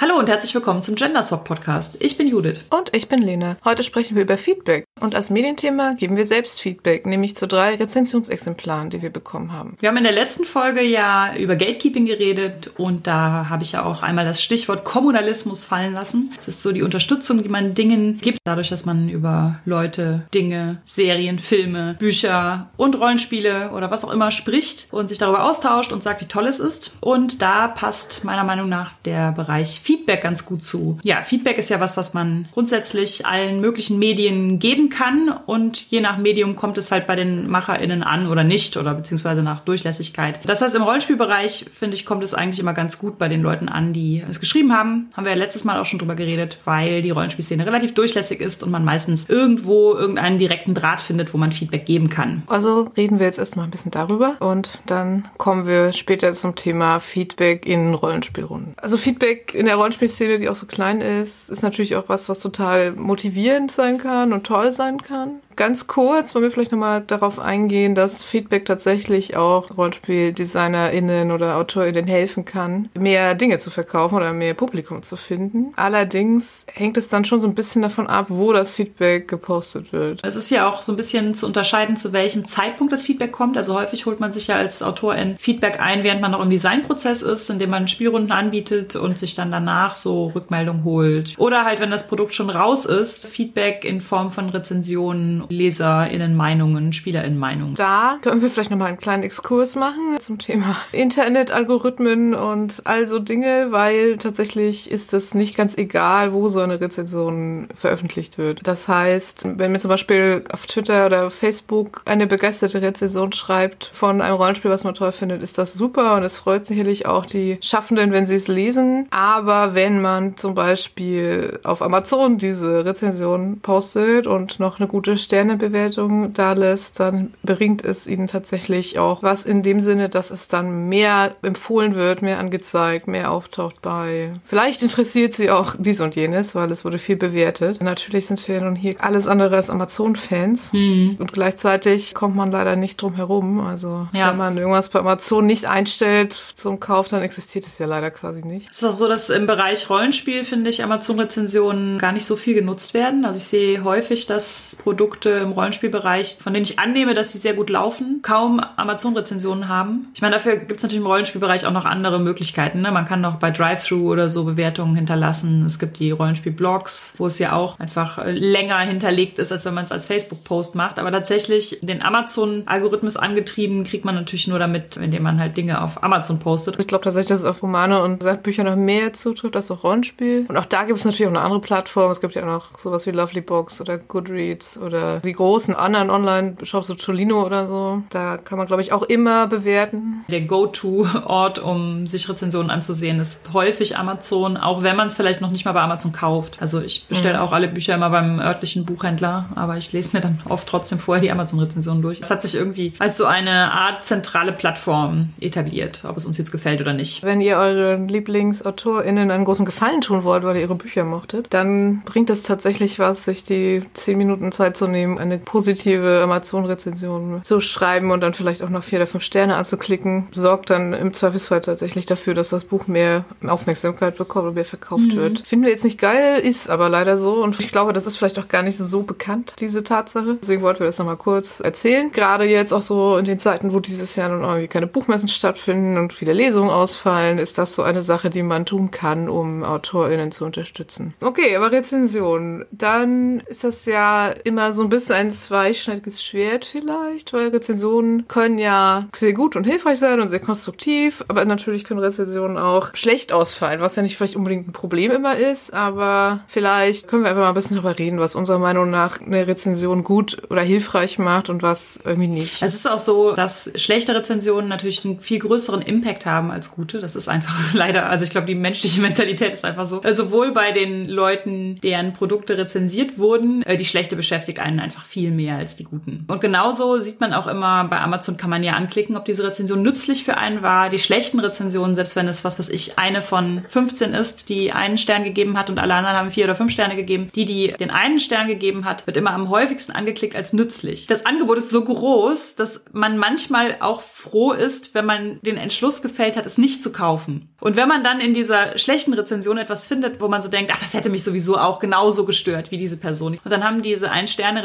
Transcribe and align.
Hallo 0.00 0.16
und 0.16 0.28
herzlich 0.28 0.54
willkommen 0.54 0.80
zum 0.80 0.94
Genderswap 0.94 1.44
Podcast. 1.44 1.96
Ich 1.98 2.16
bin 2.16 2.28
Judith. 2.28 2.60
Und 2.70 2.94
ich 2.94 3.08
bin 3.08 3.20
Lena. 3.20 3.56
Heute 3.64 3.82
sprechen 3.82 4.14
wir 4.14 4.22
über 4.22 4.38
Feedback. 4.38 4.84
Und 5.00 5.16
als 5.16 5.28
Medienthema 5.28 5.94
geben 5.94 6.16
wir 6.16 6.24
selbst 6.24 6.60
Feedback, 6.60 7.04
nämlich 7.04 7.36
zu 7.36 7.48
drei 7.48 7.74
Rezensionsexemplaren, 7.74 8.90
die 8.90 9.02
wir 9.02 9.10
bekommen 9.10 9.52
haben. 9.52 9.76
Wir 9.80 9.88
haben 9.88 9.96
in 9.96 10.04
der 10.04 10.12
letzten 10.12 10.44
Folge 10.44 10.84
ja 10.84 11.34
über 11.36 11.56
Gatekeeping 11.56 12.06
geredet 12.06 12.70
und 12.76 13.08
da 13.08 13.48
habe 13.48 13.64
ich 13.64 13.72
ja 13.72 13.84
auch 13.84 14.04
einmal 14.04 14.24
das 14.24 14.40
Stichwort 14.40 14.84
Kommunalismus 14.84 15.64
fallen 15.64 15.94
lassen. 15.94 16.32
Es 16.38 16.46
ist 16.46 16.62
so 16.62 16.70
die 16.70 16.82
Unterstützung, 16.82 17.42
die 17.42 17.48
man 17.48 17.74
Dingen 17.74 18.18
gibt, 18.20 18.38
dadurch, 18.44 18.68
dass 18.68 18.86
man 18.86 19.08
über 19.08 19.58
Leute, 19.64 20.28
Dinge, 20.32 20.80
Serien, 20.84 21.40
Filme, 21.40 21.96
Bücher 21.98 22.70
und 22.76 23.00
Rollenspiele 23.00 23.72
oder 23.72 23.90
was 23.90 24.04
auch 24.04 24.12
immer 24.12 24.30
spricht 24.30 24.86
und 24.92 25.08
sich 25.08 25.18
darüber 25.18 25.42
austauscht 25.42 25.90
und 25.90 26.04
sagt, 26.04 26.20
wie 26.20 26.26
toll 26.26 26.46
es 26.46 26.60
ist. 26.60 26.92
Und 27.00 27.42
da 27.42 27.66
passt 27.66 28.22
meiner 28.22 28.44
Meinung 28.44 28.68
nach 28.68 28.92
der 29.04 29.32
Bereich 29.32 29.80
Feedback 29.88 30.20
ganz 30.20 30.44
gut 30.44 30.62
zu. 30.62 30.98
Ja, 31.02 31.22
Feedback 31.22 31.56
ist 31.56 31.70
ja 31.70 31.80
was, 31.80 31.96
was 31.96 32.12
man 32.12 32.46
grundsätzlich 32.52 33.24
allen 33.24 33.62
möglichen 33.62 33.98
Medien 33.98 34.58
geben 34.58 34.90
kann 34.90 35.34
und 35.46 35.78
je 35.90 36.02
nach 36.02 36.18
Medium 36.18 36.56
kommt 36.56 36.76
es 36.76 36.92
halt 36.92 37.06
bei 37.06 37.16
den 37.16 37.48
MacherInnen 37.48 38.02
an 38.02 38.26
oder 38.26 38.44
nicht 38.44 38.76
oder 38.76 38.92
beziehungsweise 38.92 39.42
nach 39.42 39.60
Durchlässigkeit. 39.60 40.40
Das 40.44 40.60
heißt, 40.60 40.74
im 40.74 40.82
Rollenspielbereich, 40.82 41.70
finde 41.72 41.96
ich, 41.96 42.04
kommt 42.04 42.22
es 42.22 42.34
eigentlich 42.34 42.60
immer 42.60 42.74
ganz 42.74 42.98
gut 42.98 43.16
bei 43.16 43.28
den 43.28 43.40
Leuten 43.40 43.70
an, 43.70 43.94
die 43.94 44.22
es 44.28 44.40
geschrieben 44.40 44.74
haben. 44.74 45.08
Haben 45.16 45.24
wir 45.24 45.32
ja 45.32 45.38
letztes 45.38 45.64
Mal 45.64 45.80
auch 45.80 45.86
schon 45.86 45.98
drüber 45.98 46.16
geredet, 46.16 46.58
weil 46.66 47.00
die 47.00 47.08
Rollenspielszene 47.08 47.64
relativ 47.64 47.94
durchlässig 47.94 48.40
ist 48.40 48.62
und 48.62 48.70
man 48.70 48.84
meistens 48.84 49.26
irgendwo 49.26 49.94
irgendeinen 49.94 50.36
direkten 50.36 50.74
Draht 50.74 51.00
findet, 51.00 51.32
wo 51.32 51.38
man 51.38 51.50
Feedback 51.50 51.86
geben 51.86 52.10
kann. 52.10 52.42
Also 52.46 52.90
reden 52.94 53.20
wir 53.20 53.24
jetzt 53.24 53.38
erstmal 53.38 53.64
ein 53.64 53.70
bisschen 53.70 53.90
darüber 53.90 54.36
und 54.40 54.80
dann 54.84 55.28
kommen 55.38 55.66
wir 55.66 55.94
später 55.94 56.34
zum 56.34 56.56
Thema 56.56 57.00
Feedback 57.00 57.64
in 57.64 57.94
Rollenspielrunden. 57.94 58.74
Also 58.76 58.98
Feedback 58.98 59.54
in 59.54 59.64
der 59.64 59.77
Rollenspielszene, 59.78 60.38
die 60.38 60.48
auch 60.48 60.56
so 60.56 60.66
klein 60.66 61.00
ist, 61.00 61.48
ist 61.48 61.62
natürlich 61.62 61.96
auch 61.96 62.08
was, 62.08 62.28
was 62.28 62.40
total 62.40 62.92
motivierend 62.92 63.70
sein 63.70 63.98
kann 63.98 64.32
und 64.32 64.44
toll 64.44 64.72
sein 64.72 65.00
kann 65.00 65.40
ganz 65.58 65.88
kurz 65.88 66.34
wollen 66.34 66.44
wir 66.44 66.50
vielleicht 66.50 66.72
nochmal 66.72 67.02
darauf 67.06 67.38
eingehen, 67.38 67.94
dass 67.94 68.24
Feedback 68.24 68.64
tatsächlich 68.64 69.36
auch 69.36 69.76
RollenspieldesignerInnen 69.76 71.32
oder 71.32 71.56
AutorInnen 71.56 72.06
helfen 72.06 72.44
kann, 72.44 72.88
mehr 72.98 73.34
Dinge 73.34 73.58
zu 73.58 73.70
verkaufen 73.70 74.14
oder 74.14 74.32
mehr 74.32 74.54
Publikum 74.54 75.02
zu 75.02 75.16
finden. 75.16 75.72
Allerdings 75.76 76.64
hängt 76.72 76.96
es 76.96 77.08
dann 77.08 77.24
schon 77.24 77.40
so 77.40 77.48
ein 77.48 77.54
bisschen 77.54 77.82
davon 77.82 78.06
ab, 78.06 78.26
wo 78.28 78.52
das 78.52 78.76
Feedback 78.76 79.28
gepostet 79.28 79.92
wird. 79.92 80.20
Es 80.22 80.36
ist 80.36 80.50
ja 80.50 80.68
auch 80.68 80.80
so 80.80 80.92
ein 80.92 80.96
bisschen 80.96 81.34
zu 81.34 81.44
unterscheiden, 81.44 81.96
zu 81.96 82.12
welchem 82.12 82.46
Zeitpunkt 82.46 82.92
das 82.92 83.02
Feedback 83.02 83.32
kommt. 83.32 83.56
Also 83.56 83.74
häufig 83.74 84.06
holt 84.06 84.20
man 84.20 84.30
sich 84.30 84.46
ja 84.46 84.56
als 84.56 84.82
Autorin 84.82 85.36
Feedback 85.38 85.80
ein, 85.80 86.04
während 86.04 86.20
man 86.20 86.30
noch 86.30 86.40
im 86.40 86.50
Designprozess 86.50 87.22
ist, 87.22 87.50
indem 87.50 87.70
man 87.70 87.88
Spielrunden 87.88 88.30
anbietet 88.30 88.94
und 88.94 89.18
sich 89.18 89.34
dann 89.34 89.50
danach 89.50 89.96
so 89.96 90.28
Rückmeldung 90.28 90.84
holt. 90.84 91.34
Oder 91.36 91.64
halt, 91.64 91.80
wenn 91.80 91.90
das 91.90 92.06
Produkt 92.06 92.32
schon 92.32 92.48
raus 92.48 92.84
ist, 92.84 93.26
Feedback 93.26 93.84
in 93.84 94.00
Form 94.00 94.30
von 94.30 94.50
Rezensionen 94.50 95.47
LeserInnen-Meinungen, 95.50 96.92
SpielerInnen-Meinungen. 96.92 97.74
Da 97.74 98.18
können 98.20 98.42
wir 98.42 98.50
vielleicht 98.50 98.70
nochmal 98.70 98.88
einen 98.88 98.98
kleinen 98.98 99.22
Exkurs 99.22 99.74
machen 99.74 100.18
zum 100.20 100.38
Thema 100.38 100.76
Internet-Algorithmen 100.92 102.34
und 102.34 102.82
all 102.84 103.06
so 103.06 103.18
Dinge, 103.18 103.68
weil 103.70 104.18
tatsächlich 104.18 104.90
ist 104.90 105.14
es 105.14 105.34
nicht 105.34 105.56
ganz 105.56 105.76
egal, 105.76 106.32
wo 106.32 106.48
so 106.48 106.60
eine 106.60 106.80
Rezension 106.80 107.68
veröffentlicht 107.74 108.36
wird. 108.38 108.60
Das 108.64 108.88
heißt, 108.88 109.46
wenn 109.56 109.72
mir 109.72 109.78
zum 109.78 109.88
Beispiel 109.90 110.44
auf 110.52 110.66
Twitter 110.66 111.06
oder 111.06 111.30
Facebook 111.30 112.02
eine 112.04 112.26
begeisterte 112.26 112.82
Rezension 112.82 113.32
schreibt 113.32 113.90
von 113.94 114.20
einem 114.20 114.36
Rollenspiel, 114.36 114.70
was 114.70 114.84
man 114.84 114.94
toll 114.94 115.12
findet, 115.12 115.42
ist 115.42 115.58
das 115.58 115.74
super 115.74 116.16
und 116.16 116.22
es 116.22 116.38
freut 116.38 116.66
sicherlich 116.66 117.06
auch 117.06 117.24
die 117.24 117.58
Schaffenden, 117.62 118.12
wenn 118.12 118.26
sie 118.26 118.36
es 118.36 118.48
lesen. 118.48 119.06
Aber 119.10 119.74
wenn 119.74 120.02
man 120.02 120.36
zum 120.36 120.54
Beispiel 120.54 121.58
auf 121.64 121.80
Amazon 121.82 122.38
diese 122.38 122.84
Rezension 122.84 123.60
postet 123.60 124.26
und 124.26 124.60
noch 124.60 124.78
eine 124.78 124.88
gute 124.88 125.16
Sterne 125.16 125.37
Sternebewertung 125.38 126.32
da 126.32 126.52
lässt, 126.52 126.98
dann 126.98 127.32
bringt 127.44 127.84
es 127.84 128.08
ihnen 128.08 128.26
tatsächlich 128.26 128.98
auch 128.98 129.22
was 129.22 129.46
in 129.46 129.62
dem 129.62 129.80
Sinne, 129.80 130.08
dass 130.08 130.32
es 130.32 130.48
dann 130.48 130.88
mehr 130.88 131.36
empfohlen 131.42 131.94
wird, 131.94 132.22
mehr 132.22 132.40
angezeigt, 132.40 133.06
mehr 133.06 133.30
auftaucht 133.30 133.80
bei. 133.80 134.32
Vielleicht 134.44 134.82
interessiert 134.82 135.34
sie 135.34 135.50
auch 135.50 135.76
dies 135.78 136.00
und 136.00 136.16
jenes, 136.16 136.56
weil 136.56 136.72
es 136.72 136.84
wurde 136.84 136.98
viel 136.98 137.14
bewertet. 137.14 137.80
Natürlich 137.80 138.26
sind 138.26 138.46
wir 138.48 138.60
nun 138.60 138.74
hier 138.74 138.96
alles 138.98 139.28
andere 139.28 139.54
als 139.54 139.70
Amazon-Fans. 139.70 140.72
Mhm. 140.72 141.16
Und 141.20 141.32
gleichzeitig 141.32 142.14
kommt 142.14 142.34
man 142.34 142.50
leider 142.50 142.74
nicht 142.74 143.00
drum 143.00 143.14
herum. 143.14 143.60
Also 143.60 144.08
ja. 144.12 144.30
wenn 144.30 144.38
man 144.38 144.58
irgendwas 144.58 144.88
bei 144.88 144.98
Amazon 144.98 145.46
nicht 145.46 145.66
einstellt 145.66 146.32
zum 146.32 146.80
Kauf, 146.80 147.06
dann 147.06 147.22
existiert 147.22 147.64
es 147.64 147.78
ja 147.78 147.86
leider 147.86 148.10
quasi 148.10 148.42
nicht. 148.42 148.68
Es 148.72 148.78
ist 148.78 148.84
auch 148.88 148.92
so, 148.92 149.06
dass 149.06 149.30
im 149.30 149.46
Bereich 149.46 149.88
Rollenspiel, 149.88 150.42
finde 150.42 150.70
ich, 150.70 150.82
Amazon-Rezensionen 150.82 151.98
gar 151.98 152.10
nicht 152.10 152.26
so 152.26 152.34
viel 152.34 152.54
genutzt 152.54 152.92
werden. 152.92 153.24
Also 153.24 153.36
ich 153.36 153.44
sehe 153.44 153.84
häufig, 153.84 154.26
dass 154.26 154.76
Produkte 154.82 155.17
im 155.26 155.52
Rollenspielbereich, 155.52 156.38
von 156.40 156.52
denen 156.52 156.64
ich 156.64 156.78
annehme, 156.78 157.14
dass 157.14 157.32
sie 157.32 157.38
sehr 157.38 157.54
gut 157.54 157.70
laufen, 157.70 158.20
kaum 158.22 158.60
Amazon-Rezensionen 158.76 159.68
haben. 159.68 160.08
Ich 160.14 160.22
meine, 160.22 160.34
dafür 160.34 160.56
gibt 160.56 160.78
es 160.78 160.82
natürlich 160.82 161.02
im 161.02 161.06
Rollenspielbereich 161.06 161.66
auch 161.66 161.72
noch 161.72 161.84
andere 161.84 162.18
Möglichkeiten. 162.18 162.80
Ne? 162.80 162.90
Man 162.90 163.04
kann 163.04 163.20
noch 163.20 163.36
bei 163.36 163.50
Drive-Thru 163.50 164.10
oder 164.12 164.30
so 164.30 164.44
Bewertungen 164.44 164.94
hinterlassen. 164.94 165.64
Es 165.64 165.78
gibt 165.78 165.98
die 165.98 166.10
Rollenspiel-Blogs, 166.10 167.14
wo 167.18 167.26
es 167.26 167.38
ja 167.38 167.52
auch 167.52 167.78
einfach 167.78 168.18
äh, 168.18 168.32
länger 168.32 168.78
hinterlegt 168.78 169.38
ist, 169.38 169.52
als 169.52 169.64
wenn 169.64 169.74
man 169.74 169.84
es 169.84 169.92
als 169.92 170.06
Facebook-Post 170.06 170.74
macht. 170.74 170.98
Aber 170.98 171.10
tatsächlich 171.10 171.78
den 171.82 172.02
Amazon-Algorithmus 172.02 173.16
angetrieben 173.16 173.84
kriegt 173.84 174.04
man 174.04 174.14
natürlich 174.14 174.48
nur 174.48 174.58
damit, 174.58 174.96
indem 174.96 175.22
man 175.22 175.40
halt 175.40 175.56
Dinge 175.56 175.82
auf 175.82 176.02
Amazon 176.02 176.38
postet. 176.38 176.78
Ich 176.78 176.86
glaube 176.86 177.04
tatsächlich, 177.04 177.28
dass 177.28 177.40
es 177.40 177.46
auf 177.46 177.62
Romane 177.62 178.02
und 178.02 178.22
Sachbücher 178.22 178.64
noch 178.64 178.76
mehr 178.76 179.12
zutrifft 179.12 179.56
als 179.56 179.70
auf 179.70 179.84
Rollenspiel. 179.84 180.46
Und 180.48 180.56
auch 180.56 180.66
da 180.66 180.84
gibt 180.84 180.98
es 180.98 181.04
natürlich 181.04 181.26
auch 181.26 181.32
eine 181.32 181.40
andere 181.40 181.60
Plattform. 181.60 182.10
Es 182.10 182.20
gibt 182.20 182.34
ja 182.34 182.42
auch 182.42 182.46
noch 182.46 182.78
sowas 182.78 183.06
wie 183.06 183.10
Lovely 183.10 183.40
Box 183.40 183.80
oder 183.80 183.98
Goodreads 183.98 184.78
oder 184.78 185.07
die 185.24 185.32
großen 185.32 185.74
anderen 185.74 186.10
Online-Shops, 186.10 186.86
so 186.86 186.94
Cholino 186.94 187.44
oder 187.44 187.66
so, 187.66 188.02
da 188.10 188.36
kann 188.36 188.58
man, 188.58 188.66
glaube 188.66 188.82
ich, 188.82 188.92
auch 188.92 189.02
immer 189.02 189.46
bewerten. 189.46 190.24
Der 190.28 190.42
Go-To-Ort, 190.42 191.58
um 191.58 192.06
sich 192.06 192.28
Rezensionen 192.28 192.70
anzusehen, 192.70 193.20
ist 193.20 193.52
häufig 193.52 193.98
Amazon, 193.98 194.56
auch 194.56 194.82
wenn 194.82 194.96
man 194.96 195.08
es 195.08 195.16
vielleicht 195.16 195.40
noch 195.40 195.50
nicht 195.50 195.64
mal 195.64 195.72
bei 195.72 195.80
Amazon 195.80 196.12
kauft. 196.12 196.58
Also 196.60 196.80
ich 196.80 197.06
bestelle 197.08 197.38
mhm. 197.38 197.40
auch 197.40 197.52
alle 197.52 197.68
Bücher 197.68 197.94
immer 197.94 198.10
beim 198.10 198.38
örtlichen 198.38 198.84
Buchhändler, 198.84 199.48
aber 199.54 199.76
ich 199.76 199.92
lese 199.92 200.10
mir 200.12 200.20
dann 200.20 200.40
oft 200.48 200.68
trotzdem 200.68 200.98
vorher 200.98 201.22
die 201.22 201.30
Amazon-Rezensionen 201.30 202.02
durch. 202.02 202.20
Es 202.20 202.30
hat 202.30 202.42
sich 202.42 202.54
irgendwie 202.54 202.92
als 202.98 203.16
so 203.16 203.24
eine 203.24 203.72
Art 203.72 204.04
zentrale 204.04 204.52
Plattform 204.52 205.30
etabliert, 205.40 206.02
ob 206.06 206.16
es 206.16 206.26
uns 206.26 206.38
jetzt 206.38 206.52
gefällt 206.52 206.80
oder 206.80 206.92
nicht. 206.92 207.22
Wenn 207.22 207.40
ihr 207.40 207.56
euren 207.56 208.08
LieblingsautorInnen 208.08 209.30
einen 209.30 209.44
großen 209.44 209.66
Gefallen 209.66 210.00
tun 210.00 210.24
wollt, 210.24 210.44
weil 210.44 210.56
ihr 210.56 210.68
ihre 210.68 210.74
Bücher 210.74 211.04
mochtet, 211.04 211.46
dann 211.50 212.02
bringt 212.04 212.30
es 212.30 212.42
tatsächlich 212.42 212.98
was, 212.98 213.24
sich 213.24 213.42
die 213.42 213.82
zehn 213.94 214.18
Minuten 214.18 214.52
Zeit 214.52 214.76
zu 214.76 214.86
nehmen, 214.86 214.97
eine 215.04 215.38
positive 215.38 216.20
Amazon-Rezension 216.22 217.40
zu 217.42 217.60
schreiben 217.60 218.10
und 218.10 218.20
dann 218.20 218.34
vielleicht 218.34 218.62
auch 218.62 218.68
noch 218.68 218.84
vier 218.84 218.98
oder 218.98 219.06
fünf 219.06 219.24
Sterne 219.24 219.56
anzuklicken, 219.56 220.28
sorgt 220.32 220.70
dann 220.70 220.92
im 220.92 221.12
Zweifelsfall 221.12 221.60
tatsächlich 221.60 222.06
dafür, 222.06 222.34
dass 222.34 222.50
das 222.50 222.64
Buch 222.64 222.86
mehr 222.86 223.24
Aufmerksamkeit 223.46 224.16
bekommt 224.16 224.48
und 224.48 224.54
mehr 224.54 224.64
verkauft 224.64 225.12
mhm. 225.12 225.16
wird. 225.16 225.40
Finden 225.40 225.64
wir 225.64 225.72
jetzt 225.72 225.84
nicht 225.84 225.98
geil, 225.98 226.40
ist 226.40 226.70
aber 226.70 226.88
leider 226.88 227.16
so 227.16 227.42
und 227.42 227.58
ich 227.60 227.68
glaube, 227.68 227.92
das 227.92 228.06
ist 228.06 228.16
vielleicht 228.16 228.38
auch 228.38 228.48
gar 228.48 228.62
nicht 228.62 228.76
so 228.76 229.02
bekannt, 229.02 229.54
diese 229.60 229.84
Tatsache. 229.84 230.38
Deswegen 230.40 230.62
wollten 230.62 230.80
wir 230.80 230.86
das 230.86 230.98
nochmal 230.98 231.16
kurz 231.16 231.60
erzählen. 231.60 232.12
Gerade 232.12 232.44
jetzt 232.44 232.72
auch 232.72 232.82
so 232.82 233.16
in 233.16 233.24
den 233.24 233.38
Zeiten, 233.38 233.72
wo 233.72 233.80
dieses 233.80 234.16
Jahr 234.16 234.28
nun 234.28 234.42
irgendwie 234.42 234.68
keine 234.68 234.86
Buchmessen 234.86 235.28
stattfinden 235.28 235.96
und 235.98 236.12
viele 236.12 236.32
Lesungen 236.32 236.70
ausfallen, 236.70 237.38
ist 237.38 237.58
das 237.58 237.74
so 237.74 237.82
eine 237.82 238.02
Sache, 238.02 238.30
die 238.30 238.42
man 238.42 238.66
tun 238.66 238.90
kann, 238.90 239.28
um 239.28 239.62
AutorInnen 239.62 240.32
zu 240.32 240.44
unterstützen. 240.44 241.14
Okay, 241.20 241.56
aber 241.56 241.72
Rezension. 241.72 242.64
Dann 242.70 243.40
ist 243.46 243.64
das 243.64 243.84
ja 243.84 244.28
immer 244.44 244.72
so 244.72 244.82
ein 244.82 244.87
bisschen 244.88 245.14
ein 245.14 245.30
zweischneidiges 245.30 246.22
Schwert 246.24 246.64
vielleicht, 246.64 247.32
weil 247.32 247.48
Rezensionen 247.48 248.26
können 248.28 248.58
ja 248.58 249.08
sehr 249.14 249.32
gut 249.32 249.56
und 249.56 249.64
hilfreich 249.64 249.98
sein 249.98 250.20
und 250.20 250.28
sehr 250.28 250.40
konstruktiv, 250.40 251.24
aber 251.28 251.44
natürlich 251.44 251.84
können 251.84 252.00
Rezensionen 252.00 252.56
auch 252.56 252.94
schlecht 252.94 253.32
ausfallen, 253.32 253.80
was 253.80 253.96
ja 253.96 254.02
nicht 254.02 254.16
vielleicht 254.16 254.36
unbedingt 254.36 254.68
ein 254.68 254.72
Problem 254.72 255.10
immer 255.10 255.36
ist, 255.36 255.72
aber 255.72 256.40
vielleicht 256.46 257.08
können 257.08 257.22
wir 257.22 257.30
einfach 257.30 257.42
mal 257.42 257.48
ein 257.48 257.54
bisschen 257.54 257.76
darüber 257.76 257.98
reden, 257.98 258.18
was 258.18 258.34
unserer 258.34 258.58
Meinung 258.58 258.90
nach 258.90 259.20
eine 259.20 259.46
Rezension 259.46 260.04
gut 260.04 260.42
oder 260.50 260.62
hilfreich 260.62 261.18
macht 261.18 261.48
und 261.48 261.62
was 261.62 262.00
irgendwie 262.04 262.28
nicht. 262.28 262.62
Es 262.62 262.74
ist 262.74 262.88
auch 262.88 262.98
so, 262.98 263.32
dass 263.32 263.70
schlechte 263.76 264.14
Rezensionen 264.14 264.68
natürlich 264.68 265.04
einen 265.04 265.20
viel 265.20 265.38
größeren 265.38 265.82
Impact 265.82 266.26
haben 266.26 266.50
als 266.50 266.70
gute. 266.70 267.00
Das 267.00 267.16
ist 267.16 267.28
einfach 267.28 267.54
leider, 267.74 268.08
also 268.08 268.24
ich 268.24 268.30
glaube, 268.30 268.46
die 268.46 268.54
menschliche 268.54 269.00
Mentalität 269.00 269.52
ist 269.52 269.64
einfach 269.64 269.84
so. 269.84 270.02
Sowohl 270.10 270.52
bei 270.52 270.72
den 270.72 271.08
Leuten, 271.08 271.80
deren 271.82 272.12
Produkte 272.12 272.56
rezensiert 272.56 273.18
wurden, 273.18 273.62
äh, 273.62 273.76
die 273.76 273.84
schlechte 273.84 274.16
beschäftigt 274.16 274.60
einen 274.60 274.77
gefallen 274.78 274.88
einfach 274.88 275.04
viel 275.04 275.30
mehr 275.30 275.56
als 275.56 275.76
die 275.76 275.84
guten. 275.84 276.24
Und 276.28 276.40
genauso 276.40 276.98
sieht 276.98 277.20
man 277.20 277.32
auch 277.32 277.46
immer, 277.46 277.84
bei 277.84 278.00
Amazon 278.00 278.36
kann 278.36 278.50
man 278.50 278.62
ja 278.62 278.74
anklicken, 278.74 279.16
ob 279.16 279.24
diese 279.24 279.44
Rezension 279.44 279.82
nützlich 279.82 280.24
für 280.24 280.38
einen 280.38 280.62
war. 280.62 280.88
Die 280.88 280.98
schlechten 280.98 281.40
Rezensionen, 281.40 281.94
selbst 281.94 282.16
wenn 282.16 282.28
es 282.28 282.44
was, 282.44 282.58
was 282.58 282.68
ich 282.68 282.98
eine 282.98 283.22
von 283.22 283.64
15 283.68 284.14
ist, 284.14 284.48
die 284.48 284.72
einen 284.72 284.98
Stern 284.98 285.24
gegeben 285.24 285.58
hat 285.58 285.70
und 285.70 285.78
alle 285.78 285.94
anderen 285.94 286.16
haben 286.16 286.30
vier 286.30 286.44
oder 286.44 286.54
fünf 286.54 286.72
Sterne 286.72 286.96
gegeben, 286.96 287.28
die, 287.34 287.44
die 287.44 287.74
den 287.78 287.90
einen 287.90 288.20
Stern 288.20 288.48
gegeben 288.48 288.84
hat, 288.84 289.06
wird 289.06 289.16
immer 289.16 289.32
am 289.32 289.48
häufigsten 289.48 289.92
angeklickt 289.92 290.36
als 290.36 290.52
nützlich. 290.52 291.06
Das 291.06 291.26
Angebot 291.26 291.58
ist 291.58 291.70
so 291.70 291.84
groß, 291.84 292.56
dass 292.56 292.82
man 292.92 293.18
manchmal 293.18 293.76
auch 293.80 294.00
froh 294.00 294.52
ist, 294.52 294.94
wenn 294.94 295.04
man 295.04 295.40
den 295.42 295.56
Entschluss 295.56 296.02
gefällt 296.02 296.36
hat, 296.36 296.46
es 296.46 296.58
nicht 296.58 296.82
zu 296.82 296.92
kaufen. 296.92 297.48
Und 297.60 297.76
wenn 297.76 297.88
man 297.88 298.04
dann 298.04 298.20
in 298.20 298.34
dieser 298.34 298.78
schlechten 298.78 299.12
Rezension 299.14 299.58
etwas 299.58 299.86
findet, 299.86 300.20
wo 300.20 300.28
man 300.28 300.40
so 300.40 300.48
denkt, 300.48 300.70
ach, 300.72 300.80
das 300.80 300.94
hätte 300.94 301.10
mich 301.10 301.24
sowieso 301.24 301.58
auch 301.58 301.80
genauso 301.80 302.24
gestört 302.24 302.70
wie 302.70 302.76
diese 302.76 302.96
Person. 302.96 303.36
Und 303.44 303.50
dann 303.50 303.64
haben 303.64 303.82
diese 303.82 304.12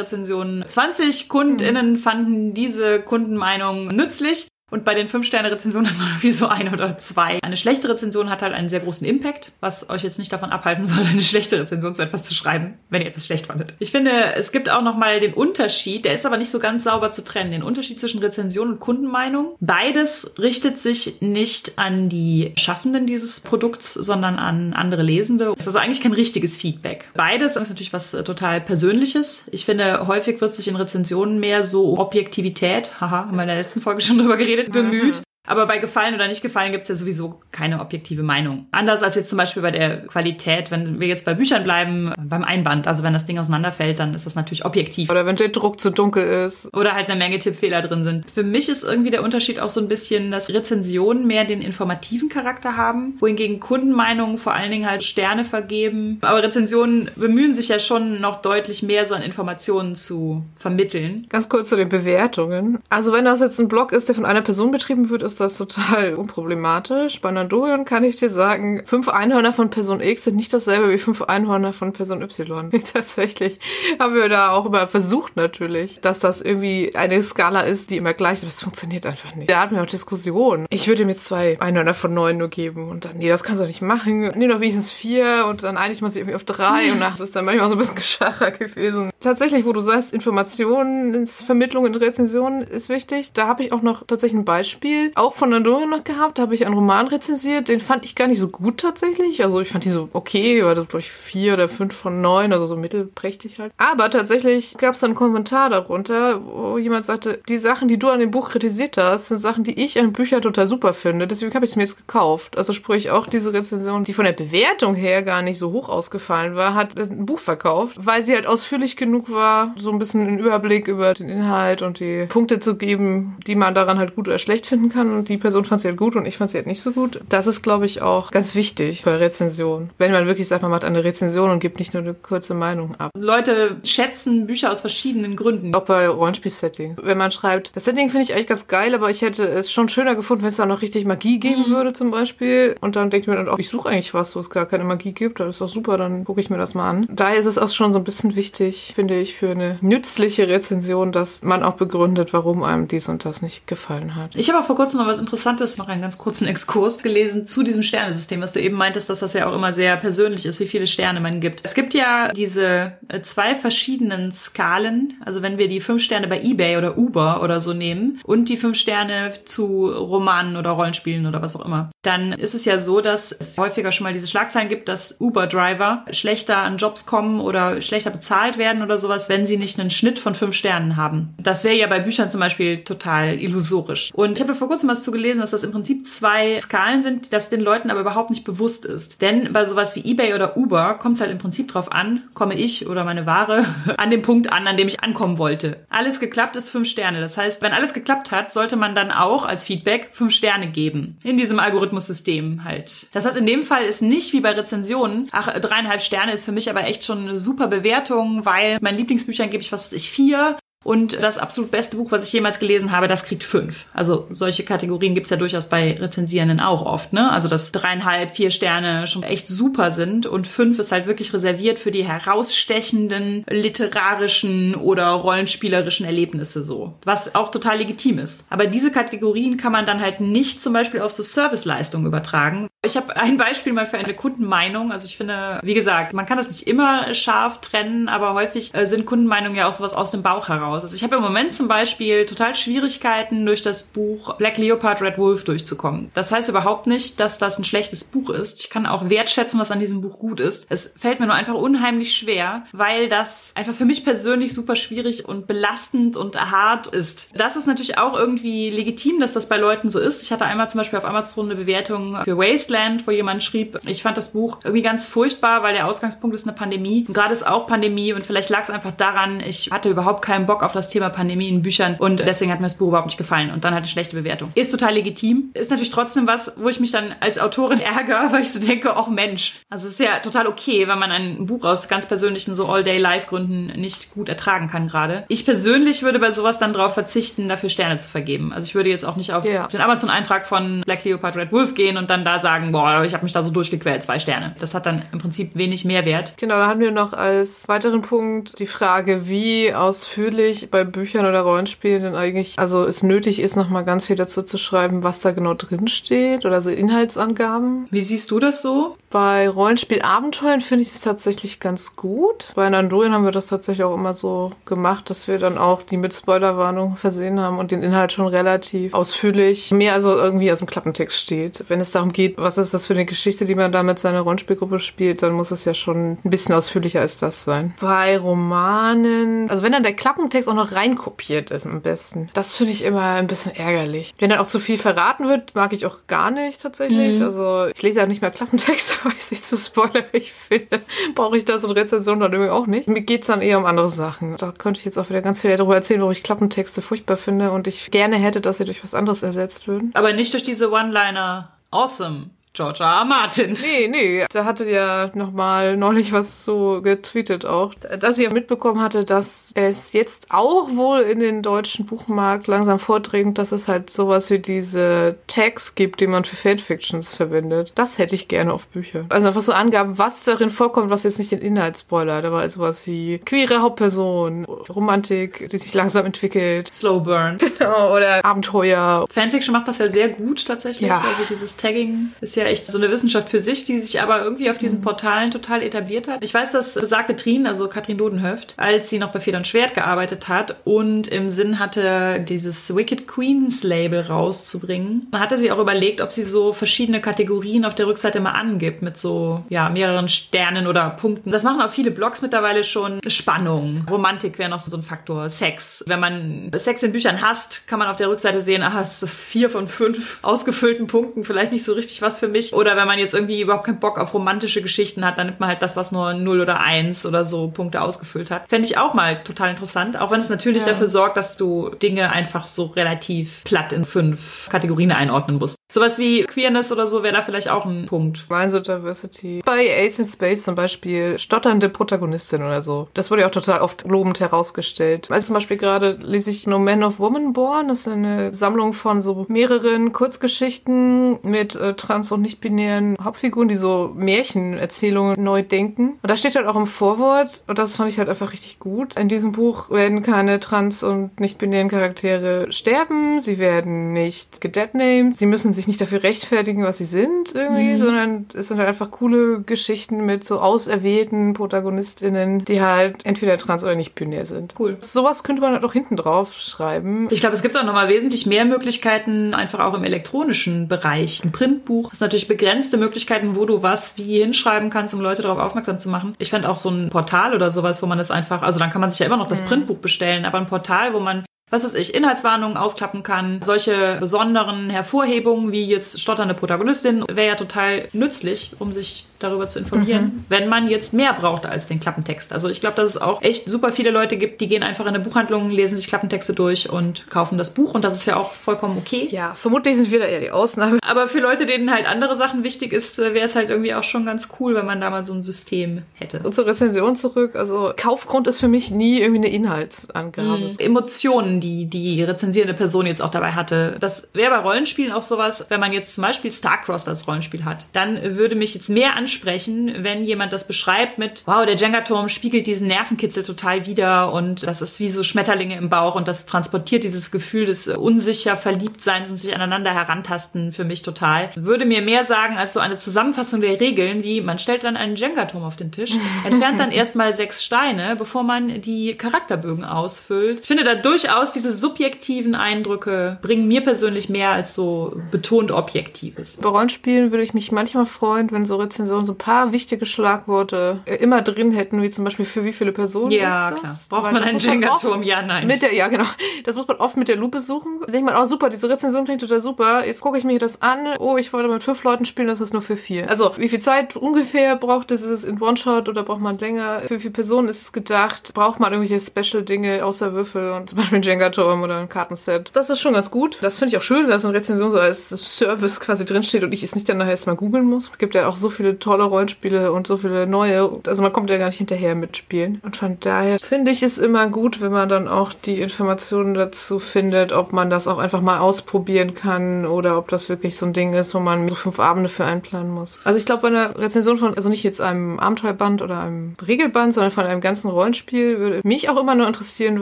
Ein-Sterne-Rezensionen 0.03 0.67
20 0.67 1.29
KundInnen 1.29 1.97
fanden 1.97 2.53
diese 2.53 2.99
Kundenmeinung 3.01 3.87
nützlich 3.87 4.47
und 4.73 4.83
bei 4.83 4.95
den 4.95 5.07
5-Sterne-Rezensionen 5.07 5.87
hat 5.87 5.97
man 5.99 6.07
irgendwie 6.09 6.31
so 6.31 6.47
ein 6.47 6.73
oder 6.73 6.97
zwei. 6.97 7.37
Eine 7.43 7.57
schlechte 7.57 7.87
Rezension 7.87 8.31
hat 8.31 8.41
halt 8.41 8.55
einen 8.55 8.69
sehr 8.69 8.79
großen 8.79 9.05
Impact, 9.05 9.51
was 9.59 9.87
euch 9.91 10.03
jetzt 10.03 10.17
nicht 10.17 10.33
davon 10.33 10.49
abhalten 10.49 10.83
soll, 10.83 11.05
eine 11.11 11.21
schlechte 11.21 11.59
Rezension 11.59 11.93
zu 11.93 12.01
etwas 12.01 12.23
zu 12.23 12.33
schreiben, 12.33 12.73
wenn 12.89 13.03
ihr 13.03 13.07
etwas 13.07 13.27
schlecht 13.27 13.45
fandet. 13.45 13.75
Ich 13.77 13.91
finde, 13.91 14.33
es 14.35 14.51
gibt 14.51 14.71
auch 14.71 14.81
nochmal 14.81 15.19
den 15.19 15.33
Unterschied, 15.33 16.05
der 16.05 16.15
ist 16.15 16.25
aber 16.25 16.37
nicht 16.37 16.49
so 16.49 16.57
ganz 16.57 16.85
sauber 16.85 17.11
zu 17.11 17.23
trennen, 17.23 17.51
den 17.51 17.61
Unterschied 17.61 17.99
zwischen 17.99 18.19
Rezension 18.19 18.71
und 18.71 18.79
Kundenmeinung. 18.79 19.55
Beides 19.59 20.33
richtet 20.39 20.79
sich 20.79 21.21
nicht 21.21 21.77
an 21.77 22.09
die 22.09 22.53
Schaffenden 22.57 23.05
dieses 23.05 23.41
Produkts, 23.41 23.93
sondern 23.93 24.37
an 24.37 24.73
andere 24.73 25.03
Lesende. 25.03 25.53
Es 25.55 25.63
ist 25.63 25.67
also 25.67 25.79
eigentlich 25.79 26.01
kein 26.01 26.13
richtiges 26.13 26.57
Feedback. 26.57 27.09
Beides 27.13 27.55
ist 27.55 27.69
natürlich 27.69 27.93
was 27.93 28.15
äh, 28.15 28.23
total 28.23 28.59
Persönliches. 28.59 29.45
Ich 29.51 29.65
finde, 29.65 30.07
häufig 30.07 30.41
wird 30.41 30.51
sich 30.51 30.67
in 30.67 30.75
Rezensionen 30.75 31.39
mehr 31.39 31.63
so 31.63 31.99
Objektivität, 31.99 32.99
haha, 32.99 33.27
haben 33.27 33.35
wir 33.35 33.43
in 33.43 33.49
der 33.49 33.57
letzten 33.57 33.79
Folge 33.79 34.01
schon 34.01 34.17
drüber 34.17 34.37
geredet, 34.37 34.62
bemüht. 34.71 35.23
Aber 35.45 35.67
bei 35.67 35.77
Gefallen 35.77 36.15
oder 36.15 36.29
nicht 36.29 36.41
Gefallen 36.41 36.71
gibt's 36.71 36.87
ja 36.87 36.95
sowieso 36.95 37.41
keine 37.51 37.81
objektive 37.81 38.23
Meinung. 38.23 38.67
Anders 38.71 39.03
als 39.03 39.15
jetzt 39.15 39.29
zum 39.29 39.37
Beispiel 39.37 39.61
bei 39.61 39.71
der 39.71 40.07
Qualität, 40.07 40.71
wenn 40.71 41.01
wir 41.01 41.07
jetzt 41.07 41.25
bei 41.25 41.33
Büchern 41.33 41.63
bleiben, 41.63 42.13
beim 42.17 42.45
Einband, 42.45 42.87
also 42.87 43.03
wenn 43.03 43.11
das 43.11 43.25
Ding 43.25 43.37
auseinanderfällt, 43.37 43.99
dann 43.99 44.13
ist 44.13 44.25
das 44.25 44.35
natürlich 44.35 44.63
objektiv. 44.63 45.09
Oder 45.09 45.25
wenn 45.25 45.35
der 45.35 45.49
Druck 45.49 45.81
zu 45.81 45.89
dunkel 45.89 46.45
ist. 46.45 46.73
Oder 46.73 46.93
halt 46.93 47.09
eine 47.09 47.19
Menge 47.19 47.39
Tippfehler 47.39 47.81
drin 47.81 48.05
sind. 48.05 48.29
Für 48.31 48.43
mich 48.43 48.69
ist 48.69 48.85
irgendwie 48.85 49.11
der 49.11 49.21
Unterschied 49.21 49.59
auch 49.59 49.69
so 49.69 49.81
ein 49.81 49.89
bisschen, 49.89 50.31
dass 50.31 50.49
Rezensionen 50.49 51.27
mehr 51.27 51.43
den 51.43 51.61
informativen 51.61 52.29
Charakter 52.29 52.77
haben, 52.77 53.17
wohingegen 53.19 53.59
Kundenmeinungen 53.59 54.37
vor 54.37 54.53
allen 54.53 54.71
Dingen 54.71 54.89
halt 54.89 55.03
Sterne 55.03 55.43
vergeben. 55.43 56.19
Aber 56.21 56.41
Rezensionen 56.41 57.11
bemühen 57.17 57.53
sich 57.53 57.67
ja 57.67 57.79
schon 57.79 58.21
noch 58.21 58.41
deutlich 58.41 58.81
mehr 58.81 59.05
so 59.05 59.13
an 59.13 59.21
Informationen 59.21 59.95
zu 59.95 60.43
vermitteln. 60.55 61.25
Ganz 61.27 61.49
kurz 61.49 61.67
zu 61.67 61.75
den 61.75 61.89
Bewertungen. 61.89 62.79
Also 62.87 63.11
wenn 63.11 63.25
das 63.25 63.41
jetzt 63.41 63.59
ein 63.59 63.67
Blog 63.67 63.91
ist, 63.91 64.07
der 64.07 64.15
von 64.15 64.25
einer 64.25 64.41
Person 64.41 64.71
betrieben 64.71 65.09
wird, 65.09 65.21
ist 65.21 65.32
das 65.39 65.57
total 65.57 66.15
unproblematisch. 66.15 67.21
Bei 67.21 67.31
Nandorion 67.31 67.85
kann 67.85 68.03
ich 68.03 68.17
dir 68.17 68.29
sagen, 68.29 68.83
fünf 68.85 69.09
Einhörner 69.09 69.53
von 69.53 69.69
Person 69.69 70.01
X 70.01 70.25
sind 70.25 70.35
nicht 70.35 70.53
dasselbe 70.53 70.91
wie 70.91 70.97
fünf 70.97 71.21
Einhörner 71.21 71.73
von 71.73 71.93
Person 71.93 72.21
Y. 72.21 72.71
Tatsächlich 72.93 73.59
haben 73.99 74.15
wir 74.15 74.29
da 74.29 74.51
auch 74.51 74.65
immer 74.65 74.87
versucht 74.87 75.35
natürlich, 75.35 75.99
dass 76.01 76.19
das 76.19 76.41
irgendwie 76.41 76.95
eine 76.95 77.21
Skala 77.23 77.61
ist, 77.61 77.89
die 77.89 77.97
immer 77.97 78.13
gleich 78.13 78.39
ist, 78.39 78.43
aber 78.43 78.49
es 78.49 78.61
funktioniert 78.61 79.05
einfach 79.05 79.35
nicht. 79.35 79.49
Da 79.49 79.61
hatten 79.61 79.75
wir 79.75 79.83
auch 79.83 79.87
Diskussionen. 79.87 80.65
Ich 80.69 80.87
würde 80.87 81.05
mir 81.05 81.15
zwei 81.15 81.59
Einhörner 81.59 81.93
von 81.93 82.13
neun 82.13 82.37
nur 82.37 82.49
geben 82.49 82.89
und 82.89 83.05
dann, 83.05 83.17
nee, 83.17 83.29
das 83.29 83.43
kannst 83.43 83.61
du 83.61 83.65
nicht 83.65 83.81
machen. 83.81 84.31
Nee, 84.35 84.47
noch 84.47 84.59
wenigstens 84.59 84.91
vier 84.91 85.45
und 85.49 85.63
dann 85.63 85.77
einigt 85.77 86.01
man 86.01 86.11
sich 86.11 86.21
irgendwie 86.21 86.35
auf 86.35 86.43
drei 86.43 86.91
und 86.91 86.99
das 86.99 87.19
ist 87.19 87.35
dann 87.35 87.45
manchmal 87.45 87.69
so 87.69 87.75
ein 87.75 87.77
bisschen 87.77 87.95
Geschacher 87.95 88.51
gewesen. 88.51 89.11
Tatsächlich, 89.19 89.65
wo 89.65 89.73
du 89.73 89.79
sagst, 89.79 90.13
Informationsvermittlung 90.13 91.85
in 91.85 91.95
Rezensionen 91.95 92.61
ist 92.61 92.89
wichtig, 92.89 93.33
da 93.33 93.47
habe 93.47 93.63
ich 93.63 93.71
auch 93.71 93.81
noch 93.81 94.05
tatsächlich 94.05 94.39
ein 94.39 94.45
Beispiel 94.45 95.11
auch 95.23 95.33
von 95.33 95.49
Nandorian 95.49 95.89
noch 95.89 96.03
gehabt, 96.03 96.37
habe 96.37 96.53
ich 96.53 96.65
einen 96.65 96.75
Roman 96.75 97.07
rezensiert, 97.07 97.69
den 97.69 97.79
fand 97.79 98.03
ich 98.05 98.15
gar 98.15 98.27
nicht 98.27 98.39
so 98.39 98.49
gut 98.49 98.79
tatsächlich. 98.79 99.43
Also 99.43 99.61
ich 99.61 99.69
fand 99.69 99.85
die 99.85 99.89
so 99.89 100.09
okay, 100.13 100.63
war 100.63 100.75
das 100.75 100.87
glaube 100.87 100.99
ich 100.99 101.11
vier 101.11 101.53
oder 101.53 101.69
fünf 101.69 101.95
von 101.95 102.21
neun, 102.21 102.51
also 102.51 102.65
so 102.65 102.75
mittelprächtig 102.75 103.59
halt. 103.59 103.71
Aber 103.77 104.09
tatsächlich 104.09 104.77
gab 104.77 104.95
es 104.95 104.99
dann 104.99 105.11
einen 105.11 105.15
Kommentar 105.15 105.69
darunter, 105.69 106.41
wo 106.45 106.77
jemand 106.77 107.05
sagte, 107.05 107.39
die 107.47 107.57
Sachen, 107.57 107.87
die 107.87 107.97
du 107.97 108.09
an 108.09 108.19
dem 108.19 108.31
Buch 108.31 108.49
kritisiert 108.49 108.97
hast, 108.97 109.29
sind 109.29 109.37
Sachen, 109.37 109.63
die 109.63 109.81
ich 109.83 109.97
an 109.99 110.13
Büchern 110.13 110.41
total 110.41 110.67
super 110.67 110.93
finde. 110.93 111.27
Deswegen 111.27 111.53
habe 111.53 111.65
ich 111.65 111.71
es 111.71 111.77
mir 111.77 111.83
jetzt 111.83 111.97
gekauft. 111.97 112.57
Also 112.57 112.73
sprich 112.73 113.09
auch 113.11 113.27
diese 113.27 113.53
Rezension, 113.53 114.03
die 114.03 114.13
von 114.13 114.25
der 114.25 114.33
Bewertung 114.33 114.93
her 114.93 115.23
gar 115.23 115.41
nicht 115.41 115.57
so 115.57 115.71
hoch 115.71 115.87
ausgefallen 115.87 116.55
war, 116.55 116.73
hat 116.73 116.97
ein 116.97 117.25
Buch 117.25 117.39
verkauft, 117.39 117.97
weil 117.99 118.23
sie 118.23 118.33
halt 118.33 118.47
ausführlich 118.47 118.97
genug 118.97 119.31
war, 119.31 119.73
so 119.77 119.89
ein 119.91 119.99
bisschen 119.99 120.27
einen 120.27 120.39
Überblick 120.39 120.87
über 120.87 121.13
den 121.13 121.29
Inhalt 121.29 121.81
und 121.81 121.99
die 121.99 122.25
Punkte 122.27 122.59
zu 122.59 122.75
geben, 122.75 123.37
die 123.47 123.55
man 123.55 123.73
daran 123.73 123.99
halt 123.99 124.15
gut 124.15 124.27
oder 124.27 124.37
schlecht 124.37 124.65
finden 124.65 124.89
kann 124.89 125.12
die 125.21 125.37
Person 125.37 125.65
fand 125.65 125.81
sie 125.81 125.87
halt 125.87 125.97
gut 125.97 126.15
und 126.15 126.25
ich 126.25 126.37
fand 126.37 126.51
sie 126.51 126.57
halt 126.57 126.67
nicht 126.67 126.81
so 126.81 126.91
gut. 126.91 127.21
Das 127.29 127.47
ist, 127.47 127.61
glaube 127.61 127.85
ich, 127.85 128.01
auch 128.01 128.31
ganz 128.31 128.55
wichtig 128.55 129.03
bei 129.03 129.15
Rezensionen. 129.15 129.91
Wenn 129.97 130.11
man 130.11 130.25
wirklich 130.25 130.47
sagt, 130.47 130.61
man 130.61 130.71
macht 130.71 130.83
eine 130.83 131.03
Rezension 131.03 131.49
und 131.51 131.59
gibt 131.59 131.79
nicht 131.79 131.93
nur 131.93 132.03
eine 132.03 132.13
kurze 132.13 132.53
Meinung 132.53 132.95
ab. 132.99 133.11
Leute 133.17 133.77
schätzen 133.83 134.47
Bücher 134.47 134.71
aus 134.71 134.81
verschiedenen 134.81 135.35
Gründen. 135.35 135.73
Auch 135.75 135.85
bei 135.85 136.07
Rollenspiel-Setting. 136.07 136.97
Wenn 137.01 137.17
man 137.17 137.31
schreibt, 137.31 137.75
das 137.75 137.85
Setting 137.85 138.09
finde 138.09 138.23
ich 138.23 138.33
eigentlich 138.33 138.47
ganz 138.47 138.67
geil, 138.67 138.95
aber 138.95 139.09
ich 139.09 139.21
hätte 139.21 139.43
es 139.43 139.71
schon 139.71 139.89
schöner 139.89 140.15
gefunden, 140.15 140.43
wenn 140.43 140.49
es 140.49 140.57
da 140.57 140.65
noch 140.65 140.81
richtig 140.81 141.05
Magie 141.05 141.39
geben 141.39 141.65
mhm. 141.67 141.73
würde 141.73 141.93
zum 141.93 142.11
Beispiel. 142.11 142.75
Und 142.81 142.95
dann 142.95 143.09
denke 143.09 143.23
ich 143.23 143.27
mir 143.27 143.35
dann 143.35 143.49
auch, 143.49 143.59
ich 143.59 143.69
suche 143.69 143.89
eigentlich 143.89 144.13
was, 144.13 144.35
wo 144.35 144.39
es 144.39 144.49
gar 144.49 144.65
keine 144.65 144.83
Magie 144.83 145.11
gibt. 145.11 145.39
Das 145.39 145.49
ist 145.49 145.61
doch 145.61 145.69
super, 145.69 145.97
dann 145.97 146.25
gucke 146.25 146.39
ich 146.39 146.49
mir 146.49 146.57
das 146.57 146.73
mal 146.73 146.89
an. 146.89 147.07
Daher 147.09 147.37
ist 147.37 147.45
es 147.45 147.57
auch 147.57 147.69
schon 147.69 147.93
so 147.93 147.99
ein 147.99 148.03
bisschen 148.03 148.35
wichtig, 148.35 148.93
finde 148.95 149.19
ich, 149.19 149.35
für 149.35 149.51
eine 149.51 149.77
nützliche 149.81 150.47
Rezension, 150.47 151.11
dass 151.11 151.43
man 151.43 151.63
auch 151.63 151.73
begründet, 151.73 152.33
warum 152.33 152.63
einem 152.63 152.87
dies 152.87 153.09
und 153.09 153.25
das 153.25 153.41
nicht 153.41 153.67
gefallen 153.67 154.15
hat. 154.15 154.31
Ich 154.35 154.49
habe 154.49 154.59
auch 154.59 154.65
vor 154.65 154.75
kurzem 154.75 155.01
noch 155.03 155.11
was 155.11 155.19
Interessantes, 155.19 155.77
noch 155.77 155.87
einen 155.87 156.01
ganz 156.01 156.17
kurzen 156.17 156.47
Exkurs 156.47 156.99
gelesen 156.99 157.47
zu 157.47 157.63
diesem 157.63 157.83
Sternesystem, 157.83 158.41
was 158.41 158.53
du 158.53 158.61
eben 158.61 158.75
meintest, 158.75 159.09
dass 159.09 159.19
das 159.19 159.33
ja 159.33 159.47
auch 159.47 159.53
immer 159.53 159.73
sehr 159.73 159.97
persönlich 159.97 160.45
ist, 160.45 160.59
wie 160.59 160.65
viele 160.65 160.87
Sterne 160.87 161.19
man 161.19 161.39
gibt. 161.39 161.61
Es 161.63 161.73
gibt 161.73 161.93
ja 161.93 162.31
diese 162.31 162.93
äh, 163.09 163.21
zwei 163.21 163.55
verschiedenen 163.55 164.31
Skalen, 164.31 165.15
also 165.25 165.41
wenn 165.41 165.57
wir 165.57 165.67
die 165.67 165.79
fünf 165.79 166.01
Sterne 166.01 166.27
bei 166.27 166.41
eBay 166.41 166.77
oder 166.77 166.97
Uber 166.97 167.43
oder 167.43 167.59
so 167.59 167.73
nehmen 167.73 168.19
und 168.23 168.49
die 168.49 168.57
fünf 168.57 168.77
Sterne 168.77 169.33
zu 169.45 169.87
Romanen 169.87 170.55
oder 170.55 170.71
Rollenspielen 170.71 171.25
oder 171.25 171.41
was 171.41 171.55
auch 171.55 171.65
immer, 171.65 171.89
dann 172.01 172.33
ist 172.33 172.53
es 172.53 172.65
ja 172.65 172.77
so, 172.77 173.01
dass 173.01 173.31
es 173.31 173.57
häufiger 173.57 173.91
schon 173.91 174.05
mal 174.05 174.13
diese 174.13 174.27
Schlagzeilen 174.27 174.69
gibt, 174.69 174.87
dass 174.87 175.19
Uber-Driver 175.19 176.05
schlechter 176.11 176.57
an 176.57 176.77
Jobs 176.77 177.05
kommen 177.05 177.39
oder 177.39 177.81
schlechter 177.81 178.09
bezahlt 178.09 178.57
werden 178.57 178.81
oder 178.81 178.97
sowas, 178.97 179.29
wenn 179.29 179.45
sie 179.45 179.57
nicht 179.57 179.79
einen 179.79 179.89
Schnitt 179.89 180.19
von 180.19 180.35
fünf 180.35 180.55
Sternen 180.55 180.95
haben. 180.95 181.33
Das 181.37 181.63
wäre 181.63 181.75
ja 181.75 181.87
bei 181.87 181.99
Büchern 181.99 182.29
zum 182.29 182.39
Beispiel 182.39 182.83
total 182.83 183.39
illusorisch. 183.39 184.11
Und 184.13 184.37
ich 184.37 184.43
habe 184.43 184.55
vor 184.55 184.67
kurzem 184.67 184.89
was 184.93 185.03
zu 185.03 185.11
gelesen, 185.11 185.41
dass 185.41 185.51
das 185.51 185.63
im 185.63 185.71
Prinzip 185.71 186.07
zwei 186.07 186.59
Skalen 186.61 187.01
sind, 187.01 187.33
das 187.33 187.49
den 187.49 187.61
Leuten 187.61 187.89
aber 187.89 187.99
überhaupt 187.99 188.29
nicht 188.29 188.43
bewusst 188.43 188.85
ist. 188.85 189.21
Denn 189.21 189.51
bei 189.51 189.65
sowas 189.65 189.95
wie 189.95 190.09
eBay 190.09 190.33
oder 190.33 190.55
Uber 190.55 190.93
kommt 190.95 191.15
es 191.15 191.21
halt 191.21 191.31
im 191.31 191.39
Prinzip 191.39 191.67
drauf 191.67 191.91
an, 191.91 192.23
komme 192.33 192.53
ich 192.53 192.87
oder 192.87 193.03
meine 193.03 193.25
Ware 193.25 193.65
an 193.97 194.09
dem 194.09 194.21
Punkt 194.21 194.53
an, 194.53 194.67
an 194.67 194.77
dem 194.77 194.87
ich 194.87 195.01
ankommen 195.01 195.37
wollte. 195.37 195.85
Alles 195.89 196.19
geklappt 196.19 196.55
ist 196.55 196.69
fünf 196.69 196.87
Sterne. 196.87 197.19
Das 197.19 197.37
heißt, 197.37 197.61
wenn 197.61 197.73
alles 197.73 197.93
geklappt 197.93 198.31
hat, 198.31 198.51
sollte 198.51 198.75
man 198.75 198.95
dann 198.95 199.11
auch 199.11 199.45
als 199.45 199.65
Feedback 199.65 200.09
fünf 200.11 200.33
Sterne 200.33 200.69
geben. 200.69 201.17
In 201.23 201.37
diesem 201.37 201.59
Algorithmussystem 201.59 202.63
halt. 202.63 203.07
Das 203.11 203.25
heißt, 203.25 203.37
in 203.37 203.45
dem 203.45 203.63
Fall 203.63 203.83
ist 203.83 204.01
nicht 204.01 204.33
wie 204.33 204.41
bei 204.41 204.51
Rezensionen, 204.51 205.27
ach, 205.31 205.51
dreieinhalb 205.59 206.01
Sterne 206.01 206.31
ist 206.31 206.45
für 206.45 206.51
mich 206.51 206.69
aber 206.69 206.85
echt 206.85 207.03
schon 207.03 207.27
eine 207.27 207.37
super 207.37 207.67
Bewertung, 207.67 208.45
weil 208.45 208.77
meinen 208.81 208.97
Lieblingsbüchern 208.97 209.49
gebe 209.49 209.61
ich 209.63 209.71
was 209.71 209.85
weiß 209.85 209.93
ich 209.93 210.09
vier 210.09 210.57
und 210.83 211.21
das 211.21 211.37
absolut 211.37 211.71
beste 211.71 211.97
Buch, 211.97 212.11
was 212.11 212.27
ich 212.27 212.33
jemals 212.33 212.59
gelesen 212.59 212.91
habe, 212.91 213.07
das 213.07 213.23
kriegt 213.23 213.43
fünf. 213.43 213.85
Also 213.93 214.27
solche 214.29 214.63
Kategorien 214.63 215.15
gibt's 215.15 215.29
ja 215.29 215.37
durchaus 215.37 215.67
bei 215.67 215.97
Rezensierenden 215.99 216.59
auch 216.59 216.85
oft, 216.85 217.13
ne? 217.13 217.31
Also 217.31 217.47
dass 217.47 217.71
dreieinhalb, 217.71 218.31
vier 218.31 218.51
Sterne 218.51 219.07
schon 219.07 219.23
echt 219.23 219.47
super 219.47 219.91
sind 219.91 220.25
und 220.25 220.47
fünf 220.47 220.79
ist 220.79 220.91
halt 220.91 221.07
wirklich 221.07 221.33
reserviert 221.33 221.79
für 221.79 221.91
die 221.91 222.03
herausstechenden 222.03 223.45
literarischen 223.49 224.75
oder 224.75 225.07
rollenspielerischen 225.11 226.05
Erlebnisse 226.05 226.63
so. 226.63 226.93
Was 227.05 227.33
auch 227.35 227.51
total 227.51 227.77
legitim 227.77 228.19
ist. 228.19 228.45
Aber 228.49 228.67
diese 228.67 228.91
Kategorien 228.91 229.57
kann 229.57 229.71
man 229.71 229.85
dann 229.85 230.01
halt 230.01 230.19
nicht 230.19 230.59
zum 230.59 230.73
Beispiel 230.73 231.01
auf 231.01 231.13
so 231.13 231.23
Serviceleistungen 231.23 232.07
übertragen. 232.07 232.67
Ich 232.85 232.97
habe 232.97 233.15
ein 233.15 233.37
Beispiel 233.37 233.71
mal 233.71 233.85
für 233.85 233.97
eine 233.97 234.13
Kundenmeinung. 234.13 234.91
Also 234.91 235.05
ich 235.05 235.15
finde, 235.15 235.59
wie 235.63 235.73
gesagt, 235.73 236.13
man 236.13 236.25
kann 236.25 236.37
das 236.37 236.51
nicht 236.51 236.67
immer 236.67 237.13
scharf 237.13 237.61
trennen, 237.61 238.09
aber 238.09 238.33
häufig 238.33 238.73
äh, 238.73 238.85
sind 238.85 239.05
Kundenmeinungen 239.05 239.57
ja 239.57 239.67
auch 239.67 239.73
sowas 239.73 239.93
aus 239.93 240.11
dem 240.11 240.21
Bauch 240.21 240.49
heraus 240.49 240.72
raus. 240.73 240.83
Also 240.83 240.95
ich 240.95 241.03
habe 241.03 241.15
im 241.15 241.21
Moment 241.21 241.53
zum 241.53 241.67
Beispiel 241.67 242.25
total 242.25 242.55
Schwierigkeiten, 242.55 243.45
durch 243.45 243.61
das 243.61 243.83
Buch 243.83 244.35
Black 244.35 244.57
Leopard, 244.57 245.01
Red 245.01 245.17
Wolf 245.17 245.43
durchzukommen. 245.43 246.09
Das 246.13 246.31
heißt 246.31 246.49
überhaupt 246.49 246.87
nicht, 246.87 247.19
dass 247.19 247.37
das 247.37 247.57
ein 247.57 247.63
schlechtes 247.63 248.03
Buch 248.03 248.29
ist. 248.29 248.59
Ich 248.61 248.69
kann 248.69 248.85
auch 248.85 249.09
wertschätzen, 249.09 249.59
was 249.59 249.71
an 249.71 249.79
diesem 249.79 250.01
Buch 250.01 250.19
gut 250.19 250.39
ist. 250.39 250.67
Es 250.69 250.93
fällt 250.97 251.19
mir 251.19 251.27
nur 251.27 251.35
einfach 251.35 251.53
unheimlich 251.53 252.15
schwer, 252.15 252.65
weil 252.71 253.09
das 253.09 253.51
einfach 253.55 253.73
für 253.73 253.85
mich 253.85 254.03
persönlich 254.03 254.53
super 254.53 254.75
schwierig 254.75 255.27
und 255.27 255.47
belastend 255.47 256.17
und 256.17 256.39
hart 256.39 256.87
ist. 256.87 257.29
Das 257.35 257.55
ist 257.55 257.67
natürlich 257.67 257.97
auch 257.97 258.17
irgendwie 258.17 258.69
legitim, 258.69 259.19
dass 259.19 259.33
das 259.33 259.49
bei 259.49 259.57
Leuten 259.57 259.89
so 259.89 259.99
ist. 259.99 260.23
Ich 260.23 260.31
hatte 260.31 260.45
einmal 260.45 260.69
zum 260.69 260.79
Beispiel 260.79 260.99
auf 260.99 261.05
Amazon 261.05 261.45
eine 261.45 261.55
Bewertung 261.55 262.17
für 262.23 262.37
Wasteland, 262.37 263.05
wo 263.07 263.11
jemand 263.11 263.43
schrieb, 263.43 263.79
ich 263.85 264.01
fand 264.01 264.17
das 264.17 264.31
Buch 264.31 264.59
irgendwie 264.63 264.81
ganz 264.81 265.05
furchtbar, 265.05 265.63
weil 265.63 265.73
der 265.73 265.87
Ausgangspunkt 265.87 266.35
ist 266.35 266.47
eine 266.47 266.55
Pandemie. 266.55 267.05
Und 267.07 267.13
gerade 267.13 267.33
ist 267.33 267.45
auch 267.45 267.67
Pandemie 267.67 268.13
und 268.13 268.25
vielleicht 268.25 268.49
lag 268.49 268.61
es 268.61 268.69
einfach 268.69 268.91
daran, 268.91 269.39
ich 269.39 269.69
hatte 269.71 269.89
überhaupt 269.89 270.23
keinen 270.23 270.45
Bock 270.45 270.62
auf 270.65 270.71
das 270.73 270.89
Thema 270.89 271.09
Pandemie 271.09 271.49
in 271.49 271.61
Büchern 271.61 271.95
und 271.99 272.19
deswegen 272.19 272.51
hat 272.51 272.59
mir 272.59 272.65
das 272.65 272.77
Buch 272.77 272.87
überhaupt 272.87 273.07
nicht 273.07 273.17
gefallen 273.17 273.51
und 273.51 273.63
dann 273.63 273.73
hat 273.73 273.79
eine 273.83 273.87
schlechte 273.87 274.15
Bewertung. 274.15 274.51
Ist 274.55 274.71
total 274.71 274.93
legitim. 274.93 275.51
Ist 275.53 275.69
natürlich 275.71 275.91
trotzdem 275.91 276.27
was, 276.27 276.53
wo 276.57 276.69
ich 276.69 276.79
mich 276.79 276.91
dann 276.91 277.15
als 277.19 277.39
Autorin 277.39 277.79
ärgere, 277.81 278.31
weil 278.31 278.41
ich 278.43 278.51
so 278.51 278.59
denke, 278.59 278.95
auch 278.95 279.07
Mensch. 279.09 279.55
Also 279.69 279.87
es 279.87 279.93
ist 279.93 279.99
ja 279.99 280.19
total 280.19 280.47
okay, 280.47 280.87
wenn 280.87 280.99
man 280.99 281.11
ein 281.11 281.45
Buch 281.45 281.63
aus 281.63 281.87
ganz 281.87 282.07
persönlichen 282.07 282.55
so 282.55 282.67
All-Day-Life-Gründen 282.67 283.67
nicht 283.79 284.13
gut 284.13 284.29
ertragen 284.29 284.67
kann 284.67 284.87
gerade. 284.87 285.23
Ich 285.29 285.45
persönlich 285.45 286.03
würde 286.03 286.19
bei 286.19 286.31
sowas 286.31 286.59
dann 286.59 286.73
darauf 286.73 286.93
verzichten, 286.93 287.47
dafür 287.49 287.69
Sterne 287.69 287.97
zu 287.97 288.09
vergeben. 288.09 288.53
Also 288.53 288.67
ich 288.67 288.75
würde 288.75 288.89
jetzt 288.89 289.05
auch 289.05 289.15
nicht 289.15 289.33
auf 289.33 289.45
Ja. 289.45 289.67
den 289.67 289.81
Amazon-Eintrag 289.81 290.45
von 290.47 290.81
Black 290.85 291.03
Leopard 291.03 291.35
Red 291.35 291.51
Wolf 291.51 291.75
gehen 291.75 291.97
und 291.97 292.09
dann 292.09 292.25
da 292.25 292.39
sagen, 292.39 292.71
boah, 292.71 293.03
ich 293.03 293.13
habe 293.13 293.23
mich 293.23 293.33
da 293.33 293.41
so 293.41 293.51
durchgequält, 293.51 294.03
zwei 294.03 294.19
Sterne. 294.19 294.55
Das 294.59 294.73
hat 294.73 294.85
dann 294.85 295.03
im 295.11 295.19
Prinzip 295.19 295.55
wenig 295.55 295.85
Mehrwert. 295.85 296.33
Genau, 296.37 296.55
da 296.55 296.67
hatten 296.67 296.79
wir 296.79 296.91
noch 296.91 297.13
als 297.13 297.67
weiteren 297.67 298.01
Punkt 298.01 298.59
die 298.59 298.67
Frage, 298.67 299.27
wie 299.27 299.73
ausführlich 299.73 300.52
bei 300.71 300.83
Büchern 300.83 301.25
oder 301.25 301.41
Rollenspielen 301.41 302.03
denn 302.03 302.15
eigentlich, 302.15 302.59
also 302.59 302.85
es 302.85 303.03
nötig 303.03 303.39
ist, 303.39 303.55
nochmal 303.55 303.85
ganz 303.85 304.07
viel 304.07 304.15
dazu 304.15 304.43
zu 304.43 304.57
schreiben, 304.57 305.03
was 305.03 305.21
da 305.21 305.31
genau 305.31 305.53
drin 305.53 305.87
steht 305.87 306.45
oder 306.45 306.61
so 306.61 306.69
Inhaltsangaben. 306.69 307.87
Wie 307.91 308.01
siehst 308.01 308.31
du 308.31 308.39
das 308.39 308.61
so? 308.61 308.97
Bei 309.09 309.47
Rollenspielabenteuern 309.47 310.61
finde 310.61 310.81
ich 310.81 310.89
es 310.89 311.01
tatsächlich 311.01 311.59
ganz 311.59 311.95
gut. 311.95 312.51
Bei 312.55 312.67
Nandorien 312.67 313.13
haben 313.13 313.25
wir 313.25 313.31
das 313.31 313.45
tatsächlich 313.45 313.83
auch 313.83 313.93
immer 313.93 314.15
so 314.15 314.51
gemacht, 314.65 315.09
dass 315.09 315.27
wir 315.27 315.37
dann 315.37 315.59
auch 315.59 315.83
die 315.83 315.97
mit 315.97 316.13
Spoilerwarnung 316.13 316.95
versehen 316.95 317.39
haben 317.39 317.59
und 317.59 317.71
den 317.71 317.83
Inhalt 317.83 318.11
schon 318.11 318.25
relativ 318.25 318.93
ausführlich, 318.95 319.69
mehr 319.69 319.93
also 319.93 320.15
irgendwie 320.15 320.51
aus 320.51 320.57
dem 320.57 320.67
Klappentext 320.67 321.19
steht. 321.19 321.65
Wenn 321.67 321.79
es 321.79 321.91
darum 321.91 322.11
geht, 322.11 322.37
was 322.37 322.57
ist 322.57 322.73
das 322.73 322.87
für 322.87 322.93
eine 322.93 323.05
Geschichte, 323.05 323.45
die 323.45 323.53
man 323.53 323.71
da 323.71 323.83
mit 323.83 323.99
seiner 323.99 324.21
Rollenspielgruppe 324.21 324.79
spielt, 324.79 325.21
dann 325.21 325.33
muss 325.33 325.51
es 325.51 325.63
ja 325.65 325.75
schon 325.75 326.17
ein 326.23 326.29
bisschen 326.29 326.55
ausführlicher 326.55 327.01
als 327.01 327.19
das 327.19 327.43
sein. 327.43 327.75
Bei 327.79 328.17
Romanen, 328.17 329.47
also 329.49 329.61
wenn 329.61 329.73
dann 329.73 329.83
der 329.83 329.93
Klappentext 329.93 330.42
auch 330.47 330.53
noch 330.53 330.71
reinkopiert 330.71 331.51
ist 331.51 331.65
am 331.65 331.81
besten, 331.81 332.29
das 332.33 332.55
finde 332.55 332.73
ich 332.73 332.83
immer 332.83 333.13
ein 333.13 333.27
bisschen 333.27 333.55
ärgerlich. 333.55 334.13
Wenn 334.19 334.29
dann 334.29 334.39
auch 334.39 334.47
zu 334.47 334.59
viel 334.59 334.77
verraten 334.77 335.27
wird, 335.27 335.55
mag 335.55 335.73
ich 335.73 335.85
auch 335.85 336.07
gar 336.07 336.31
nicht 336.31 336.61
tatsächlich. 336.61 337.21
Also 337.21 337.67
ich 337.67 337.81
lese 337.81 337.99
ja 337.99 338.05
nicht 338.05 338.21
mehr 338.21 338.31
Klappentexte, 338.31 338.95
weil 339.03 339.13
ich 339.13 339.19
es 339.19 339.31
nicht 339.31 339.45
zu 339.45 339.57
spoilerig 339.57 340.33
finde. 340.33 340.81
Brauche 341.15 341.37
ich 341.37 341.45
das 341.45 341.63
in 341.63 341.71
Rezension 341.71 342.19
dann 342.19 342.31
irgendwie 342.33 342.51
auch 342.51 342.67
nicht. 342.67 342.87
Mir 342.87 343.01
geht's 343.01 343.27
dann 343.27 343.41
eher 343.41 343.57
um 343.57 343.65
andere 343.65 343.89
Sachen. 343.89 344.37
Da 344.37 344.51
könnte 344.51 344.79
ich 344.79 344.85
jetzt 344.85 344.97
auch 344.97 345.09
wieder 345.09 345.21
ganz 345.21 345.41
viel 345.41 345.55
darüber 345.55 345.75
erzählen, 345.75 345.99
warum 345.99 346.11
ich 346.11 346.23
Klappentexte 346.23 346.81
furchtbar 346.81 347.17
finde 347.17 347.51
und 347.51 347.67
ich 347.67 347.91
gerne 347.91 348.17
hätte, 348.17 348.41
dass 348.41 348.57
sie 348.57 348.65
durch 348.65 348.83
was 348.83 348.93
anderes 348.93 349.23
ersetzt 349.23 349.67
würden. 349.67 349.91
Aber 349.93 350.13
nicht 350.13 350.33
durch 350.33 350.43
diese 350.43 350.71
One-Liner. 350.71 351.51
Awesome. 351.71 352.29
R. 352.59 352.73
R. 352.79 353.05
Martin. 353.05 353.57
Nee, 353.61 353.87
nee, 353.87 354.25
da 354.31 354.45
hatte 354.45 354.69
ja 354.69 355.09
nochmal 355.15 355.75
neulich 355.75 356.11
was 356.11 356.45
so 356.45 356.81
getweetet 356.83 357.45
auch, 357.45 357.73
dass 357.73 358.19
ja 358.19 358.31
mitbekommen 358.31 358.79
hatte, 358.79 359.05
dass 359.05 359.51
es 359.55 359.93
jetzt 359.93 360.27
auch 360.29 360.69
wohl 360.75 360.99
in 360.99 361.19
den 361.19 361.41
deutschen 361.41 361.87
Buchmarkt 361.87 362.47
langsam 362.47 362.77
vordringt, 362.77 363.39
dass 363.39 363.51
es 363.51 363.67
halt 363.67 363.89
sowas 363.89 364.29
wie 364.29 364.37
diese 364.37 365.15
Tags 365.25 365.73
gibt, 365.73 365.99
die 365.99 366.07
man 366.07 366.25
für 366.25 366.35
Fanfictions 366.35 367.15
verwendet. 367.15 367.71
Das 367.73 367.97
hätte 367.97 368.13
ich 368.13 368.27
gerne 368.27 368.53
auf 368.53 368.67
Bücher. 368.67 369.05
Also 369.09 369.27
einfach 369.27 369.41
so 369.41 369.53
Angaben, 369.53 369.97
was 369.97 370.23
darin 370.23 370.51
vorkommt, 370.51 370.91
was 370.91 371.03
jetzt 371.03 371.17
nicht 371.17 371.31
den 371.31 371.41
Inhalt 371.41 371.77
spoilert, 371.77 372.23
aber 372.23 372.47
sowas 372.49 372.85
wie 372.85 373.17
queere 373.19 373.61
Hauptperson, 373.61 374.45
Romantik, 374.45 375.49
die 375.49 375.57
sich 375.57 375.73
langsam 375.73 376.05
entwickelt, 376.05 376.71
Slow 376.71 376.99
Burn. 376.99 377.39
genau, 377.57 377.95
oder 377.95 378.23
Abenteuer. 378.23 379.05
Fanfiction 379.09 379.53
macht 379.53 379.67
das 379.67 379.79
ja 379.79 379.87
sehr 379.87 380.09
gut 380.09 380.45
tatsächlich. 380.45 380.89
Ja. 380.89 380.97
Also 380.97 381.23
dieses 381.27 381.57
Tagging 381.57 382.11
ist 382.21 382.35
ja 382.35 382.42
echt 382.45 382.65
so 382.65 382.77
eine 382.77 382.89
Wissenschaft 382.89 383.29
für 383.29 383.39
sich, 383.39 383.65
die 383.65 383.79
sich 383.79 384.01
aber 384.01 384.23
irgendwie 384.23 384.49
auf 384.49 384.57
diesen 384.57 384.81
Portalen 384.81 385.31
total 385.31 385.63
etabliert 385.63 386.07
hat. 386.07 386.23
Ich 386.23 386.33
weiß, 386.33 386.51
dass 386.51 386.75
besagte 386.75 387.15
Trin, 387.15 387.47
also 387.47 387.67
Katrin 387.67 387.97
Dodenhöft, 387.97 388.53
als 388.57 388.89
sie 388.89 388.99
noch 388.99 389.11
bei 389.11 389.19
Feder 389.19 389.37
und 389.37 389.47
Schwert 389.47 389.73
gearbeitet 389.73 390.27
hat 390.27 390.57
und 390.63 391.07
im 391.07 391.29
Sinn 391.29 391.59
hatte, 391.59 392.19
dieses 392.27 392.75
Wicked 392.75 393.07
Queens 393.07 393.63
Label 393.63 394.01
rauszubringen, 394.01 395.07
hatte 395.13 395.37
sie 395.37 395.51
auch 395.51 395.59
überlegt, 395.59 396.01
ob 396.01 396.11
sie 396.11 396.23
so 396.23 396.53
verschiedene 396.53 397.01
Kategorien 397.01 397.65
auf 397.65 397.75
der 397.75 397.87
Rückseite 397.87 398.19
mal 398.19 398.31
angibt 398.31 398.81
mit 398.81 398.97
so 398.97 399.43
ja 399.49 399.69
mehreren 399.69 400.07
Sternen 400.07 400.67
oder 400.67 400.89
Punkten. 400.89 401.31
Das 401.31 401.43
machen 401.43 401.61
auch 401.61 401.71
viele 401.71 401.91
Blogs 401.91 402.21
mittlerweile 402.21 402.63
schon. 402.63 402.99
Spannung, 403.07 403.85
Romantik 403.89 404.37
wäre 404.39 404.49
noch 404.49 404.59
so 404.59 404.75
ein 404.75 404.83
Faktor, 404.83 405.29
Sex. 405.29 405.83
Wenn 405.87 405.99
man 405.99 406.51
Sex 406.55 406.83
in 406.83 406.91
Büchern 406.91 407.21
hasst, 407.21 407.67
kann 407.67 407.79
man 407.79 407.87
auf 407.87 407.97
der 407.97 408.09
Rückseite 408.09 408.41
sehen, 408.41 408.63
aha, 408.63 408.81
es 408.81 409.03
ist 409.03 409.09
vier 409.09 409.49
von 409.49 409.67
fünf 409.67 410.19
ausgefüllten 410.21 410.87
Punkten, 410.87 411.23
vielleicht 411.23 411.51
nicht 411.51 411.63
so 411.63 411.73
richtig 411.73 412.01
was 412.01 412.19
für 412.19 412.27
mich. 412.33 412.53
Oder 412.53 412.75
wenn 412.75 412.87
man 412.87 412.99
jetzt 412.99 413.13
irgendwie 413.13 413.39
überhaupt 413.41 413.65
keinen 413.65 413.79
Bock 413.79 413.97
auf 413.97 414.13
romantische 414.13 414.61
Geschichten 414.61 415.05
hat, 415.05 415.17
dann 415.17 415.27
nimmt 415.27 415.39
man 415.39 415.47
halt 415.49 415.61
das, 415.61 415.77
was 415.77 415.91
nur 415.91 416.13
0 416.13 416.41
oder 416.41 416.59
1 416.59 417.05
oder 417.05 417.23
so 417.23 417.47
Punkte 417.49 417.81
ausgefüllt 417.81 418.29
hat. 418.31 418.47
Fände 418.49 418.67
ich 418.67 418.77
auch 418.77 418.93
mal 418.93 419.23
total 419.23 419.49
interessant, 419.49 419.99
auch 419.99 420.11
wenn 420.11 420.19
es 420.19 420.29
natürlich 420.29 420.63
Ja. 420.63 420.69
dafür 420.69 420.87
sorgt, 420.87 421.15
dass 421.17 421.37
du 421.37 421.69
Dinge 421.81 422.11
einfach 422.11 422.45
so 422.47 422.65
relativ 422.65 423.43
platt 423.45 423.71
in 423.73 423.85
fünf 423.85 424.49
Kategorien 424.49 424.91
einordnen 424.91 425.37
musst. 425.37 425.57
Sowas 425.71 425.97
wie 425.97 426.23
Queerness 426.23 426.71
oder 426.71 426.85
so 426.85 427.01
wäre 427.03 427.15
da 427.15 427.21
vielleicht 427.21 427.49
auch 427.49 427.65
ein 427.65 427.85
Punkt. 427.85 428.29
Minds 428.29 428.53
of 428.53 428.63
Diversity. 428.63 429.41
Bei 429.45 429.65
Ace 429.85 429.99
in 429.99 430.07
Space 430.07 430.43
zum 430.43 430.55
Beispiel 430.55 431.17
stotternde 431.17 431.69
Protagonistin 431.69 432.43
oder 432.43 432.61
so. 432.61 432.87
Das 432.93 433.09
wurde 433.09 433.21
ja 433.21 433.27
auch 433.27 433.31
total 433.31 433.61
oft 433.61 433.85
lobend 433.87 434.19
herausgestellt. 434.19 435.09
Also 435.09 435.27
zum 435.27 435.33
Beispiel 435.35 435.57
gerade 435.57 435.97
lese 436.01 436.29
ich 436.29 436.45
No 436.47 436.59
Man 436.59 436.83
of 436.83 436.99
Woman 436.99 437.33
Born. 437.33 437.67
Das 437.69 437.81
ist 437.81 437.87
eine 437.87 438.33
Sammlung 438.33 438.73
von 438.73 439.01
so 439.01 439.25
mehreren 439.29 439.93
Kurzgeschichten 439.93 441.19
mit 441.23 441.55
äh, 441.55 441.73
trans- 441.75 442.11
und 442.11 442.21
nicht-binären 442.23 442.97
Hauptfiguren, 443.01 443.47
die 443.47 443.55
so 443.55 443.91
Märchenerzählungen 443.95 445.21
neu 445.23 445.43
denken. 445.43 445.99
Und 446.01 446.09
da 446.09 446.17
steht 446.17 446.35
halt 446.35 446.47
auch 446.47 446.55
im 446.55 446.65
Vorwort, 446.65 447.43
und 447.47 447.59
das 447.59 447.75
fand 447.75 447.91
ich 447.91 447.99
halt 447.99 448.09
einfach 448.09 448.33
richtig 448.33 448.59
gut. 448.59 448.97
In 448.97 449.07
diesem 449.07 449.33
Buch 449.33 449.69
werden 449.69 450.01
keine 450.01 450.39
trans- 450.39 450.83
und 450.83 451.19
nicht-binären 451.19 451.69
Charaktere 451.69 452.51
sterben. 452.51 453.21
Sie 453.21 453.37
werden 453.37 453.93
nicht 453.93 454.41
gedeadnamed. 454.41 455.15
Sie 455.15 455.25
müssen 455.25 455.53
sich 455.53 455.67
nicht 455.67 455.79
dafür 455.79 456.03
rechtfertigen, 456.03 456.63
was 456.63 456.79
sie 456.79 456.85
sind 456.85 457.35
irgendwie, 457.35 457.77
sondern 457.77 458.25
es 458.33 458.47
sind 458.47 458.57
halt 458.57 458.67
einfach 458.67 458.89
coole 458.89 459.41
Geschichten 459.41 460.05
mit 460.05 460.23
so 460.23 460.39
auserwählten 460.39 461.33
ProtagonistInnen, 461.33 462.45
die 462.45 462.61
halt 462.61 463.05
entweder 463.05 463.37
trans 463.37 463.63
oder 463.63 463.75
nicht 463.75 463.95
binär 463.95 464.25
sind. 464.25 464.55
Cool. 464.57 464.77
Sowas 464.79 465.23
könnte 465.23 465.41
man 465.41 465.53
halt 465.53 465.65
auch 465.65 465.73
hinten 465.73 465.97
drauf 465.97 466.35
schreiben. 466.39 467.07
Ich 467.11 467.19
glaube, 467.19 467.35
es 467.35 467.41
gibt 467.41 467.57
auch 467.57 467.63
nochmal 467.63 467.89
wesentlich 467.89 468.25
mehr 468.25 468.45
Möglichkeiten, 468.45 469.33
einfach 469.33 469.59
auch 469.59 469.73
im 469.73 469.83
elektronischen 469.83 470.67
Bereich. 470.67 471.21
Ein 471.23 471.31
Printbuch 471.31 471.91
ist 471.91 472.01
natürlich 472.01 472.12
begrenzte 472.27 472.77
Möglichkeiten, 472.77 473.35
wo 473.35 473.45
du 473.45 473.63
was 473.63 473.97
wie 473.97 474.19
hinschreiben 474.19 474.69
kannst, 474.69 474.93
um 474.93 475.01
Leute 475.01 475.21
darauf 475.21 475.39
aufmerksam 475.39 475.79
zu 475.79 475.89
machen. 475.89 476.15
Ich 476.19 476.29
fände 476.29 476.49
auch 476.49 476.57
so 476.57 476.69
ein 476.69 476.89
Portal 476.89 477.33
oder 477.33 477.51
sowas, 477.51 477.81
wo 477.81 477.87
man 477.87 477.97
das 477.97 478.11
einfach, 478.11 478.41
also 478.41 478.59
dann 478.59 478.69
kann 478.69 478.81
man 478.81 478.91
sich 478.91 478.99
ja 478.99 479.05
immer 479.05 479.17
noch 479.17 479.27
das 479.27 479.41
Printbuch 479.41 479.77
bestellen, 479.77 480.25
aber 480.25 480.37
ein 480.37 480.45
Portal, 480.45 480.93
wo 480.93 480.99
man 480.99 481.25
was 481.49 481.63
weiß 481.63 481.75
ich, 481.75 481.93
Inhaltswarnungen 481.93 482.57
ausklappen 482.57 483.03
kann. 483.03 483.39
Solche 483.43 483.97
besonderen 483.99 484.69
Hervorhebungen 484.69 485.51
wie 485.51 485.63
jetzt 485.63 485.99
stotternde 485.99 486.33
Protagonistin 486.33 487.05
wäre 487.07 487.27
ja 487.27 487.35
total 487.35 487.87
nützlich, 487.93 488.55
um 488.57 488.73
sich 488.73 489.05
darüber 489.19 489.47
zu 489.47 489.59
informieren, 489.59 490.25
wenn 490.29 490.49
man 490.49 490.67
jetzt 490.67 490.93
mehr 490.93 491.13
braucht 491.13 491.45
als 491.45 491.65
den 491.67 491.79
Klappentext. 491.79 492.33
Also 492.33 492.49
ich 492.49 492.59
glaube, 492.59 492.75
dass 492.75 492.89
es 492.89 492.97
auch 492.97 493.21
echt 493.21 493.49
super 493.49 493.71
viele 493.71 493.91
Leute 493.91 494.17
gibt, 494.17 494.41
die 494.41 494.47
gehen 494.47 494.63
einfach 494.63 494.85
in 494.85 494.95
eine 494.95 494.99
Buchhandlung, 494.99 495.49
lesen 495.49 495.77
sich 495.77 495.87
Klappentexte 495.87 496.33
durch 496.33 496.69
und 496.69 497.09
kaufen 497.09 497.37
das 497.37 497.53
Buch 497.53 497.73
und 497.73 497.83
das 497.83 497.95
ist 497.95 498.05
ja 498.05 498.17
auch 498.17 498.33
vollkommen 498.33 498.77
okay. 498.77 499.07
Ja, 499.11 499.33
vermutlich 499.35 499.75
sind 499.75 499.91
wir 499.91 499.99
da 499.99 500.05
eher 500.05 500.19
die 500.19 500.31
Ausnahme. 500.31 500.79
Aber 500.85 501.07
für 501.07 501.19
Leute, 501.19 501.45
denen 501.45 501.71
halt 501.71 501.89
andere 501.89 502.15
Sachen 502.15 502.43
wichtig 502.43 502.73
ist, 502.73 502.99
äh, 502.99 503.13
wäre 503.13 503.25
es 503.25 503.35
halt 503.35 503.49
irgendwie 503.49 503.73
auch 503.73 503.83
schon 503.83 504.05
ganz 504.05 504.29
cool, 504.39 504.55
wenn 504.55 504.65
man 504.65 504.81
da 504.81 504.89
mal 504.89 505.03
so 505.03 505.13
ein 505.13 505.23
System 505.23 505.83
hätte. 505.93 506.19
Und 506.19 506.35
zur 506.35 506.45
Rezension 506.45 506.95
zurück. 506.95 507.35
Also 507.35 507.73
Kaufgrund 507.77 508.27
ist 508.27 508.39
für 508.39 508.47
mich 508.47 508.71
nie 508.71 508.99
irgendwie 508.99 509.25
eine 509.25 509.33
Inhaltsangabe. 509.33 510.53
Emotionen 510.59 511.32
Emotionen, 511.33 511.39
die 511.39 511.65
die 511.65 512.03
rezensierende 512.03 512.53
Person 512.53 512.85
jetzt 512.85 513.01
auch 513.01 513.09
dabei 513.09 513.31
hatte. 513.31 513.77
Das 513.79 514.09
wäre 514.13 514.31
bei 514.31 514.37
Rollenspielen 514.37 514.91
auch 514.91 515.01
sowas, 515.01 515.45
wenn 515.49 515.59
man 515.59 515.73
jetzt 515.73 515.95
zum 515.95 516.03
Beispiel 516.03 516.31
Starcross 516.31 516.87
als 516.87 517.07
Rollenspiel 517.07 517.45
hat, 517.45 517.65
dann 517.73 518.17
würde 518.17 518.35
mich 518.35 518.53
jetzt 518.53 518.69
mehr 518.69 518.95
ansprechen, 518.95 519.73
wenn 519.79 520.03
jemand 520.03 520.33
das 520.33 520.47
beschreibt 520.47 520.97
mit, 520.97 521.23
wow, 521.25 521.45
der 521.45 521.55
Jenga-Turm 521.55 522.09
spiegelt 522.09 522.47
diesen 522.47 522.67
Nervenkitzel 522.67 523.23
total 523.23 523.65
wieder 523.65 524.11
und 524.13 524.45
das 524.45 524.61
ist 524.61 524.79
wie 524.79 524.89
so 524.89 525.03
Schmetterlinge 525.03 525.57
im 525.57 525.69
Bauch 525.69 525.95
und 525.95 526.07
das 526.07 526.25
transportiert 526.25 526.83
dieses 526.83 527.11
Gefühl 527.11 527.45
des 527.45 527.67
unsicher 527.67 528.37
Verliebtseins 528.37 529.09
und 529.09 529.17
sich 529.17 529.33
aneinander 529.33 529.73
herantasten 529.73 530.51
für 530.51 530.63
mich 530.63 530.81
total. 530.81 531.29
Würde 531.35 531.65
mir 531.65 531.81
mehr 531.81 532.05
sagen 532.05 532.37
als 532.37 532.53
so 532.53 532.59
eine 532.59 532.77
Zusammenfassung 532.77 533.41
der 533.41 533.59
Regeln, 533.59 534.03
wie 534.03 534.21
man 534.21 534.39
stellt 534.39 534.63
dann 534.63 534.77
einen 534.77 534.95
Jenga-Turm 534.95 535.43
auf 535.43 535.55
den 535.55 535.71
Tisch, 535.71 535.91
entfernt 536.25 536.59
dann 536.59 536.71
erstmal 536.83 537.15
sechs 537.15 537.43
Steine, 537.43 537.95
bevor 537.95 538.23
man 538.23 538.61
die 538.61 538.95
Charakterbögen 538.95 539.65
ausfüllt. 539.65 540.41
Ich 540.41 540.47
finde 540.47 540.63
da 540.63 540.75
durchaus 540.75 541.22
diese 541.31 541.53
subjektiven 541.53 542.35
Eindrücke 542.35 543.17
bringen 543.21 543.47
mir 543.47 543.61
persönlich 543.61 544.09
mehr 544.09 544.31
als 544.31 544.53
so 544.53 544.97
betont 545.11 545.51
Objektives. 545.51 546.37
Bei 546.37 546.49
Rollenspielen 546.49 547.11
würde 547.11 547.23
ich 547.23 547.33
mich 547.33 547.51
manchmal 547.51 547.85
freuen, 547.85 548.31
wenn 548.31 548.45
so 548.45 548.57
Rezensionen 548.57 549.05
so 549.05 549.13
ein 549.13 549.17
paar 549.17 549.51
wichtige 549.51 549.85
Schlagworte 549.85 550.81
immer 550.99 551.21
drin 551.21 551.51
hätten, 551.51 551.81
wie 551.81 551.89
zum 551.89 552.03
Beispiel 552.03 552.25
für 552.25 552.43
wie 552.43 552.53
viele 552.53 552.71
Personen 552.71 553.11
ja, 553.11 553.49
ist 553.49 553.53
das? 553.53 553.61
klar. 553.61 554.01
Braucht 554.01 554.13
man 554.13 554.23
einen 554.23 554.39
Jenga-Turm? 554.39 555.03
Ja, 555.03 555.21
nein. 555.21 555.47
Mit 555.47 555.61
der, 555.61 555.73
ja, 555.73 555.87
genau. 555.87 556.05
Das 556.43 556.55
muss 556.55 556.67
man 556.67 556.77
oft 556.77 556.97
mit 556.97 557.07
der 557.07 557.15
Lupe 557.15 557.39
suchen. 557.39 557.79
Da 557.85 557.91
denkt 557.91 558.09
man, 558.09 558.21
oh 558.21 558.25
super, 558.25 558.49
diese 558.49 558.69
Rezension 558.69 559.05
klingt 559.05 559.21
total 559.21 559.41
super. 559.41 559.85
Jetzt 559.85 560.01
gucke 560.01 560.17
ich 560.17 560.23
mir 560.23 560.39
das 560.39 560.61
an. 560.61 560.87
Oh, 560.99 561.17
ich 561.17 561.31
wollte 561.31 561.49
mit 561.49 561.63
fünf 561.63 561.83
Leuten 561.83 562.05
spielen, 562.05 562.27
das 562.27 562.41
ist 562.41 562.53
nur 562.53 562.61
für 562.61 562.75
vier. 562.75 563.09
Also, 563.09 563.31
wie 563.37 563.49
viel 563.49 563.59
Zeit 563.59 563.95
ungefähr 563.95 564.55
braucht 564.55 564.91
es? 564.91 565.01
Ist 565.01 565.09
es 565.09 565.23
in 565.23 565.41
One-Shot 565.41 565.87
oder 565.89 566.03
braucht 566.03 566.21
man 566.21 566.37
länger? 566.37 566.81
Für 566.87 566.95
wie 566.95 566.99
viele 566.99 567.13
Personen 567.13 567.47
ist 567.47 567.61
es 567.61 567.73
gedacht? 567.73 568.31
Braucht 568.33 568.59
man 568.59 568.73
irgendwelche 568.73 569.03
Special-Dinge 569.05 569.85
außer 569.85 570.13
Würfel 570.13 570.51
und 570.51 570.69
zum 570.69 570.77
Beispiel 570.77 570.99
ein 570.99 571.03
Jenga-Turm 571.13 571.61
oder 571.61 571.77
ein 571.77 571.89
Kartenset? 571.89 572.49
Das 572.53 572.69
ist 572.69 572.79
schon 572.79 572.93
ganz 572.93 573.11
gut. 573.11 573.37
Das 573.41 573.59
finde 573.59 573.73
ich 573.73 573.77
auch 573.77 573.83
schön, 573.83 574.07
dass 574.07 574.25
eine 574.25 574.33
Rezension 574.33 574.71
so 574.71 574.79
als 574.79 575.09
Service 575.09 575.79
quasi 575.79 576.05
drinsteht 576.05 576.43
und 576.43 576.53
ich 576.53 576.63
es 576.63 576.75
nicht 576.75 576.89
dann 576.89 576.97
nachher 576.97 577.11
erstmal 577.11 577.35
googeln 577.35 577.65
muss. 577.65 577.89
Es 577.91 577.97
gibt 577.97 578.15
ja 578.15 578.27
auch 578.27 578.35
so 578.35 578.49
viele 578.49 578.79
tolle 578.79 579.03
Rollenspiele 579.03 579.71
und 579.71 579.85
so 579.85 579.97
viele 579.97 580.25
neue. 580.25 580.79
Also 580.87 581.03
man 581.03 581.13
kommt 581.13 581.29
ja 581.29 581.37
gar 581.37 581.47
nicht 581.47 581.57
hinterher 581.57 581.95
mit 581.95 582.17
Spielen. 582.17 582.59
Und 582.63 582.77
von 582.77 582.97
daher 582.99 583.37
finde 583.39 583.71
ich 583.71 583.83
es 583.83 583.97
immer 583.97 584.27
gut, 584.27 584.61
wenn 584.61 584.71
man 584.71 584.89
dann 584.89 585.07
auch 585.07 585.33
die 585.33 585.61
Informationen 585.61 586.33
dazu 586.33 586.79
findet, 586.79 587.31
ob 587.31 587.53
man 587.53 587.69
das 587.69 587.87
auch 587.87 587.99
einfach 587.99 588.21
mal 588.21 588.39
ausprobieren 588.39 589.13
kann 589.13 589.65
oder 589.65 589.97
ob 589.97 590.07
das 590.07 590.29
wirklich 590.29 590.57
so 590.57 590.65
ein 590.65 590.73
Ding 590.73 590.93
ist, 590.93 591.13
wo 591.13 591.19
man 591.19 591.47
so 591.47 591.55
fünf 591.55 591.79
Abende 591.79 592.09
für 592.09 592.25
einplanen 592.25 592.71
muss. 592.71 592.99
Also 593.03 593.19
ich 593.19 593.25
glaube, 593.25 593.43
bei 593.43 593.47
einer 593.49 593.77
Rezension 593.77 594.17
von, 594.17 594.33
also 594.33 594.49
nicht 594.49 594.63
jetzt 594.63 594.81
einem 594.81 595.19
Abenteuerband 595.19 595.81
oder 595.81 595.99
einem 595.99 596.35
Regelband, 596.45 596.93
sondern 596.93 597.11
von 597.11 597.25
einem 597.25 597.41
ganzen 597.41 597.69
Rollenspiel, 597.69 598.39
würde 598.39 598.61
mich 598.63 598.89
auch 598.89 598.99
immer 598.99 599.15
nur 599.15 599.27
interessieren, 599.27 599.81